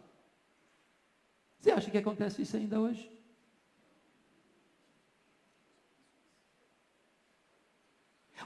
Você 1.58 1.70
acha 1.70 1.90
que 1.90 1.98
acontece 1.98 2.42
isso 2.42 2.56
ainda 2.56 2.78
hoje? 2.78 3.13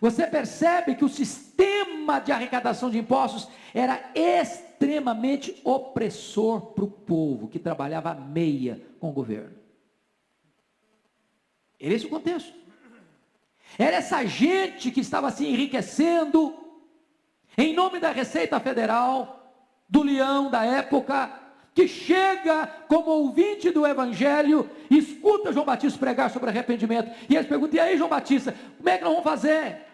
Você 0.01 0.27
percebe 0.27 0.95
que 0.95 1.05
o 1.05 1.09
sistema 1.09 2.21
de 2.21 2.33
arrecadação 2.33 2.91
de 2.91 2.99
impostos 2.99 3.49
era 3.75 4.11
extremamente 4.15 5.61
opressor 5.65 6.73
para 6.73 6.85
o 6.85 6.91
povo 6.91 7.49
que 7.49 7.59
trabalhava 7.59 8.15
meia 8.15 8.81
com 9.01 9.11
o 9.11 9.13
governo. 9.13 9.57
Era 11.81 11.95
esse 11.95 12.07
o 12.07 12.11
contexto. 12.11 12.53
Era 13.79 13.97
essa 13.97 14.25
gente 14.27 14.91
que 14.91 15.01
estava 15.01 15.31
se 15.31 15.47
enriquecendo 15.47 16.55
em 17.57 17.75
nome 17.75 17.99
da 17.99 18.13
Receita 18.13 18.61
Federal, 18.61 19.53
do 19.89 20.03
leão 20.03 20.49
da 20.49 20.65
época, 20.65 21.33
que 21.75 21.89
chega 21.89 22.67
como 22.89 23.11
ouvinte 23.11 23.71
do 23.71 23.87
Evangelho, 23.87 24.69
escuta 24.91 25.53
João 25.53 25.65
Batista 25.65 25.99
pregar 25.99 26.31
sobre 26.31 26.51
arrependimento, 26.51 27.11
e 27.29 27.35
eles 27.35 27.49
perguntam: 27.49 27.77
e 27.77 27.81
aí, 27.81 27.97
João 27.97 28.11
Batista, 28.11 28.55
como 28.77 28.89
é 28.89 28.99
que 28.99 29.05
nós 29.05 29.13
vamos 29.13 29.29
fazer? 29.29 29.88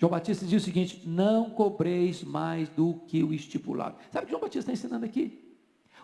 João 0.00 0.10
Batista 0.10 0.46
diz 0.46 0.62
o 0.62 0.64
seguinte: 0.64 1.02
não 1.04 1.50
cobreis 1.50 2.24
mais 2.24 2.70
do 2.70 2.94
que 3.06 3.22
o 3.22 3.34
estipulado. 3.34 3.98
Sabe 4.10 4.24
o 4.24 4.26
que 4.26 4.30
João 4.30 4.40
Batista 4.40 4.60
está 4.60 4.72
ensinando 4.72 5.04
aqui? 5.04 5.58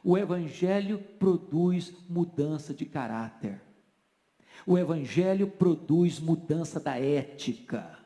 O 0.04 0.18
Evangelho 0.18 0.98
produz 1.18 1.94
mudança 2.06 2.74
de 2.74 2.84
caráter. 2.84 3.60
O 4.66 4.76
Evangelho 4.76 5.46
produz 5.46 6.20
mudança 6.20 6.78
da 6.78 6.98
ética. 6.98 7.98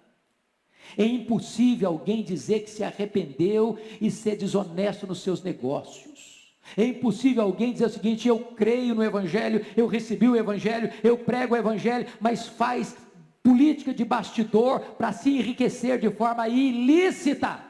É 0.97 1.05
impossível 1.05 1.89
alguém 1.89 2.23
dizer 2.23 2.61
que 2.61 2.71
se 2.71 2.85
arrependeu 2.85 3.77
e 4.01 4.11
ser 4.13 4.37
desonesto 4.37 5.09
nos 5.09 5.21
seus 5.21 5.43
negócios. 5.43 6.55
É 6.77 6.85
impossível 6.85 7.43
alguém 7.43 7.73
dizer 7.73 7.87
o 7.87 7.91
seguinte: 7.91 8.29
eu 8.29 8.39
creio 8.39 8.95
no 8.95 9.03
Evangelho, 9.03 9.67
eu 9.77 9.89
recebi 9.89 10.29
o 10.29 10.37
Evangelho, 10.37 10.89
eu 11.03 11.19
prego 11.19 11.55
o 11.55 11.59
Evangelho, 11.59 12.07
mas 12.21 12.47
faz 12.47 12.97
política 13.43 13.93
de 13.95 14.05
bastidor 14.05 14.81
para 14.97 15.13
se 15.13 15.31
enriquecer 15.31 15.99
de 15.99 16.11
forma 16.11 16.49
ilícita. 16.49 17.65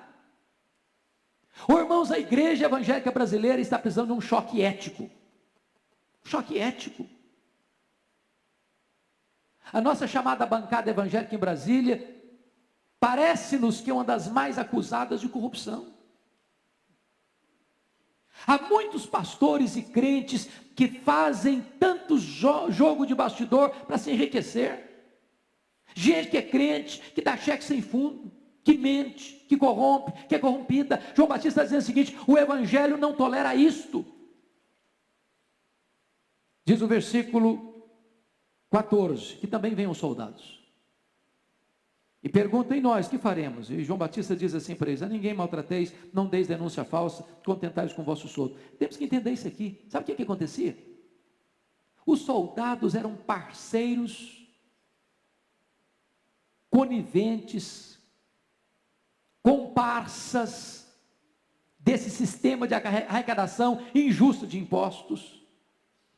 Oh, 1.69 1.79
irmãos, 1.79 2.11
a 2.11 2.19
igreja 2.19 2.65
evangélica 2.65 3.11
brasileira 3.11 3.61
está 3.61 3.79
precisando 3.79 4.09
de 4.09 4.13
um 4.15 4.21
choque 4.21 4.63
ético. 4.63 5.11
Choque 6.25 6.59
ético. 6.59 7.07
A 9.73 9.81
nossa 9.81 10.07
chamada 10.07 10.45
bancada 10.47 10.91
evangélica 10.91 11.35
em 11.35 11.39
Brasília 11.39 12.17
parece-nos 12.99 13.81
que 13.81 13.91
é 13.91 13.95
uma 13.95 14.05
das 14.05 14.29
mais 14.29 14.59
acusadas 14.59 15.21
de 15.21 15.29
corrupção. 15.29 15.95
Há 18.47 18.59
muitos 18.59 19.07
pastores 19.07 19.77
e 19.77 19.83
crentes 19.83 20.49
que 20.75 20.89
fazem 20.89 21.61
tanto 21.79 22.19
jo 22.19 22.71
jogo 22.71 23.07
de 23.07 23.15
bastidor 23.15 23.71
para 23.87 23.99
se 23.99 24.11
enriquecer. 24.11 24.90
Gente 25.95 26.31
que 26.31 26.37
é 26.37 26.43
crente, 26.43 27.01
que 27.13 27.23
dá 27.23 27.37
cheque 27.37 27.65
sem 27.65 27.83
fundo, 27.83 28.31
que 28.63 28.77
mente, 28.77 29.45
que 29.49 29.57
corrompe, 29.57 30.13
que 30.27 30.35
é 30.35 30.39
corrompida. 30.39 31.01
João 31.15 31.29
Batista 31.29 31.49
está 31.49 31.65
dizendo 31.65 31.81
o 31.81 31.85
seguinte: 31.85 32.17
o 32.27 32.39
Evangelho 32.39 32.97
não 32.97 33.15
tolera 33.15 33.55
isto. 33.55 34.05
Diz 36.65 36.81
o 36.83 36.87
versículo 36.87 37.89
14: 38.71 39.37
que 39.37 39.47
também 39.47 39.75
venham 39.75 39.95
soldados. 39.95 40.61
E 42.23 42.29
perguntam 42.29 42.77
em 42.77 42.83
nós, 42.83 43.09
que 43.09 43.17
faremos? 43.17 43.71
E 43.71 43.83
João 43.83 43.99
Batista 43.99 44.37
diz 44.37 44.55
assim 44.55 44.75
para 44.75 44.91
eles: 44.91 45.03
a 45.03 45.09
ninguém 45.09 45.35
maltrateis, 45.35 45.93
não 46.13 46.27
deis 46.27 46.47
denúncia 46.47 46.85
falsa, 46.85 47.25
contentai 47.45 47.89
com 47.89 48.03
o 48.03 48.05
vosso 48.05 48.29
soldo. 48.29 48.57
Temos 48.79 48.97
que 48.97 49.05
entender 49.05 49.33
isso 49.33 49.49
aqui. 49.49 49.85
Sabe 49.89 50.03
o 50.03 50.07
que, 50.07 50.15
que 50.15 50.23
acontecia? 50.23 50.77
Os 52.05 52.21
soldados 52.21 52.95
eram 52.95 53.17
parceiros, 53.17 54.40
coniventes, 56.71 57.99
comparsas 59.43 60.89
desse 61.79 62.11
sistema 62.11 62.69
de 62.69 62.75
arrecadação 62.75 63.83
injusto 63.95 64.47
de 64.47 64.59
impostos 64.59 65.41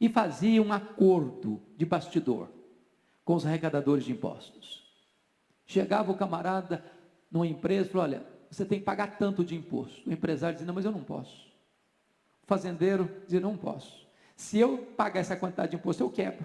e 0.00 0.08
faziam 0.08 0.66
um 0.66 0.72
acordo 0.72 1.62
de 1.76 1.86
bastidor 1.86 2.48
com 3.24 3.34
os 3.34 3.46
arrecadadores 3.46 4.04
de 4.04 4.12
impostos. 4.12 4.82
Chegava 5.64 6.10
o 6.10 6.16
camarada 6.16 6.84
numa 7.30 7.46
empresa 7.46 7.88
e 7.88 7.92
falou: 7.92 8.04
Olha, 8.04 8.26
você 8.50 8.64
tem 8.64 8.80
que 8.80 8.84
pagar 8.84 9.16
tanto 9.16 9.44
de 9.44 9.54
imposto. 9.54 10.08
O 10.08 10.12
empresário 10.12 10.56
dizia: 10.56 10.66
Não, 10.66 10.74
mas 10.74 10.84
eu 10.84 10.92
não 10.92 11.02
posso. 11.02 11.46
O 12.42 12.46
fazendeiro 12.46 13.08
dizia: 13.24 13.40
Não 13.40 13.56
posso. 13.56 14.06
Se 14.36 14.58
eu 14.58 14.78
pagar 14.78 15.20
essa 15.20 15.36
quantidade 15.36 15.70
de 15.70 15.76
imposto, 15.76 16.02
eu 16.02 16.10
quebro. 16.10 16.44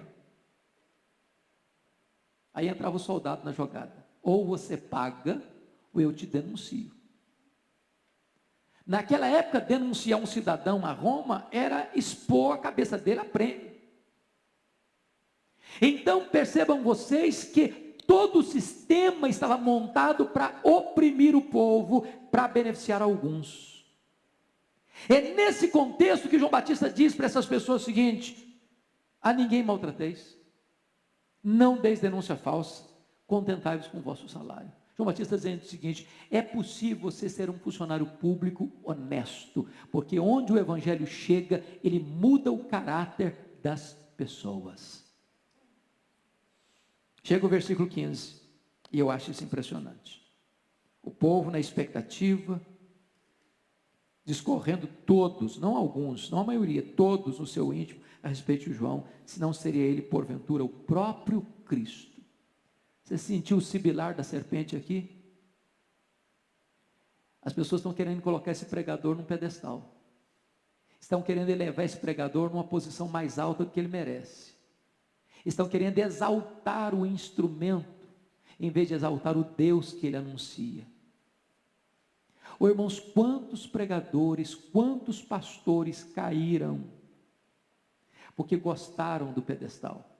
Aí 2.58 2.66
entrava 2.66 2.96
o 2.96 2.98
soldado 2.98 3.44
na 3.44 3.52
jogada: 3.52 4.04
Ou 4.20 4.44
você 4.44 4.76
paga, 4.76 5.40
ou 5.94 6.00
eu 6.00 6.12
te 6.12 6.26
denuncio. 6.26 6.90
Naquela 8.84 9.28
época, 9.28 9.60
denunciar 9.60 10.18
um 10.18 10.26
cidadão 10.26 10.84
a 10.84 10.90
Roma 10.90 11.46
era 11.52 11.88
expor 11.94 12.54
a 12.54 12.58
cabeça 12.58 12.98
dele 12.98 13.20
a 13.20 13.24
prêmio. 13.24 13.70
Então 15.80 16.24
percebam 16.24 16.82
vocês 16.82 17.44
que 17.44 17.68
todo 18.08 18.40
o 18.40 18.42
sistema 18.42 19.28
estava 19.28 19.56
montado 19.56 20.26
para 20.26 20.58
oprimir 20.64 21.36
o 21.36 21.42
povo, 21.42 22.08
para 22.28 22.48
beneficiar 22.48 23.02
alguns. 23.02 23.86
É 25.08 25.20
nesse 25.32 25.68
contexto 25.68 26.28
que 26.28 26.40
João 26.40 26.50
Batista 26.50 26.90
diz 26.90 27.14
para 27.14 27.26
essas 27.26 27.46
pessoas 27.46 27.82
o 27.82 27.84
seguinte: 27.84 28.60
a 29.22 29.32
ninguém 29.32 29.62
maltrateis, 29.62 30.37
não 31.42 31.80
deis 31.80 32.00
denúncia 32.00 32.36
falsa, 32.36 32.84
contentai-vos 33.26 33.86
com 33.88 33.98
o 33.98 34.02
vosso 34.02 34.28
salário. 34.28 34.70
João 34.96 35.06
Batista 35.06 35.36
dizendo 35.36 35.62
o 35.62 35.66
seguinte: 35.66 36.08
é 36.28 36.42
possível 36.42 37.10
você 37.10 37.28
ser 37.28 37.48
um 37.48 37.58
funcionário 37.58 38.04
público 38.04 38.72
honesto, 38.82 39.68
porque 39.92 40.18
onde 40.18 40.52
o 40.52 40.58
evangelho 40.58 41.06
chega, 41.06 41.64
ele 41.84 42.00
muda 42.00 42.50
o 42.50 42.64
caráter 42.64 43.58
das 43.62 43.92
pessoas. 44.16 45.06
Chega 47.22 47.46
o 47.46 47.48
versículo 47.48 47.88
15, 47.88 48.40
e 48.90 48.98
eu 48.98 49.10
acho 49.10 49.30
isso 49.30 49.44
impressionante. 49.44 50.26
O 51.02 51.10
povo 51.10 51.50
na 51.50 51.60
expectativa, 51.60 52.60
discorrendo 54.24 54.88
todos, 55.06 55.58
não 55.58 55.76
alguns, 55.76 56.28
não 56.30 56.40
a 56.40 56.44
maioria, 56.44 56.82
todos 56.82 57.38
no 57.38 57.46
seu 57.46 57.72
íntimo, 57.72 58.00
a 58.22 58.28
respeito 58.28 58.64
de 58.64 58.72
João, 58.72 59.06
se 59.24 59.40
não 59.40 59.52
seria 59.52 59.84
ele, 59.84 60.02
porventura, 60.02 60.64
o 60.64 60.68
próprio 60.68 61.42
Cristo. 61.64 62.20
Você 63.02 63.16
sentiu 63.16 63.56
o 63.56 63.60
sibilar 63.60 64.14
da 64.14 64.22
serpente 64.22 64.76
aqui? 64.76 65.10
As 67.42 67.52
pessoas 67.52 67.80
estão 67.80 67.92
querendo 67.92 68.20
colocar 68.20 68.50
esse 68.50 68.66
pregador 68.66 69.16
num 69.16 69.24
pedestal. 69.24 69.94
Estão 71.00 71.22
querendo 71.22 71.48
elevar 71.48 71.84
esse 71.84 71.96
pregador 71.96 72.50
numa 72.50 72.64
posição 72.64 73.08
mais 73.08 73.38
alta 73.38 73.64
do 73.64 73.70
que 73.70 73.80
ele 73.80 73.88
merece 73.88 74.58
estão 75.44 75.68
querendo 75.68 75.98
exaltar 75.98 76.94
o 76.94 77.06
instrumento, 77.06 78.06
em 78.58 78.70
vez 78.70 78.88
de 78.88 78.94
exaltar 78.94 79.36
o 79.36 79.44
Deus 79.44 79.92
que 79.92 80.06
ele 80.06 80.16
anuncia. 80.16 80.86
Oh, 82.58 82.68
irmãos, 82.68 82.98
quantos 82.98 83.66
pregadores, 83.66 84.54
quantos 84.54 85.22
pastores 85.22 86.02
caíram, 86.02 86.84
porque 88.38 88.56
gostaram 88.56 89.32
do 89.32 89.42
pedestal, 89.42 90.16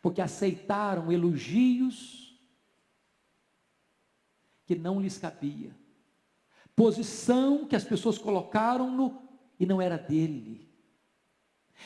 porque 0.00 0.22
aceitaram 0.22 1.12
elogios 1.12 2.40
que 4.64 4.74
não 4.74 4.98
lhes 4.98 5.18
cabia, 5.18 5.76
posição 6.74 7.66
que 7.66 7.76
as 7.76 7.84
pessoas 7.84 8.16
colocaram 8.16 8.90
no 8.90 9.28
e 9.60 9.66
não 9.66 9.78
era 9.78 9.98
dele. 9.98 10.72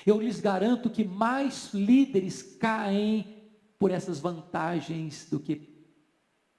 Eu 0.07 0.20
lhes 0.20 0.38
garanto 0.38 0.88
que 0.88 1.03
mais 1.03 1.74
líderes 1.74 2.40
caem 2.61 3.51
por 3.80 3.90
essas 3.90 4.20
vantagens 4.20 5.28
do 5.28 5.40
que 5.40 5.90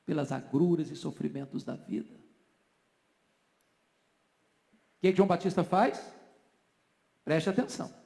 pelas 0.06 0.34
agruras 0.34 0.92
e 0.92 0.96
sofrimentos 0.98 1.64
da 1.64 1.78
vida. 1.78 2.16
O 4.98 5.00
que, 5.00 5.12
que 5.12 5.16
João 5.16 5.28
Batista 5.28 5.64
faz? 5.64 6.14
Preste 7.24 7.50
atenção. 7.50 8.03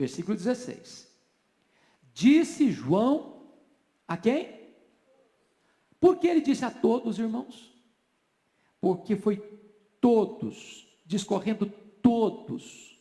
Versículo 0.00 0.34
16. 0.34 1.06
Disse 2.14 2.72
João 2.72 3.42
a 4.08 4.16
quem? 4.16 4.48
Por 6.00 6.16
que 6.16 6.26
ele 6.26 6.40
disse 6.40 6.64
a 6.64 6.70
todos, 6.70 7.18
irmãos? 7.18 7.70
Porque 8.80 9.14
foi 9.14 9.36
todos, 10.00 10.88
discorrendo 11.04 11.66
todos, 12.00 12.98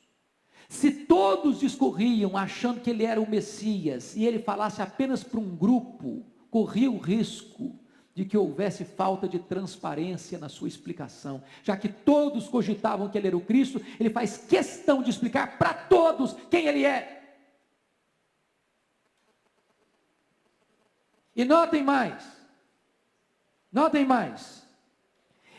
se 0.68 0.92
todos 0.92 1.62
discorriam 1.62 2.36
achando 2.36 2.82
que 2.82 2.90
ele 2.90 3.06
era 3.06 3.22
o 3.22 3.30
Messias 3.30 4.18
e 4.18 4.26
ele 4.26 4.40
falasse 4.40 4.82
apenas 4.82 5.24
para 5.24 5.40
um 5.40 5.56
grupo, 5.56 6.26
corria 6.52 6.92
o 6.92 6.98
risco 6.98 7.79
de 8.20 8.26
que 8.26 8.38
houvesse 8.38 8.84
falta 8.84 9.30
de 9.30 9.40
transparência 9.40 10.38
na 10.38 10.50
sua 10.50 10.68
explicação. 10.68 11.42
Já 11.64 11.78
que 11.78 11.88
todos 11.88 12.50
cogitavam 12.50 13.08
que 13.08 13.18
ele 13.18 13.28
era 13.28 13.38
o 13.38 13.40
Cristo, 13.40 13.82
ele 13.98 14.10
faz 14.10 14.38
questão 14.38 15.02
de 15.02 15.10
explicar 15.10 15.58
para 15.58 15.74
todos 15.74 16.36
quem 16.52 16.68
ele 16.68 16.84
é. 16.84 17.38
E 21.34 21.46
notem 21.46 21.82
mais, 21.82 22.22
notem 23.72 24.04
mais, 24.04 24.68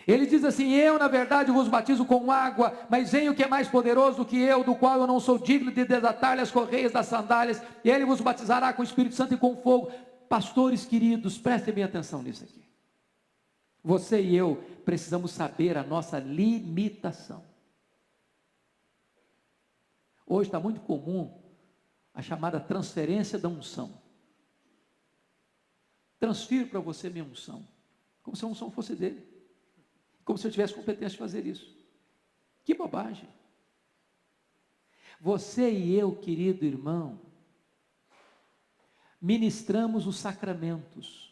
ele 0.07 0.27
diz 0.27 0.45
assim: 0.45 0.75
Eu, 0.75 0.99
na 0.99 1.09
verdade, 1.09 1.51
vos 1.51 1.67
batizo 1.67 2.05
com 2.05 2.31
água, 2.31 2.75
mas 2.91 3.11
vem 3.11 3.31
o 3.31 3.35
que 3.35 3.43
é 3.43 3.49
mais 3.49 3.69
poderoso 3.69 4.19
do 4.19 4.27
que 4.27 4.39
eu, 4.39 4.63
do 4.63 4.75
qual 4.75 5.01
eu 5.01 5.07
não 5.07 5.19
sou 5.19 5.39
digno 5.39 5.73
de 5.73 5.87
desatar-lhe 5.87 6.43
as 6.43 6.51
correias 6.51 6.93
das 6.93 7.07
sandálias, 7.07 7.63
e 7.83 7.89
ele 7.89 8.05
vos 8.05 8.21
batizará 8.21 8.71
com 8.75 8.83
o 8.83 8.85
Espírito 8.85 9.15
Santo 9.15 9.33
e 9.33 9.39
com 9.39 9.57
fogo. 9.57 9.91
Pastores 10.31 10.87
queridos, 10.87 11.37
prestem 11.37 11.75
bem 11.75 11.85
atenção 11.85 12.23
nisso 12.23 12.45
aqui. 12.45 12.65
Você 13.85 14.23
e 14.23 14.35
eu 14.35 14.57
precisamos 14.85 15.33
saber 15.33 15.77
a 15.77 15.83
nossa 15.83 16.19
limitação. 16.19 17.45
Hoje 20.27 20.49
está 20.49 20.59
muito 20.59 20.81
comum 20.81 21.39
a 22.15 22.23
chamada 22.23 22.59
transferência 22.59 23.39
da 23.39 23.49
unção. 23.49 24.01
Transfiro 26.19 26.69
para 26.69 26.81
você 26.81 27.11
minha 27.11 27.25
unção, 27.25 27.67
como 28.23 28.35
se 28.37 28.45
a 28.45 28.49
unção 28.49 28.71
fosse 28.71 28.95
dele 28.95 29.31
como 30.31 30.39
se 30.39 30.47
eu 30.47 30.53
tivesse 30.53 30.75
competência 30.75 31.11
de 31.11 31.17
fazer 31.17 31.45
isso. 31.45 31.77
Que 32.63 32.73
bobagem. 32.73 33.29
Você 35.21 35.69
e 35.73 35.93
eu, 35.99 36.15
querido 36.15 36.65
irmão, 36.65 37.21
ministramos 39.21 40.07
os 40.07 40.17
sacramentos. 40.17 41.31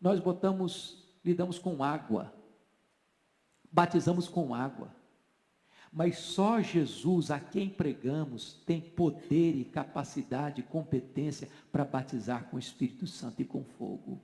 Nós 0.00 0.20
botamos, 0.20 1.04
lidamos 1.24 1.58
com 1.58 1.82
água, 1.82 2.32
batizamos 3.70 4.28
com 4.28 4.54
água. 4.54 4.94
Mas 5.92 6.18
só 6.18 6.60
Jesus, 6.60 7.32
a 7.32 7.40
quem 7.40 7.68
pregamos, 7.68 8.54
tem 8.64 8.80
poder 8.80 9.56
e 9.56 9.64
capacidade 9.64 10.62
competência 10.62 11.48
para 11.72 11.84
batizar 11.84 12.44
com 12.44 12.56
o 12.56 12.60
Espírito 12.60 13.08
Santo 13.08 13.42
e 13.42 13.44
com 13.44 13.64
fogo. 13.64 14.20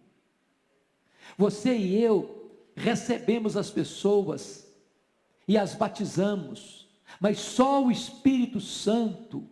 Você 1.37 1.77
e 1.77 2.01
eu 2.01 2.53
recebemos 2.77 3.57
as 3.57 3.69
pessoas 3.69 4.73
e 5.49 5.59
as 5.59 5.75
batizamos, 5.75 6.89
mas 7.21 7.39
só 7.39 7.85
o 7.85 7.91
Espírito 7.91 8.61
Santo 8.61 9.49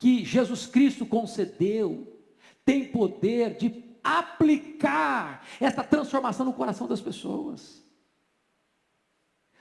que 0.00 0.24
Jesus 0.24 0.66
Cristo 0.66 1.04
concedeu 1.04 2.18
tem 2.64 2.86
poder 2.86 3.56
de 3.56 3.84
aplicar 4.02 5.46
essa 5.60 5.84
transformação 5.84 6.46
no 6.46 6.54
coração 6.54 6.88
das 6.88 7.02
pessoas. 7.02 7.84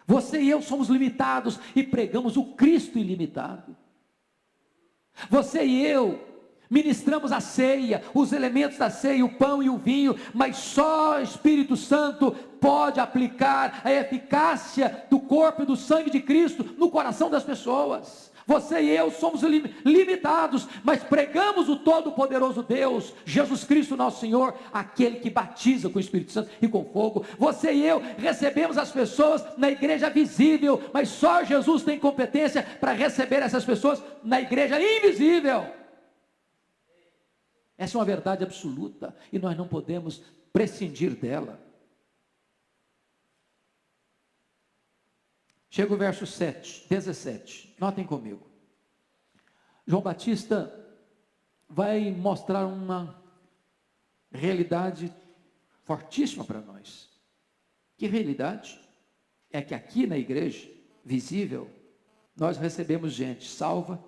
Você 0.08 0.42
e 0.42 0.50
eu 0.50 0.62
somos 0.62 0.88
limitados 0.88 1.60
e 1.76 1.84
pregamos 1.84 2.38
o 2.38 2.54
Cristo 2.56 2.98
ilimitado. 2.98 3.76
Você 5.30 5.64
e 5.64 5.86
eu 5.86 6.28
ministramos 6.70 7.32
a 7.32 7.42
ceia, 7.42 8.04
os 8.14 8.32
elementos 8.32 8.78
da 8.78 8.90
ceia, 8.90 9.26
o 9.26 9.36
pão 9.36 9.62
e 9.62 9.70
o 9.70 9.78
vinho, 9.78 10.16
mas 10.34 10.56
só 10.58 11.18
o 11.18 11.22
Espírito 11.22 11.76
Santo 11.76 12.32
pode 12.32 13.00
aplicar 13.00 13.82
a 13.84 13.92
eficácia 13.92 15.06
do 15.10 15.20
corpo 15.20 15.64
e 15.64 15.66
do 15.66 15.76
sangue 15.76 16.12
de 16.12 16.22
Cristo 16.22 16.64
no 16.78 16.90
coração 16.90 17.30
das 17.30 17.44
pessoas. 17.44 18.29
Você 18.50 18.82
e 18.82 18.90
eu 18.90 19.12
somos 19.12 19.44
limitados, 19.44 20.68
mas 20.84 21.04
pregamos 21.04 21.70
o 21.70 21.76
Todo-Poderoso 21.76 22.64
Deus, 22.64 23.14
Jesus 23.24 23.64
Cristo, 23.64 23.96
nosso 23.96 24.22
Senhor, 24.22 24.56
aquele 24.74 25.20
que 25.20 25.30
batiza 25.30 25.88
com 25.88 26.00
o 26.00 26.02
Espírito 26.02 26.32
Santo 26.32 26.50
e 26.60 26.68
com 26.68 26.84
fogo. 26.84 27.24
Você 27.38 27.72
e 27.72 27.86
eu 27.86 28.02
recebemos 28.18 28.76
as 28.76 28.92
pessoas 28.92 29.46
na 29.56 29.70
igreja 29.70 30.10
visível, 30.10 30.82
mas 30.92 31.10
só 31.10 31.44
Jesus 31.44 31.84
tem 31.84 32.00
competência 32.00 32.64
para 32.64 32.92
receber 32.92 33.44
essas 33.44 33.64
pessoas 33.64 34.02
na 34.24 34.42
igreja 34.42 34.82
invisível. 34.82 35.68
Essa 37.78 37.96
é 37.96 38.00
uma 38.00 38.06
verdade 38.06 38.44
absoluta 38.44 39.16
e 39.32 39.38
nós 39.38 39.56
não 39.56 39.68
podemos 39.68 40.24
prescindir 40.52 41.12
dela. 41.12 41.69
Chega 45.70 45.94
o 45.94 45.98
verso 45.98 46.26
7, 46.26 46.88
17. 46.90 47.76
Notem 47.80 48.06
comigo. 48.06 48.50
João 49.86 50.02
Batista 50.02 50.76
vai 51.70 52.12
mostrar 52.12 52.66
uma 52.66 53.24
realidade 54.32 55.14
fortíssima 55.84 56.44
para 56.44 56.62
nós. 56.62 57.10
Que 57.98 58.08
realidade? 58.08 58.80
É 59.52 59.62
que 59.62 59.76
aqui 59.76 60.08
na 60.08 60.18
igreja, 60.18 60.70
visível, 61.04 61.70
nós 62.36 62.58
recebemos 62.58 63.14
gente 63.14 63.48
salva 63.48 64.04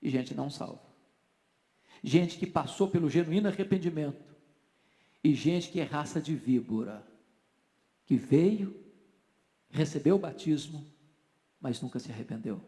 e 0.00 0.10
gente 0.10 0.34
não 0.34 0.48
salva. 0.48 0.88
Gente 2.02 2.38
que 2.38 2.46
passou 2.46 2.88
pelo 2.88 3.10
genuíno 3.10 3.48
arrependimento 3.48 4.36
e 5.22 5.34
gente 5.34 5.70
que 5.70 5.80
é 5.80 5.84
raça 5.84 6.20
de 6.20 6.34
víbora, 6.34 7.06
que 8.06 8.16
veio, 8.16 8.84
recebeu 9.68 10.16
o 10.16 10.18
batismo 10.18 10.86
mas 11.60 11.80
nunca 11.80 11.98
se 11.98 12.10
arrependeu. 12.10 12.60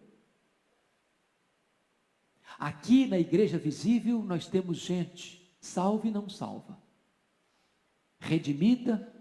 Aqui 2.59 3.07
na 3.07 3.19
igreja 3.19 3.59
visível 3.59 4.23
nós 4.23 4.47
temos 4.47 4.79
gente 4.79 5.57
salva 5.61 6.09
e 6.09 6.11
não 6.11 6.29
salva, 6.29 6.79
redimida 8.21 9.13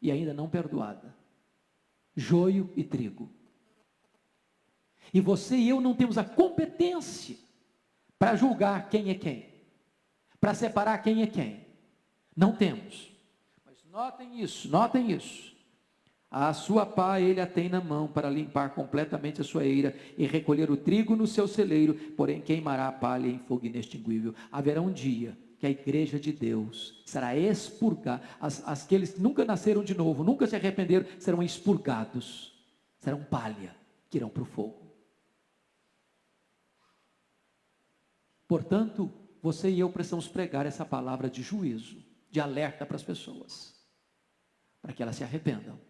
e 0.00 0.10
ainda 0.10 0.32
não 0.32 0.48
perdoada, 0.48 1.14
joio 2.16 2.72
e 2.76 2.82
trigo. 2.82 3.30
E 5.12 5.20
você 5.20 5.56
e 5.56 5.68
eu 5.68 5.80
não 5.80 5.94
temos 5.94 6.18
a 6.18 6.24
competência 6.24 7.36
para 8.18 8.36
julgar 8.36 8.88
quem 8.88 9.10
é 9.10 9.14
quem, 9.14 9.48
para 10.40 10.54
separar 10.54 10.98
quem 10.98 11.22
é 11.22 11.26
quem. 11.26 11.66
Não 12.36 12.54
temos. 12.54 13.10
Mas 13.64 13.82
notem 13.84 14.40
isso, 14.40 14.68
notem 14.68 15.10
isso. 15.12 15.57
A 16.30 16.52
sua 16.52 16.84
pá 16.84 17.18
ele 17.20 17.40
a 17.40 17.46
tem 17.46 17.70
na 17.70 17.80
mão 17.80 18.06
para 18.06 18.28
limpar 18.28 18.74
completamente 18.74 19.40
a 19.40 19.44
sua 19.44 19.64
eira 19.64 19.96
e 20.16 20.26
recolher 20.26 20.70
o 20.70 20.76
trigo 20.76 21.16
no 21.16 21.26
seu 21.26 21.48
celeiro, 21.48 21.94
porém 21.94 22.42
queimará 22.42 22.86
a 22.86 22.92
palha 22.92 23.26
em 23.26 23.38
fogo 23.38 23.64
inextinguível. 23.64 24.34
Haverá 24.52 24.82
um 24.82 24.92
dia 24.92 25.38
que 25.58 25.66
a 25.66 25.70
igreja 25.70 26.20
de 26.20 26.30
Deus 26.30 27.02
será 27.06 27.34
expurgada, 27.34 28.22
as, 28.38 28.62
aqueles 28.68 29.14
que 29.14 29.20
nunca 29.20 29.44
nasceram 29.44 29.82
de 29.82 29.94
novo, 29.96 30.22
nunca 30.22 30.46
se 30.46 30.54
arrependeram, 30.54 31.06
serão 31.18 31.42
expurgados, 31.42 32.54
serão 32.98 33.24
palha 33.24 33.74
que 34.10 34.18
irão 34.18 34.28
para 34.28 34.42
o 34.42 34.46
fogo. 34.46 34.86
Portanto, 38.46 39.10
você 39.40 39.70
e 39.70 39.80
eu 39.80 39.90
precisamos 39.90 40.28
pregar 40.28 40.66
essa 40.66 40.84
palavra 40.84 41.30
de 41.30 41.42
juízo, 41.42 41.96
de 42.30 42.38
alerta 42.38 42.84
para 42.84 42.96
as 42.96 43.02
pessoas, 43.02 43.74
para 44.82 44.92
que 44.92 45.02
elas 45.02 45.16
se 45.16 45.24
arrependam 45.24 45.87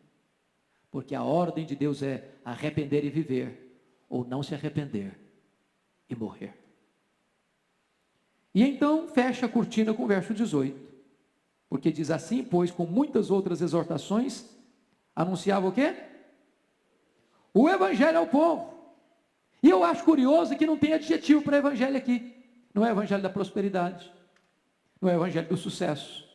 porque 0.91 1.14
a 1.14 1.22
ordem 1.22 1.66
de 1.66 1.76
Deus 1.76 2.03
é 2.03 2.30
arrepender 2.45 3.05
e 3.05 3.11
viver, 3.11 3.80
ou 4.09 4.24
não 4.24 4.43
se 4.43 4.55
arrepender 4.55 5.18
e 6.09 6.14
morrer. 6.14 6.55
E 8.55 8.62
então 8.62 9.07
fecha 9.09 9.47
a 9.47 9.49
cortina 9.49 9.93
com 9.93 10.05
o 10.05 10.07
verso 10.07 10.32
18. 10.32 10.89
Porque 11.68 11.93
diz 11.93 12.11
assim, 12.11 12.43
pois 12.43 12.70
com 12.70 12.86
muitas 12.86 13.30
outras 13.30 13.61
exortações, 13.61 14.49
anunciava 15.14 15.68
o 15.68 15.72
quê? 15.72 15.95
O 17.53 17.68
evangelho 17.68 18.18
ao 18.18 18.26
povo. 18.26 18.74
E 19.62 19.68
eu 19.68 19.84
acho 19.84 20.05
curioso 20.05 20.57
que 20.57 20.66
não 20.66 20.78
tem 20.78 20.93
adjetivo 20.93 21.43
para 21.43 21.59
evangelho 21.59 21.97
aqui. 21.97 22.34
Não 22.72 22.86
é 22.86 22.91
evangelho 22.91 23.22
da 23.22 23.28
prosperidade. 23.28 24.11
Não 25.01 25.09
é 25.09 25.14
evangelho 25.14 25.49
do 25.49 25.57
sucesso. 25.57 26.26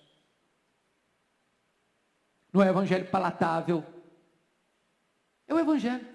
Não 2.51 2.61
é 2.61 2.69
evangelho 2.69 3.09
palatável. 3.09 3.83
É 5.47 5.53
o 5.53 5.59
Evangelho. 5.59 6.07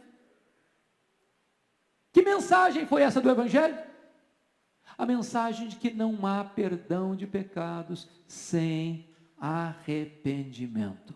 Que 2.13 2.23
mensagem 2.23 2.87
foi 2.87 3.03
essa 3.03 3.21
do 3.21 3.31
Evangelho? 3.31 3.79
A 4.97 5.07
mensagem 5.07 5.69
de 5.69 5.77
que 5.77 5.93
não 5.93 6.27
há 6.27 6.45
perdão 6.45 7.15
de 7.15 7.27
pecados 7.27 8.09
sem 8.27 9.09
arrependimento. 9.39 11.15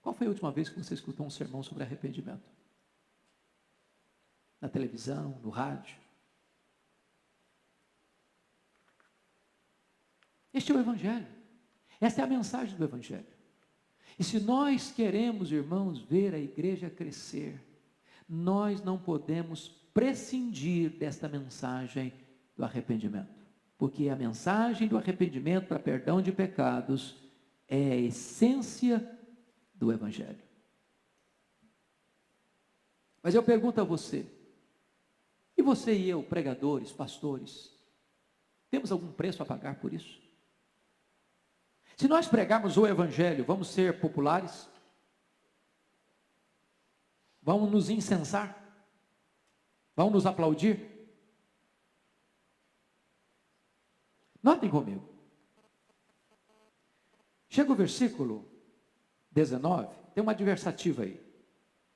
Qual 0.00 0.14
foi 0.14 0.26
a 0.26 0.30
última 0.30 0.52
vez 0.52 0.68
que 0.68 0.82
você 0.82 0.94
escutou 0.94 1.26
um 1.26 1.30
sermão 1.30 1.62
sobre 1.62 1.82
arrependimento? 1.82 2.48
Na 4.60 4.68
televisão, 4.68 5.38
no 5.42 5.50
rádio? 5.50 5.96
Este 10.52 10.72
é 10.72 10.74
o 10.74 10.80
Evangelho. 10.80 11.26
Essa 12.00 12.20
é 12.20 12.24
a 12.24 12.26
mensagem 12.26 12.76
do 12.76 12.84
Evangelho. 12.84 13.33
E 14.18 14.24
se 14.24 14.38
nós 14.40 14.92
queremos, 14.92 15.50
irmãos, 15.50 16.00
ver 16.00 16.34
a 16.34 16.38
igreja 16.38 16.88
crescer, 16.88 17.60
nós 18.28 18.82
não 18.82 18.98
podemos 18.98 19.68
prescindir 19.92 20.90
desta 20.90 21.28
mensagem 21.28 22.12
do 22.56 22.64
arrependimento. 22.64 23.44
Porque 23.76 24.08
a 24.08 24.16
mensagem 24.16 24.88
do 24.88 24.96
arrependimento 24.96 25.66
para 25.66 25.78
perdão 25.78 26.22
de 26.22 26.32
pecados 26.32 27.16
é 27.68 27.92
a 27.92 27.96
essência 27.96 29.18
do 29.74 29.92
Evangelho. 29.92 30.42
Mas 33.22 33.34
eu 33.34 33.42
pergunto 33.42 33.80
a 33.80 33.84
você, 33.84 34.26
e 35.56 35.62
você 35.62 35.94
e 35.96 36.10
eu, 36.10 36.22
pregadores, 36.22 36.92
pastores, 36.92 37.72
temos 38.70 38.92
algum 38.92 39.10
preço 39.12 39.42
a 39.42 39.46
pagar 39.46 39.76
por 39.80 39.92
isso? 39.92 40.23
Se 41.96 42.08
nós 42.08 42.26
pregarmos 42.26 42.76
o 42.76 42.86
Evangelho, 42.86 43.44
vamos 43.44 43.68
ser 43.68 44.00
populares? 44.00 44.68
Vamos 47.40 47.70
nos 47.70 47.88
incensar? 47.88 48.58
Vão 49.94 50.10
nos 50.10 50.26
aplaudir? 50.26 50.90
Notem 54.42 54.68
comigo. 54.68 55.08
Chega 57.48 57.70
o 57.70 57.76
versículo 57.76 58.50
19, 59.30 59.94
tem 60.12 60.22
uma 60.22 60.32
adversativa 60.32 61.02
aí. 61.02 61.22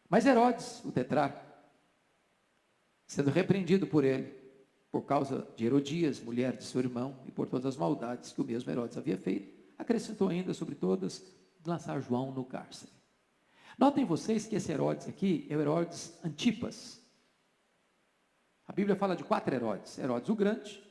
Mas 0.08 0.24
Herodes, 0.24 0.84
o 0.84 0.92
tetrarca, 0.92 1.44
sendo 3.06 3.30
repreendido 3.30 3.86
por 3.86 4.04
ele, 4.04 4.32
por 4.90 5.02
causa 5.02 5.46
de 5.56 5.66
Herodias, 5.66 6.20
mulher 6.20 6.56
de 6.56 6.64
seu 6.64 6.80
irmão, 6.80 7.18
e 7.26 7.32
por 7.32 7.48
todas 7.48 7.66
as 7.66 7.76
maldades 7.76 8.32
que 8.32 8.40
o 8.40 8.44
mesmo 8.44 8.70
Herodes 8.70 8.96
havia 8.96 9.18
feito, 9.18 9.57
acrescentou 9.78 10.28
ainda 10.28 10.52
sobre 10.52 10.74
todas 10.74 11.24
lançar 11.64 12.00
João 12.00 12.32
no 12.32 12.44
cárcere. 12.44 12.90
Notem 13.78 14.04
vocês 14.04 14.46
que 14.46 14.56
esse 14.56 14.72
Herodes 14.72 15.08
aqui 15.08 15.46
é 15.48 15.56
o 15.56 15.60
Herodes 15.60 16.18
Antipas. 16.24 17.00
A 18.66 18.72
Bíblia 18.72 18.96
fala 18.96 19.14
de 19.14 19.22
quatro 19.22 19.54
Herodes: 19.54 19.98
Herodes 19.98 20.28
o 20.28 20.34
Grande, 20.34 20.82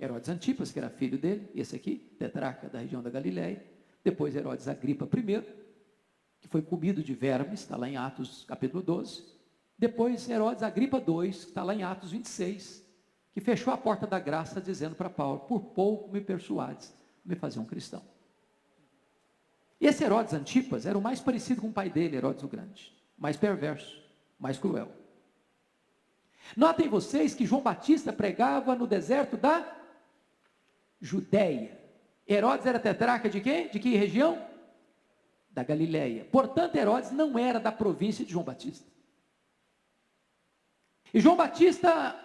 Herodes 0.00 0.28
Antipas, 0.28 0.72
que 0.72 0.78
era 0.78 0.88
filho 0.88 1.18
dele, 1.18 1.50
esse 1.54 1.76
aqui, 1.76 1.96
tetrarca 2.18 2.68
da 2.68 2.78
região 2.78 3.02
da 3.02 3.10
Galiléia. 3.10 3.62
Depois 4.02 4.34
Herodes 4.34 4.68
Agripa 4.68 5.04
I, 5.04 5.42
que 6.40 6.48
foi 6.48 6.62
comido 6.62 7.02
de 7.02 7.14
vermes, 7.14 7.60
está 7.60 7.76
lá 7.76 7.88
em 7.88 7.96
Atos 7.96 8.44
capítulo 8.46 8.82
12. 8.82 9.36
Depois 9.76 10.28
Herodes 10.28 10.62
Agripa 10.62 10.96
II, 10.96 11.30
que 11.30 11.36
está 11.36 11.62
lá 11.62 11.74
em 11.74 11.82
Atos 11.82 12.10
26, 12.12 12.84
que 13.32 13.40
fechou 13.40 13.72
a 13.72 13.76
porta 13.76 14.06
da 14.06 14.18
graça 14.18 14.60
dizendo 14.60 14.94
para 14.94 15.10
Paulo: 15.10 15.40
Por 15.40 15.60
pouco 15.60 16.10
me 16.10 16.22
persuades 16.22 16.96
me 17.28 17.36
fazer 17.36 17.58
um 17.58 17.64
cristão. 17.64 18.02
E 19.80 19.86
esse 19.86 20.02
Herodes 20.02 20.32
Antipas 20.32 20.86
era 20.86 20.96
o 20.96 21.02
mais 21.02 21.20
parecido 21.20 21.60
com 21.60 21.68
o 21.68 21.72
pai 21.72 21.90
dele, 21.90 22.16
Herodes 22.16 22.42
o 22.42 22.48
Grande. 22.48 22.92
Mais 23.16 23.36
perverso, 23.36 24.02
mais 24.38 24.58
cruel. 24.58 24.90
Notem 26.56 26.88
vocês 26.88 27.34
que 27.34 27.44
João 27.44 27.60
Batista 27.60 28.12
pregava 28.12 28.74
no 28.74 28.86
deserto 28.86 29.36
da 29.36 29.76
Judéia. 31.00 31.78
Herodes 32.26 32.66
era 32.66 32.80
tetrarca 32.80 33.28
de 33.28 33.40
quem? 33.40 33.68
De 33.68 33.78
que 33.78 33.94
região? 33.94 34.42
Da 35.50 35.62
Galileia. 35.62 36.24
Portanto, 36.24 36.76
Herodes 36.76 37.10
não 37.10 37.38
era 37.38 37.60
da 37.60 37.70
província 37.70 38.24
de 38.24 38.32
João 38.32 38.44
Batista. 38.44 38.88
E 41.12 41.20
João 41.20 41.36
Batista 41.36 42.18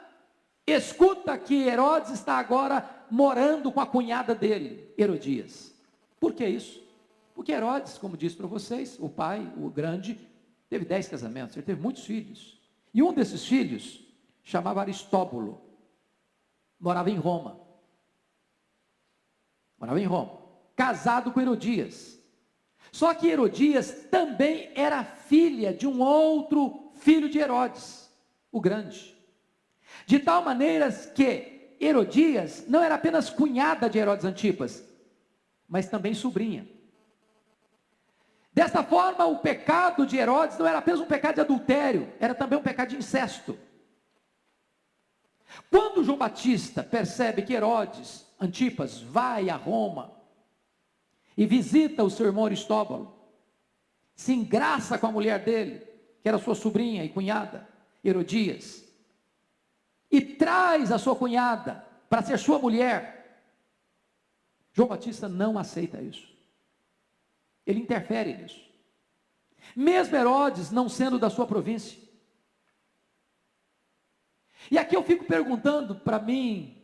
escuta 0.65 1.37
que 1.37 1.67
Herodes 1.67 2.11
está 2.11 2.37
agora 2.37 3.02
morando 3.09 3.71
com 3.71 3.79
a 3.79 3.85
cunhada 3.85 4.33
dele, 4.35 4.93
Herodias. 4.97 5.73
Por 6.19 6.33
que 6.33 6.45
isso? 6.47 6.83
Porque 7.33 7.51
Herodes, 7.51 7.97
como 7.97 8.17
disse 8.17 8.35
para 8.35 8.47
vocês, 8.47 8.97
o 8.99 9.09
pai, 9.09 9.51
o 9.57 9.69
grande, 9.69 10.19
teve 10.69 10.85
dez 10.85 11.07
casamentos, 11.07 11.55
ele 11.55 11.65
teve 11.65 11.81
muitos 11.81 12.05
filhos. 12.05 12.59
E 12.93 13.01
um 13.01 13.11
desses 13.11 13.45
filhos 13.45 14.03
chamava 14.43 14.81
Aristóbulo, 14.81 15.61
morava 16.79 17.09
em 17.09 17.17
Roma. 17.17 17.59
Morava 19.79 19.99
em 19.99 20.05
Roma, 20.05 20.39
casado 20.75 21.31
com 21.31 21.41
Herodias. 21.41 22.19
Só 22.91 23.13
que 23.13 23.27
Herodias 23.27 24.07
também 24.11 24.71
era 24.75 25.03
filha 25.03 25.73
de 25.73 25.87
um 25.87 26.01
outro 26.01 26.91
filho 26.93 27.27
de 27.27 27.39
Herodes, 27.39 28.09
o 28.51 28.61
grande. 28.61 29.17
De 30.05 30.19
tal 30.19 30.43
maneira 30.43 30.91
que 30.91 31.52
Herodias 31.85 32.65
não 32.67 32.83
era 32.83 32.95
apenas 32.95 33.29
cunhada 33.29 33.89
de 33.89 33.97
Herodes 33.97 34.25
Antipas, 34.25 34.83
mas 35.67 35.87
também 35.87 36.13
sobrinha. 36.13 36.67
Desta 38.53 38.83
forma, 38.83 39.25
o 39.25 39.39
pecado 39.39 40.05
de 40.05 40.17
Herodes 40.17 40.57
não 40.57 40.67
era 40.67 40.77
apenas 40.77 40.99
um 40.99 41.05
pecado 41.05 41.35
de 41.35 41.41
adultério, 41.41 42.13
era 42.19 42.35
também 42.35 42.57
um 42.57 42.63
pecado 42.63 42.89
de 42.89 42.97
incesto. 42.97 43.57
Quando 45.69 46.03
João 46.03 46.17
Batista 46.17 46.83
percebe 46.83 47.41
que 47.41 47.53
Herodes 47.53 48.25
Antipas 48.39 49.01
vai 49.01 49.49
a 49.49 49.55
Roma 49.55 50.11
e 51.35 51.45
visita 51.45 52.03
o 52.03 52.09
seu 52.09 52.27
irmão 52.27 52.45
Aristóbulo, 52.45 53.13
se 54.15 54.33
engraça 54.33 54.97
com 54.97 55.07
a 55.07 55.11
mulher 55.11 55.43
dele, 55.43 55.79
que 56.21 56.29
era 56.29 56.37
sua 56.37 56.55
sobrinha 56.55 57.03
e 57.03 57.09
cunhada, 57.09 57.67
Herodias, 58.03 58.83
e 60.13 60.21
traz 60.21 60.91
a 60.91 60.99
sua 60.99 61.15
cunhada 61.15 61.83
para 62.07 62.21
ser 62.21 62.37
sua 62.37 62.59
mulher. 62.59 63.41
João 64.71 64.87
Batista 64.87 65.27
não 65.27 65.57
aceita 65.57 65.99
isso. 65.99 66.31
Ele 67.65 67.79
interfere 67.79 68.37
nisso. 68.37 68.61
Mesmo 69.75 70.15
Herodes 70.15 70.69
não 70.69 70.87
sendo 70.87 71.17
da 71.17 71.31
sua 71.31 71.47
província. 71.47 71.99
E 74.69 74.77
aqui 74.77 74.95
eu 74.95 75.03
fico 75.03 75.25
perguntando 75.25 75.95
para 75.95 76.19
mim, 76.19 76.79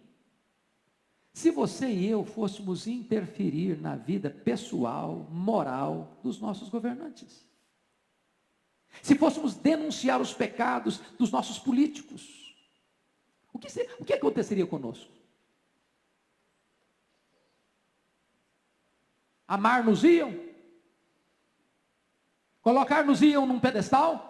se 1.31 1.51
você 1.51 1.87
e 1.87 2.07
eu 2.07 2.25
fôssemos 2.25 2.87
interferir 2.87 3.79
na 3.79 3.95
vida 3.95 4.31
pessoal, 4.31 5.27
moral 5.29 6.17
dos 6.23 6.39
nossos 6.41 6.67
governantes. 6.67 7.45
Se 9.03 9.13
fôssemos 9.13 9.53
denunciar 9.53 10.19
os 10.19 10.33
pecados 10.33 10.97
dos 11.19 11.29
nossos 11.29 11.59
políticos, 11.59 12.48
o 13.53 13.59
que, 13.59 13.67
o 13.99 14.05
que 14.05 14.13
aconteceria 14.13 14.65
conosco? 14.65 15.11
Amar-nos 19.47 20.03
iam? 20.03 20.47
Colocar-nos 22.61 23.21
iam 23.21 23.47
num 23.47 23.59
pedestal? 23.59 24.27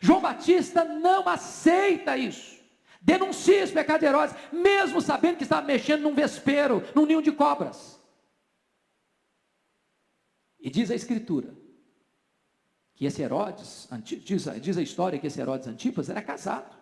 João 0.00 0.20
Batista 0.20 0.84
não 0.84 1.28
aceita 1.28 2.16
isso. 2.16 2.62
Denuncia 3.00 3.64
os 3.64 3.70
pecados 3.70 4.00
de 4.00 4.06
Herodes, 4.06 4.34
mesmo 4.50 5.00
sabendo 5.00 5.36
que 5.36 5.42
estava 5.42 5.66
mexendo 5.66 6.02
num 6.02 6.14
vespeiro, 6.14 6.82
num 6.94 7.04
ninho 7.04 7.20
de 7.20 7.30
cobras. 7.30 8.02
E 10.58 10.70
diz 10.70 10.90
a 10.90 10.94
Escritura 10.94 11.63
que 12.94 13.06
esse 13.06 13.22
Herodes, 13.22 13.88
diz, 14.02 14.44
diz 14.60 14.78
a 14.78 14.82
história 14.82 15.18
que 15.18 15.26
esse 15.26 15.40
Herodes 15.40 15.66
Antipas 15.66 16.08
era 16.08 16.22
casado 16.22 16.74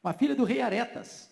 com 0.00 0.08
a 0.08 0.12
filha 0.12 0.34
do 0.34 0.44
rei 0.44 0.60
Aretas. 0.60 1.28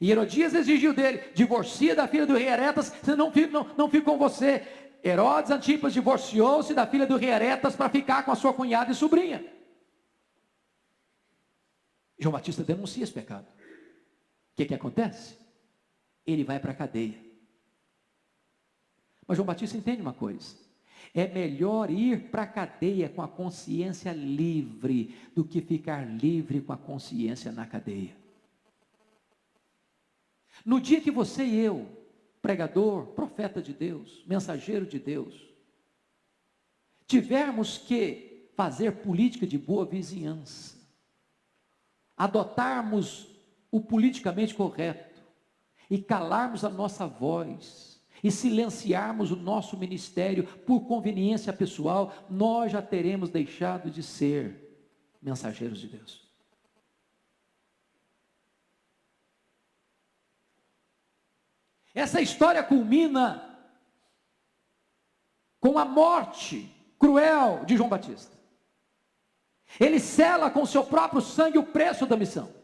E 0.00 0.10
Herodias 0.10 0.54
exigiu 0.54 0.92
dele: 0.92 1.18
divorcia 1.34 1.94
da 1.94 2.06
filha 2.06 2.26
do 2.26 2.36
rei 2.36 2.48
Aretas, 2.48 2.92
senão 3.02 3.32
não 3.32 3.48
não, 3.50 3.76
não 3.76 3.90
fico 3.90 4.10
com 4.10 4.18
você. 4.18 4.66
Herodes 5.02 5.50
Antipas 5.50 5.92
divorciou-se 5.92 6.72
da 6.72 6.86
filha 6.86 7.06
do 7.06 7.16
rei 7.16 7.32
Aretas 7.32 7.76
para 7.76 7.90
ficar 7.90 8.24
com 8.24 8.32
a 8.32 8.36
sua 8.36 8.54
cunhada 8.54 8.92
e 8.92 8.94
sobrinha. 8.94 9.44
João 12.18 12.32
Batista 12.32 12.62
denuncia 12.62 13.02
esse 13.02 13.12
pecado. 13.12 13.46
O 13.46 14.56
que, 14.56 14.66
que 14.66 14.74
acontece? 14.74 15.36
Ele 16.24 16.44
vai 16.44 16.58
para 16.58 16.70
a 16.70 16.74
cadeia. 16.74 17.22
Mas 19.26 19.36
João 19.36 19.46
Batista 19.46 19.76
entende 19.76 20.00
uma 20.00 20.14
coisa: 20.14 20.56
é 21.14 21.28
melhor 21.28 21.90
ir 21.90 22.28
para 22.30 22.42
a 22.42 22.46
cadeia 22.46 23.08
com 23.08 23.22
a 23.22 23.28
consciência 23.28 24.12
livre 24.12 25.14
do 25.32 25.44
que 25.44 25.60
ficar 25.60 26.04
livre 26.04 26.60
com 26.60 26.72
a 26.72 26.76
consciência 26.76 27.52
na 27.52 27.64
cadeia. 27.64 28.16
No 30.66 30.80
dia 30.80 31.00
que 31.00 31.12
você 31.12 31.44
e 31.44 31.60
eu 31.60 31.86
pregador, 32.42 33.06
profeta 33.08 33.62
de 33.62 33.72
Deus, 33.72 34.24
mensageiro 34.26 34.84
de 34.84 34.98
Deus, 34.98 35.48
tivermos 37.06 37.78
que 37.78 38.50
fazer 38.56 38.92
política 38.96 39.46
de 39.46 39.56
boa 39.56 39.86
vizinhança, 39.86 40.76
adotarmos 42.16 43.28
o 43.70 43.80
politicamente 43.80 44.54
correto 44.54 45.22
e 45.88 45.98
calarmos 45.98 46.64
a 46.64 46.68
nossa 46.68 47.06
voz 47.06 47.93
e 48.24 48.30
silenciarmos 48.30 49.30
o 49.30 49.36
nosso 49.36 49.76
ministério 49.76 50.44
por 50.60 50.86
conveniência 50.86 51.52
pessoal, 51.52 52.14
nós 52.30 52.72
já 52.72 52.80
teremos 52.80 53.28
deixado 53.28 53.90
de 53.90 54.02
ser 54.02 54.82
mensageiros 55.20 55.78
de 55.78 55.88
Deus. 55.88 56.24
Essa 61.94 62.22
história 62.22 62.62
culmina 62.62 63.58
com 65.60 65.78
a 65.78 65.84
morte 65.84 66.74
cruel 66.98 67.66
de 67.66 67.76
João 67.76 67.90
Batista. 67.90 68.34
Ele 69.78 70.00
sela 70.00 70.50
com 70.50 70.64
seu 70.64 70.84
próprio 70.84 71.20
sangue 71.20 71.58
o 71.58 71.66
preço 71.66 72.06
da 72.06 72.16
missão. 72.16 72.63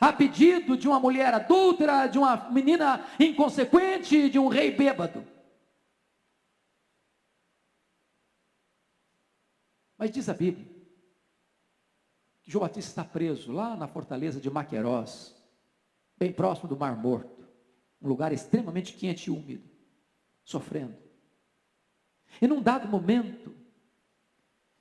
A 0.00 0.12
pedido 0.12 0.76
de 0.76 0.88
uma 0.88 0.98
mulher 0.98 1.32
adúltera, 1.32 2.06
de 2.06 2.18
uma 2.18 2.50
menina 2.50 3.06
inconsequente, 3.18 4.28
de 4.28 4.38
um 4.38 4.48
rei 4.48 4.70
bêbado. 4.70 5.24
Mas 9.96 10.10
diz 10.10 10.28
a 10.28 10.34
Bíblia 10.34 10.74
que 12.42 12.50
João 12.50 12.62
Batista 12.62 12.90
está 12.90 13.04
preso 13.04 13.50
lá 13.50 13.74
na 13.74 13.88
fortaleza 13.88 14.38
de 14.38 14.50
Maquerós, 14.50 15.34
bem 16.18 16.30
próximo 16.30 16.68
do 16.68 16.76
Mar 16.76 16.94
Morto, 16.94 17.48
um 18.02 18.06
lugar 18.06 18.32
extremamente 18.32 18.92
quente 18.92 19.28
e 19.28 19.30
úmido, 19.30 19.66
sofrendo. 20.44 20.94
E 22.42 22.46
num 22.46 22.60
dado 22.60 22.86
momento, 22.86 23.54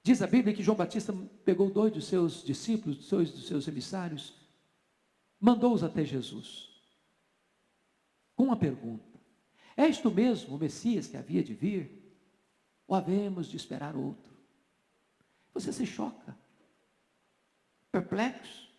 diz 0.03 0.22
a 0.22 0.28
Bíblia 0.28 0.53
que 0.53 0.61
João 0.61 0.76
Batista 0.76 1.14
pegou 1.45 1.70
dois 1.70 1.93
dos 1.93 2.05
seus 2.05 2.43
discípulos, 2.43 3.07
dois 3.09 3.32
dos 3.32 3.47
seus 3.47 3.66
emissários, 3.66 4.36
mandou-os 5.44 5.84
até 5.84 6.06
Jesus, 6.06 6.70
com 8.34 8.46
uma 8.46 8.56
pergunta: 8.56 9.20
És 9.76 9.98
tu 9.98 10.10
mesmo 10.10 10.56
o 10.56 10.58
Messias 10.58 11.06
que 11.06 11.18
havia 11.18 11.44
de 11.44 11.54
vir? 11.54 12.02
Ou 12.88 12.96
havemos 12.96 13.48
de 13.48 13.58
esperar 13.58 13.96
outro? 13.96 14.34
Você 15.54 15.74
se 15.74 15.86
choca, 15.86 16.38
perplexo. 17.91 18.72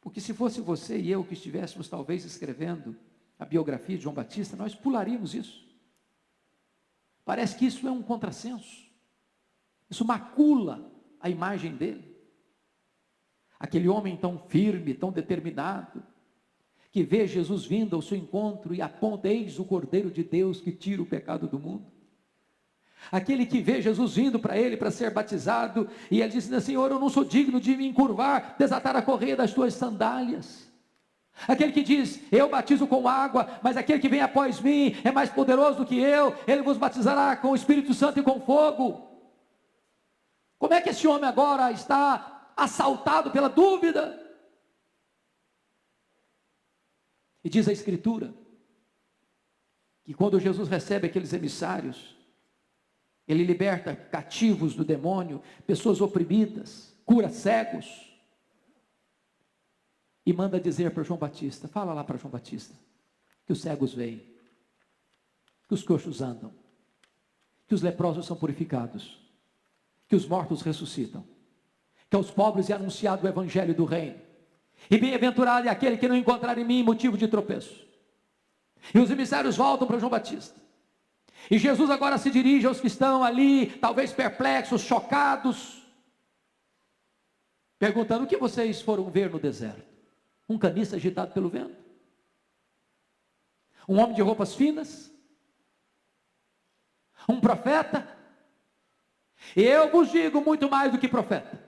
Porque 0.00 0.20
se 0.20 0.32
fosse 0.32 0.60
você 0.62 0.98
e 0.98 1.10
eu 1.10 1.22
que 1.22 1.34
estivéssemos 1.34 1.88
talvez 1.88 2.24
escrevendo 2.24 2.96
a 3.38 3.44
biografia 3.44 3.96
de 3.96 4.04
João 4.04 4.14
Batista, 4.14 4.56
nós 4.56 4.74
pularíamos 4.74 5.34
isso. 5.34 5.68
Parece 7.24 7.58
que 7.58 7.66
isso 7.66 7.86
é 7.86 7.90
um 7.90 8.02
contrassenso. 8.02 8.88
Isso 9.90 10.04
macula 10.04 10.90
a 11.20 11.28
imagem 11.28 11.76
dele. 11.76 12.17
Aquele 13.58 13.88
homem 13.88 14.16
tão 14.16 14.38
firme, 14.38 14.94
tão 14.94 15.10
determinado, 15.10 16.02
que 16.90 17.02
vê 17.02 17.26
Jesus 17.26 17.64
vindo 17.64 17.96
ao 17.96 18.02
seu 18.02 18.16
encontro 18.16 18.74
e 18.74 18.80
aponta: 18.80 19.28
Eis 19.28 19.58
o 19.58 19.64
Cordeiro 19.64 20.10
de 20.10 20.22
Deus 20.22 20.60
que 20.60 20.72
tira 20.72 21.02
o 21.02 21.06
pecado 21.06 21.46
do 21.46 21.58
mundo. 21.58 21.86
Aquele 23.12 23.46
que 23.46 23.60
vê 23.60 23.80
Jesus 23.80 24.16
vindo 24.16 24.38
para 24.38 24.58
ele 24.58 24.76
para 24.76 24.90
ser 24.90 25.10
batizado, 25.10 25.88
e 26.10 26.20
ele 26.20 26.32
diz: 26.32 26.44
Senhor, 26.62 26.90
eu 26.90 26.98
não 26.98 27.08
sou 27.08 27.24
digno 27.24 27.60
de 27.60 27.76
me 27.76 27.86
encurvar, 27.86 28.56
desatar 28.58 28.96
a 28.96 29.02
correia 29.02 29.36
das 29.36 29.52
tuas 29.52 29.74
sandálias. 29.74 30.68
Aquele 31.46 31.70
que 31.70 31.84
diz, 31.84 32.20
eu 32.32 32.48
batizo 32.48 32.86
com 32.86 33.06
água, 33.06 33.60
mas 33.62 33.76
aquele 33.76 34.00
que 34.00 34.08
vem 34.08 34.20
após 34.20 34.60
mim 34.60 34.96
é 35.04 35.12
mais 35.12 35.30
poderoso 35.30 35.78
do 35.78 35.86
que 35.86 35.96
eu, 35.96 36.34
ele 36.48 36.62
vos 36.62 36.76
batizará 36.76 37.36
com 37.36 37.50
o 37.50 37.54
Espírito 37.54 37.94
Santo 37.94 38.18
e 38.18 38.24
com 38.24 38.40
fogo. 38.40 39.06
Como 40.58 40.74
é 40.74 40.80
que 40.80 40.88
esse 40.88 41.06
homem 41.06 41.28
agora 41.28 41.70
está 41.70 42.37
assaltado 42.58 43.30
pela 43.30 43.48
dúvida? 43.48 44.24
E 47.42 47.48
diz 47.48 47.68
a 47.68 47.72
Escritura, 47.72 48.34
que 50.04 50.12
quando 50.12 50.40
Jesus 50.40 50.68
recebe 50.68 51.06
aqueles 51.06 51.32
emissários, 51.32 52.16
ele 53.26 53.44
liberta 53.44 53.94
cativos 53.94 54.74
do 54.74 54.84
demônio, 54.84 55.42
pessoas 55.66 56.00
oprimidas, 56.00 56.94
cura 57.04 57.28
cegos, 57.28 58.08
e 60.24 60.32
manda 60.32 60.60
dizer 60.60 60.92
para 60.92 61.02
João 61.02 61.18
Batista: 61.18 61.68
fala 61.68 61.94
lá 61.94 62.04
para 62.04 62.18
João 62.18 62.30
Batista, 62.30 62.74
que 63.46 63.52
os 63.52 63.60
cegos 63.60 63.94
veem, 63.94 64.18
que 65.68 65.74
os 65.74 65.82
coxos 65.82 66.20
andam, 66.20 66.54
que 67.66 67.74
os 67.74 67.82
leprosos 67.82 68.26
são 68.26 68.36
purificados, 68.36 69.18
que 70.06 70.16
os 70.16 70.26
mortos 70.26 70.62
ressuscitam, 70.62 71.26
que 72.08 72.16
aos 72.16 72.30
pobres 72.30 72.70
é 72.70 72.74
anunciado 72.74 73.24
o 73.24 73.28
evangelho 73.28 73.74
do 73.74 73.84
reino, 73.84 74.18
e 74.90 74.96
bem-aventurado 74.96 75.68
é 75.68 75.70
aquele 75.70 75.98
que 75.98 76.08
não 76.08 76.16
encontrar 76.16 76.56
em 76.56 76.64
mim 76.64 76.82
motivo 76.82 77.16
de 77.16 77.28
tropeço. 77.28 77.86
E 78.94 78.98
os 78.98 79.10
emissários 79.10 79.56
voltam 79.56 79.86
para 79.86 79.98
João 79.98 80.10
Batista. 80.10 80.58
E 81.50 81.58
Jesus 81.58 81.90
agora 81.90 82.18
se 82.18 82.30
dirige 82.30 82.66
aos 82.66 82.80
que 82.80 82.86
estão 82.86 83.22
ali, 83.22 83.66
talvez 83.78 84.12
perplexos, 84.12 84.82
chocados, 84.82 85.82
perguntando: 87.78 88.24
o 88.24 88.26
que 88.26 88.36
vocês 88.36 88.80
foram 88.80 89.10
ver 89.10 89.30
no 89.30 89.38
deserto? 89.38 89.86
Um 90.48 90.58
caniço 90.58 90.94
agitado 90.94 91.32
pelo 91.32 91.48
vento? 91.48 91.76
Um 93.88 93.98
homem 94.00 94.14
de 94.14 94.22
roupas 94.22 94.54
finas? 94.54 95.10
Um 97.28 97.40
profeta? 97.40 98.16
Eu 99.54 99.90
vos 99.90 100.10
digo 100.10 100.40
muito 100.40 100.68
mais 100.68 100.92
do 100.92 100.98
que 100.98 101.08
profeta, 101.08 101.62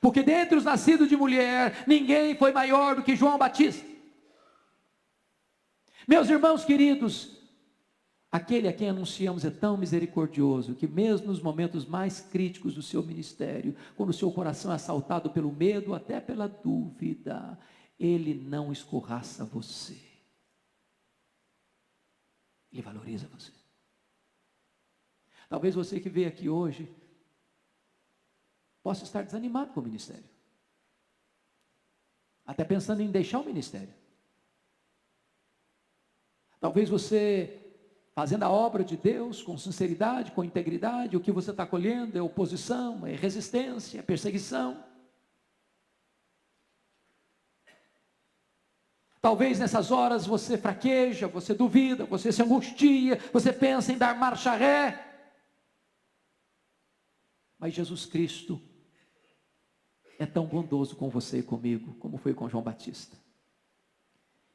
porque 0.00 0.22
dentre 0.22 0.56
os 0.56 0.64
nascidos 0.64 1.08
de 1.08 1.16
mulher, 1.16 1.84
ninguém 1.86 2.36
foi 2.36 2.52
maior 2.52 2.96
do 2.96 3.02
que 3.02 3.16
João 3.16 3.38
Batista. 3.38 3.86
Meus 6.06 6.28
irmãos 6.28 6.64
queridos, 6.64 7.36
aquele 8.30 8.68
a 8.68 8.72
quem 8.72 8.88
anunciamos 8.88 9.44
é 9.44 9.50
tão 9.50 9.76
misericordioso 9.76 10.74
que, 10.74 10.86
mesmo 10.86 11.28
nos 11.28 11.40
momentos 11.40 11.86
mais 11.86 12.20
críticos 12.20 12.74
do 12.74 12.82
seu 12.82 13.02
ministério, 13.02 13.76
quando 13.96 14.10
o 14.10 14.14
seu 14.14 14.30
coração 14.32 14.72
é 14.72 14.74
assaltado 14.74 15.30
pelo 15.30 15.52
medo, 15.52 15.94
até 15.94 16.20
pela 16.20 16.48
dúvida, 16.48 17.58
ele 17.98 18.34
não 18.34 18.72
escorraça 18.72 19.44
você. 19.44 19.98
Ele 22.72 22.82
valoriza 22.82 23.28
você. 23.28 23.52
Talvez 25.48 25.74
você 25.74 26.00
que 26.00 26.08
veio 26.08 26.28
aqui 26.28 26.48
hoje 26.48 26.90
possa 28.82 29.04
estar 29.04 29.22
desanimado 29.22 29.72
com 29.72 29.80
o 29.80 29.84
ministério. 29.84 30.28
Até 32.44 32.64
pensando 32.64 33.00
em 33.00 33.10
deixar 33.10 33.38
o 33.38 33.44
ministério. 33.44 33.94
Talvez 36.60 36.88
você, 36.88 37.60
fazendo 38.14 38.42
a 38.42 38.50
obra 38.50 38.84
de 38.84 38.96
Deus 38.96 39.42
com 39.42 39.56
sinceridade, 39.56 40.32
com 40.32 40.44
integridade, 40.44 41.16
o 41.16 41.20
que 41.20 41.32
você 41.32 41.50
está 41.50 41.66
colhendo 41.66 42.18
é 42.18 42.22
oposição, 42.22 43.06
é 43.06 43.14
resistência, 43.14 44.00
é 44.00 44.02
perseguição. 44.02 44.84
Talvez 49.20 49.60
nessas 49.60 49.92
horas 49.92 50.26
você 50.26 50.58
fraqueja, 50.58 51.28
você 51.28 51.54
duvida, 51.54 52.04
você 52.04 52.32
se 52.32 52.42
angustia, 52.42 53.20
você 53.32 53.52
pensa 53.52 53.92
em 53.92 53.98
dar 53.98 54.16
marcha 54.16 54.52
ré. 54.52 55.12
Mas 57.56 57.72
Jesus 57.72 58.04
Cristo 58.04 58.60
é 60.22 60.26
tão 60.26 60.46
bondoso 60.46 60.96
com 60.96 61.08
você 61.08 61.38
e 61.38 61.42
comigo, 61.42 61.94
como 61.94 62.16
foi 62.16 62.34
com 62.34 62.48
João 62.48 62.62
Batista. 62.62 63.16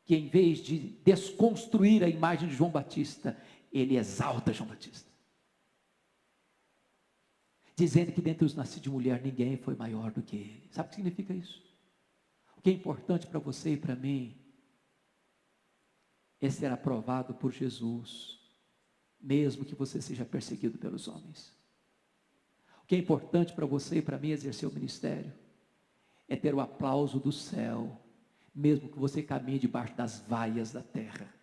Que 0.05 0.15
em 0.15 0.29
vez 0.29 0.59
de 0.59 0.77
desconstruir 1.03 2.03
a 2.03 2.09
imagem 2.09 2.47
de 2.47 2.55
João 2.55 2.69
Batista, 2.69 3.37
ele 3.71 3.97
exalta 3.97 4.53
João 4.53 4.69
Batista. 4.69 5.09
Dizendo 7.75 8.11
que 8.11 8.21
dentre 8.21 8.45
os 8.45 8.55
nascidos 8.55 8.83
de 8.83 8.89
mulher 8.89 9.21
ninguém 9.21 9.57
foi 9.57 9.75
maior 9.75 10.11
do 10.11 10.21
que 10.21 10.37
ele. 10.37 10.69
Sabe 10.71 10.87
o 10.87 10.89
que 10.89 10.95
significa 10.95 11.33
isso? 11.33 11.61
O 12.57 12.61
que 12.61 12.69
é 12.69 12.73
importante 12.73 13.27
para 13.27 13.39
você 13.39 13.73
e 13.73 13.77
para 13.77 13.95
mim 13.95 14.35
é 16.39 16.49
ser 16.49 16.71
aprovado 16.71 17.33
por 17.33 17.51
Jesus, 17.51 18.39
mesmo 19.19 19.65
que 19.65 19.75
você 19.75 20.01
seja 20.01 20.23
perseguido 20.23 20.77
pelos 20.77 21.07
homens. 21.07 21.53
O 22.83 22.87
que 22.87 22.95
é 22.95 22.99
importante 22.99 23.53
para 23.53 23.65
você 23.65 23.97
e 23.97 24.01
para 24.01 24.17
mim 24.17 24.29
exercer 24.29 24.67
o 24.67 24.73
ministério 24.73 25.33
é 26.27 26.35
ter 26.35 26.53
o 26.53 26.59
aplauso 26.59 27.19
do 27.19 27.31
céu, 27.31 27.99
mesmo 28.53 28.89
que 28.89 28.99
você 28.99 29.21
caminhe 29.23 29.59
debaixo 29.59 29.95
das 29.95 30.19
vaias 30.19 30.71
da 30.71 30.81
terra. 30.81 31.33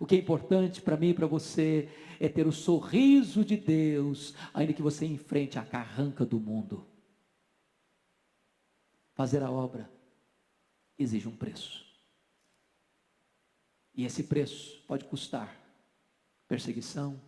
O 0.00 0.06
que 0.06 0.14
é 0.14 0.18
importante 0.18 0.80
para 0.80 0.96
mim 0.96 1.10
e 1.10 1.14
para 1.14 1.26
você 1.26 1.88
é 2.18 2.28
ter 2.28 2.46
o 2.46 2.52
sorriso 2.52 3.44
de 3.44 3.56
Deus, 3.56 4.34
ainda 4.52 4.72
que 4.72 4.82
você 4.82 5.06
enfrente 5.06 5.58
a 5.58 5.64
carranca 5.64 6.24
do 6.24 6.40
mundo. 6.40 6.86
Fazer 9.14 9.42
a 9.42 9.50
obra 9.50 9.90
exige 10.98 11.28
um 11.28 11.36
preço. 11.36 11.84
E 13.94 14.04
esse 14.04 14.24
preço 14.24 14.82
pode 14.86 15.04
custar 15.04 15.56
perseguição, 16.48 17.20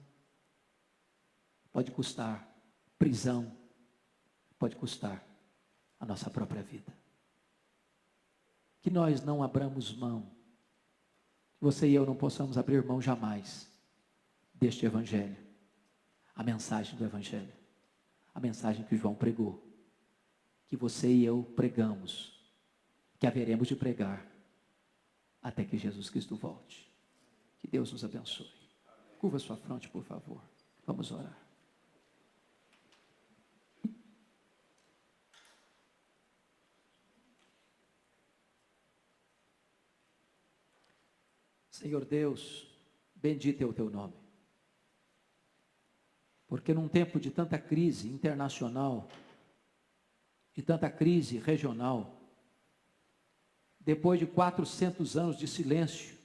pode 1.72 1.92
custar 1.92 2.52
prisão, 2.98 3.56
pode 4.58 4.74
custar 4.74 5.25
nossa 6.06 6.30
própria 6.30 6.62
vida. 6.62 6.92
Que 8.80 8.90
nós 8.90 9.22
não 9.22 9.42
abramos 9.42 9.94
mão, 9.94 10.30
você 11.60 11.88
e 11.88 11.94
eu 11.94 12.06
não 12.06 12.14
possamos 12.14 12.56
abrir 12.56 12.84
mão 12.84 13.00
jamais 13.00 13.70
deste 14.54 14.86
Evangelho, 14.86 15.36
a 16.34 16.42
mensagem 16.42 16.96
do 16.96 17.04
Evangelho, 17.04 17.52
a 18.34 18.40
mensagem 18.40 18.84
que 18.84 18.96
João 18.96 19.14
pregou, 19.14 19.62
que 20.68 20.76
você 20.76 21.12
e 21.12 21.24
eu 21.24 21.42
pregamos, 21.56 22.38
que 23.18 23.26
haveremos 23.26 23.68
de 23.68 23.76
pregar 23.76 24.26
até 25.42 25.64
que 25.64 25.78
Jesus 25.78 26.10
Cristo 26.10 26.36
volte. 26.36 26.90
Que 27.60 27.68
Deus 27.68 27.92
nos 27.92 28.04
abençoe. 28.04 28.50
Curva 29.18 29.38
sua 29.38 29.56
fronte, 29.56 29.88
por 29.88 30.04
favor. 30.04 30.42
Vamos 30.84 31.10
orar. 31.10 31.45
Senhor 41.76 42.06
Deus, 42.06 42.66
bendito 43.14 43.60
é 43.62 43.66
o 43.66 43.72
teu 43.72 43.90
nome. 43.90 44.14
Porque 46.46 46.72
num 46.72 46.88
tempo 46.88 47.20
de 47.20 47.30
tanta 47.30 47.58
crise 47.58 48.08
internacional, 48.08 49.08
de 50.54 50.62
tanta 50.62 50.88
crise 50.88 51.36
regional, 51.36 52.18
depois 53.78 54.18
de 54.18 54.26
400 54.26 55.18
anos 55.18 55.36
de 55.36 55.46
silêncio, 55.46 56.16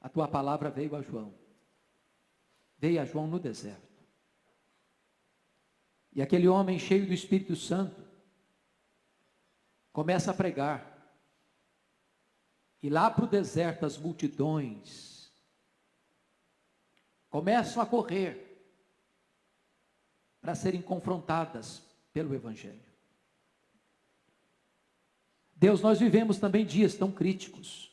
a 0.00 0.08
tua 0.08 0.26
palavra 0.26 0.68
veio 0.68 0.96
a 0.96 1.02
João. 1.02 1.32
Veio 2.78 3.00
a 3.00 3.04
João 3.04 3.28
no 3.28 3.38
deserto. 3.38 4.02
E 6.12 6.20
aquele 6.20 6.48
homem 6.48 6.76
cheio 6.76 7.06
do 7.06 7.14
Espírito 7.14 7.54
Santo 7.54 8.02
começa 9.92 10.32
a 10.32 10.34
pregar. 10.34 10.91
E 12.82 12.90
lá 12.90 13.10
para 13.10 13.24
o 13.24 13.28
deserto 13.28 13.86
as 13.86 13.96
multidões 13.96 15.32
começam 17.30 17.82
a 17.82 17.86
correr 17.86 18.52
para 20.40 20.54
serem 20.54 20.82
confrontadas 20.82 21.82
pelo 22.12 22.34
Evangelho. 22.34 22.92
Deus, 25.54 25.80
nós 25.80 26.00
vivemos 26.00 26.38
também 26.38 26.66
dias 26.66 26.96
tão 26.96 27.12
críticos, 27.12 27.92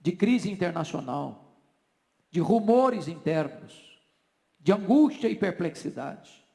de 0.00 0.12
crise 0.12 0.50
internacional, 0.50 1.58
de 2.30 2.38
rumores 2.38 3.08
internos, 3.08 4.00
de 4.60 4.72
angústia 4.72 5.28
e 5.28 5.34
perplexidade. 5.34 6.46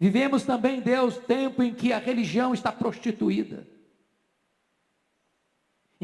Vivemos 0.00 0.42
também, 0.42 0.80
Deus, 0.80 1.16
tempo 1.16 1.62
em 1.62 1.72
que 1.72 1.92
a 1.92 1.98
religião 1.98 2.52
está 2.52 2.72
prostituída, 2.72 3.66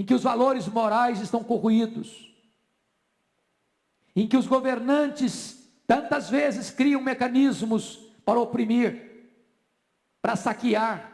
em 0.00 0.02
que 0.02 0.14
os 0.14 0.22
valores 0.22 0.66
morais 0.66 1.20
estão 1.20 1.44
corroídos, 1.44 2.34
em 4.16 4.26
que 4.26 4.34
os 4.34 4.46
governantes 4.46 5.70
tantas 5.86 6.30
vezes 6.30 6.70
criam 6.70 7.02
mecanismos 7.02 7.96
para 8.24 8.40
oprimir, 8.40 9.28
para 10.22 10.36
saquear, 10.36 11.12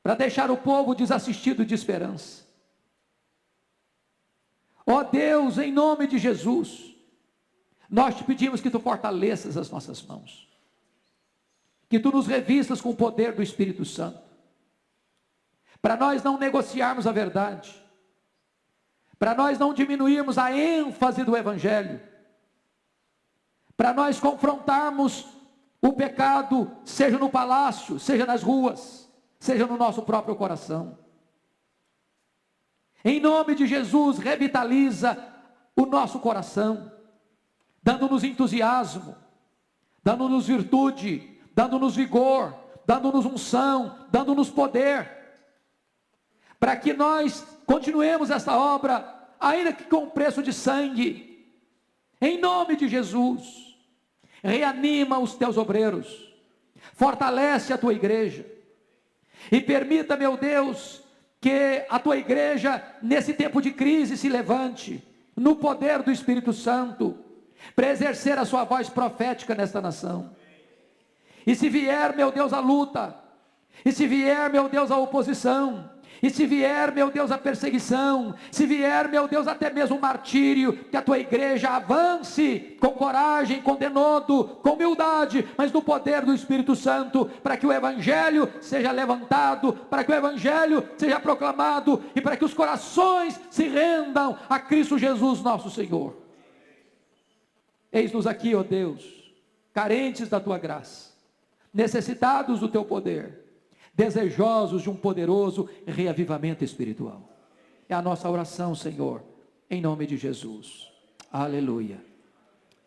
para 0.00 0.14
deixar 0.14 0.48
o 0.48 0.56
povo 0.56 0.94
desassistido 0.94 1.64
de 1.64 1.74
esperança. 1.74 2.46
Ó 4.86 5.02
Deus, 5.02 5.58
em 5.58 5.72
nome 5.72 6.06
de 6.06 6.18
Jesus, 6.18 6.94
nós 7.90 8.16
te 8.16 8.22
pedimos 8.22 8.60
que 8.60 8.70
tu 8.70 8.78
fortaleças 8.78 9.56
as 9.56 9.68
nossas 9.68 10.00
mãos, 10.02 10.48
que 11.88 11.98
tu 11.98 12.12
nos 12.12 12.28
revistas 12.28 12.80
com 12.80 12.90
o 12.90 12.96
poder 12.96 13.34
do 13.34 13.42
Espírito 13.42 13.84
Santo, 13.84 14.29
para 15.80 15.96
nós 15.96 16.22
não 16.22 16.38
negociarmos 16.38 17.06
a 17.06 17.12
verdade, 17.12 17.74
para 19.18 19.34
nós 19.34 19.58
não 19.58 19.74
diminuirmos 19.74 20.38
a 20.38 20.52
ênfase 20.52 21.24
do 21.24 21.36
Evangelho, 21.36 22.00
para 23.76 23.92
nós 23.92 24.20
confrontarmos 24.20 25.26
o 25.80 25.92
pecado, 25.92 26.70
seja 26.84 27.18
no 27.18 27.30
palácio, 27.30 27.98
seja 27.98 28.26
nas 28.26 28.42
ruas, 28.42 29.10
seja 29.38 29.66
no 29.66 29.78
nosso 29.78 30.02
próprio 30.02 30.36
coração. 30.36 30.98
Em 33.02 33.18
nome 33.18 33.54
de 33.54 33.66
Jesus, 33.66 34.18
revitaliza 34.18 35.16
o 35.74 35.86
nosso 35.86 36.18
coração, 36.18 36.92
dando-nos 37.82 38.22
entusiasmo, 38.22 39.16
dando-nos 40.04 40.46
virtude, 40.46 41.40
dando-nos 41.54 41.96
vigor, 41.96 42.54
dando-nos 42.86 43.24
unção, 43.24 44.06
dando-nos 44.10 44.50
poder, 44.50 45.19
para 46.60 46.76
que 46.76 46.92
nós 46.92 47.42
continuemos 47.64 48.30
essa 48.30 48.54
obra, 48.56 49.18
ainda 49.40 49.72
que 49.72 49.84
com 49.84 50.10
preço 50.10 50.42
de 50.42 50.52
sangue, 50.52 51.48
em 52.20 52.38
nome 52.38 52.76
de 52.76 52.86
Jesus. 52.86 53.68
Reanima 54.42 55.18
os 55.18 55.34
teus 55.34 55.56
obreiros, 55.58 56.32
fortalece 56.94 57.72
a 57.72 57.78
tua 57.78 57.92
igreja, 57.92 58.46
e 59.50 59.60
permita, 59.60 60.16
meu 60.16 60.36
Deus, 60.36 61.02
que 61.40 61.84
a 61.88 61.98
tua 61.98 62.16
igreja, 62.16 62.82
nesse 63.02 63.34
tempo 63.34 63.60
de 63.60 63.70
crise, 63.70 64.16
se 64.16 64.28
levante, 64.28 65.02
no 65.36 65.56
poder 65.56 66.02
do 66.02 66.10
Espírito 66.10 66.52
Santo, 66.52 67.18
para 67.74 67.90
exercer 67.90 68.38
a 68.38 68.44
sua 68.44 68.64
voz 68.64 68.88
profética 68.88 69.54
nesta 69.54 69.80
nação. 69.80 70.34
E 71.46 71.54
se 71.54 71.68
vier, 71.68 72.14
meu 72.14 72.30
Deus, 72.30 72.52
a 72.52 72.60
luta, 72.60 73.16
e 73.84 73.92
se 73.92 74.06
vier, 74.06 74.50
meu 74.50 74.68
Deus, 74.68 74.90
a 74.90 74.98
oposição, 74.98 75.90
e 76.22 76.28
se 76.28 76.46
vier, 76.46 76.92
meu 76.92 77.10
Deus, 77.10 77.30
a 77.30 77.38
perseguição, 77.38 78.34
se 78.50 78.66
vier, 78.66 79.08
meu 79.08 79.26
Deus, 79.26 79.46
até 79.46 79.70
mesmo 79.70 79.96
o 79.96 80.00
martírio, 80.00 80.72
que 80.72 80.96
a 80.96 81.02
tua 81.02 81.18
igreja 81.18 81.70
avance 81.70 82.76
com 82.78 82.90
coragem, 82.90 83.62
com 83.62 83.76
denodo, 83.76 84.44
com 84.62 84.70
humildade, 84.70 85.48
mas 85.56 85.72
no 85.72 85.80
poder 85.80 86.22
do 86.22 86.34
Espírito 86.34 86.76
Santo, 86.76 87.24
para 87.42 87.56
que 87.56 87.66
o 87.66 87.72
evangelho 87.72 88.52
seja 88.60 88.92
levantado, 88.92 89.72
para 89.72 90.04
que 90.04 90.12
o 90.12 90.14
evangelho 90.14 90.86
seja 90.96 91.18
proclamado 91.18 92.02
e 92.14 92.20
para 92.20 92.36
que 92.36 92.44
os 92.44 92.52
corações 92.52 93.40
se 93.50 93.66
rendam 93.66 94.38
a 94.48 94.58
Cristo 94.58 94.98
Jesus, 94.98 95.40
nosso 95.40 95.70
Senhor. 95.70 96.16
Eis-nos 97.90 98.26
aqui, 98.26 98.54
ó 98.54 98.62
Deus, 98.62 99.32
carentes 99.72 100.28
da 100.28 100.38
tua 100.38 100.58
graça, 100.58 101.12
necessitados 101.72 102.60
do 102.60 102.68
teu 102.68 102.84
poder 102.84 103.49
desejosos 104.00 104.82
de 104.82 104.88
um 104.88 104.96
poderoso 104.96 105.68
reavivamento 105.86 106.64
espiritual. 106.64 107.28
É 107.86 107.94
a 107.94 108.00
nossa 108.00 108.30
oração, 108.30 108.74
Senhor, 108.74 109.22
em 109.68 109.82
nome 109.82 110.06
de 110.06 110.16
Jesus. 110.16 110.90
Aleluia. 111.30 112.02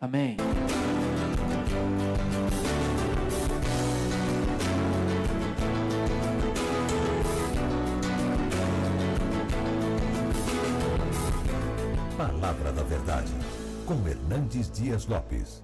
Amém. 0.00 0.36
Palavra 12.16 12.72
da 12.72 12.82
Verdade, 12.82 13.32
com 13.86 13.94
Hernandes 14.08 14.68
Dias 14.68 15.06
Lopes. 15.06 15.62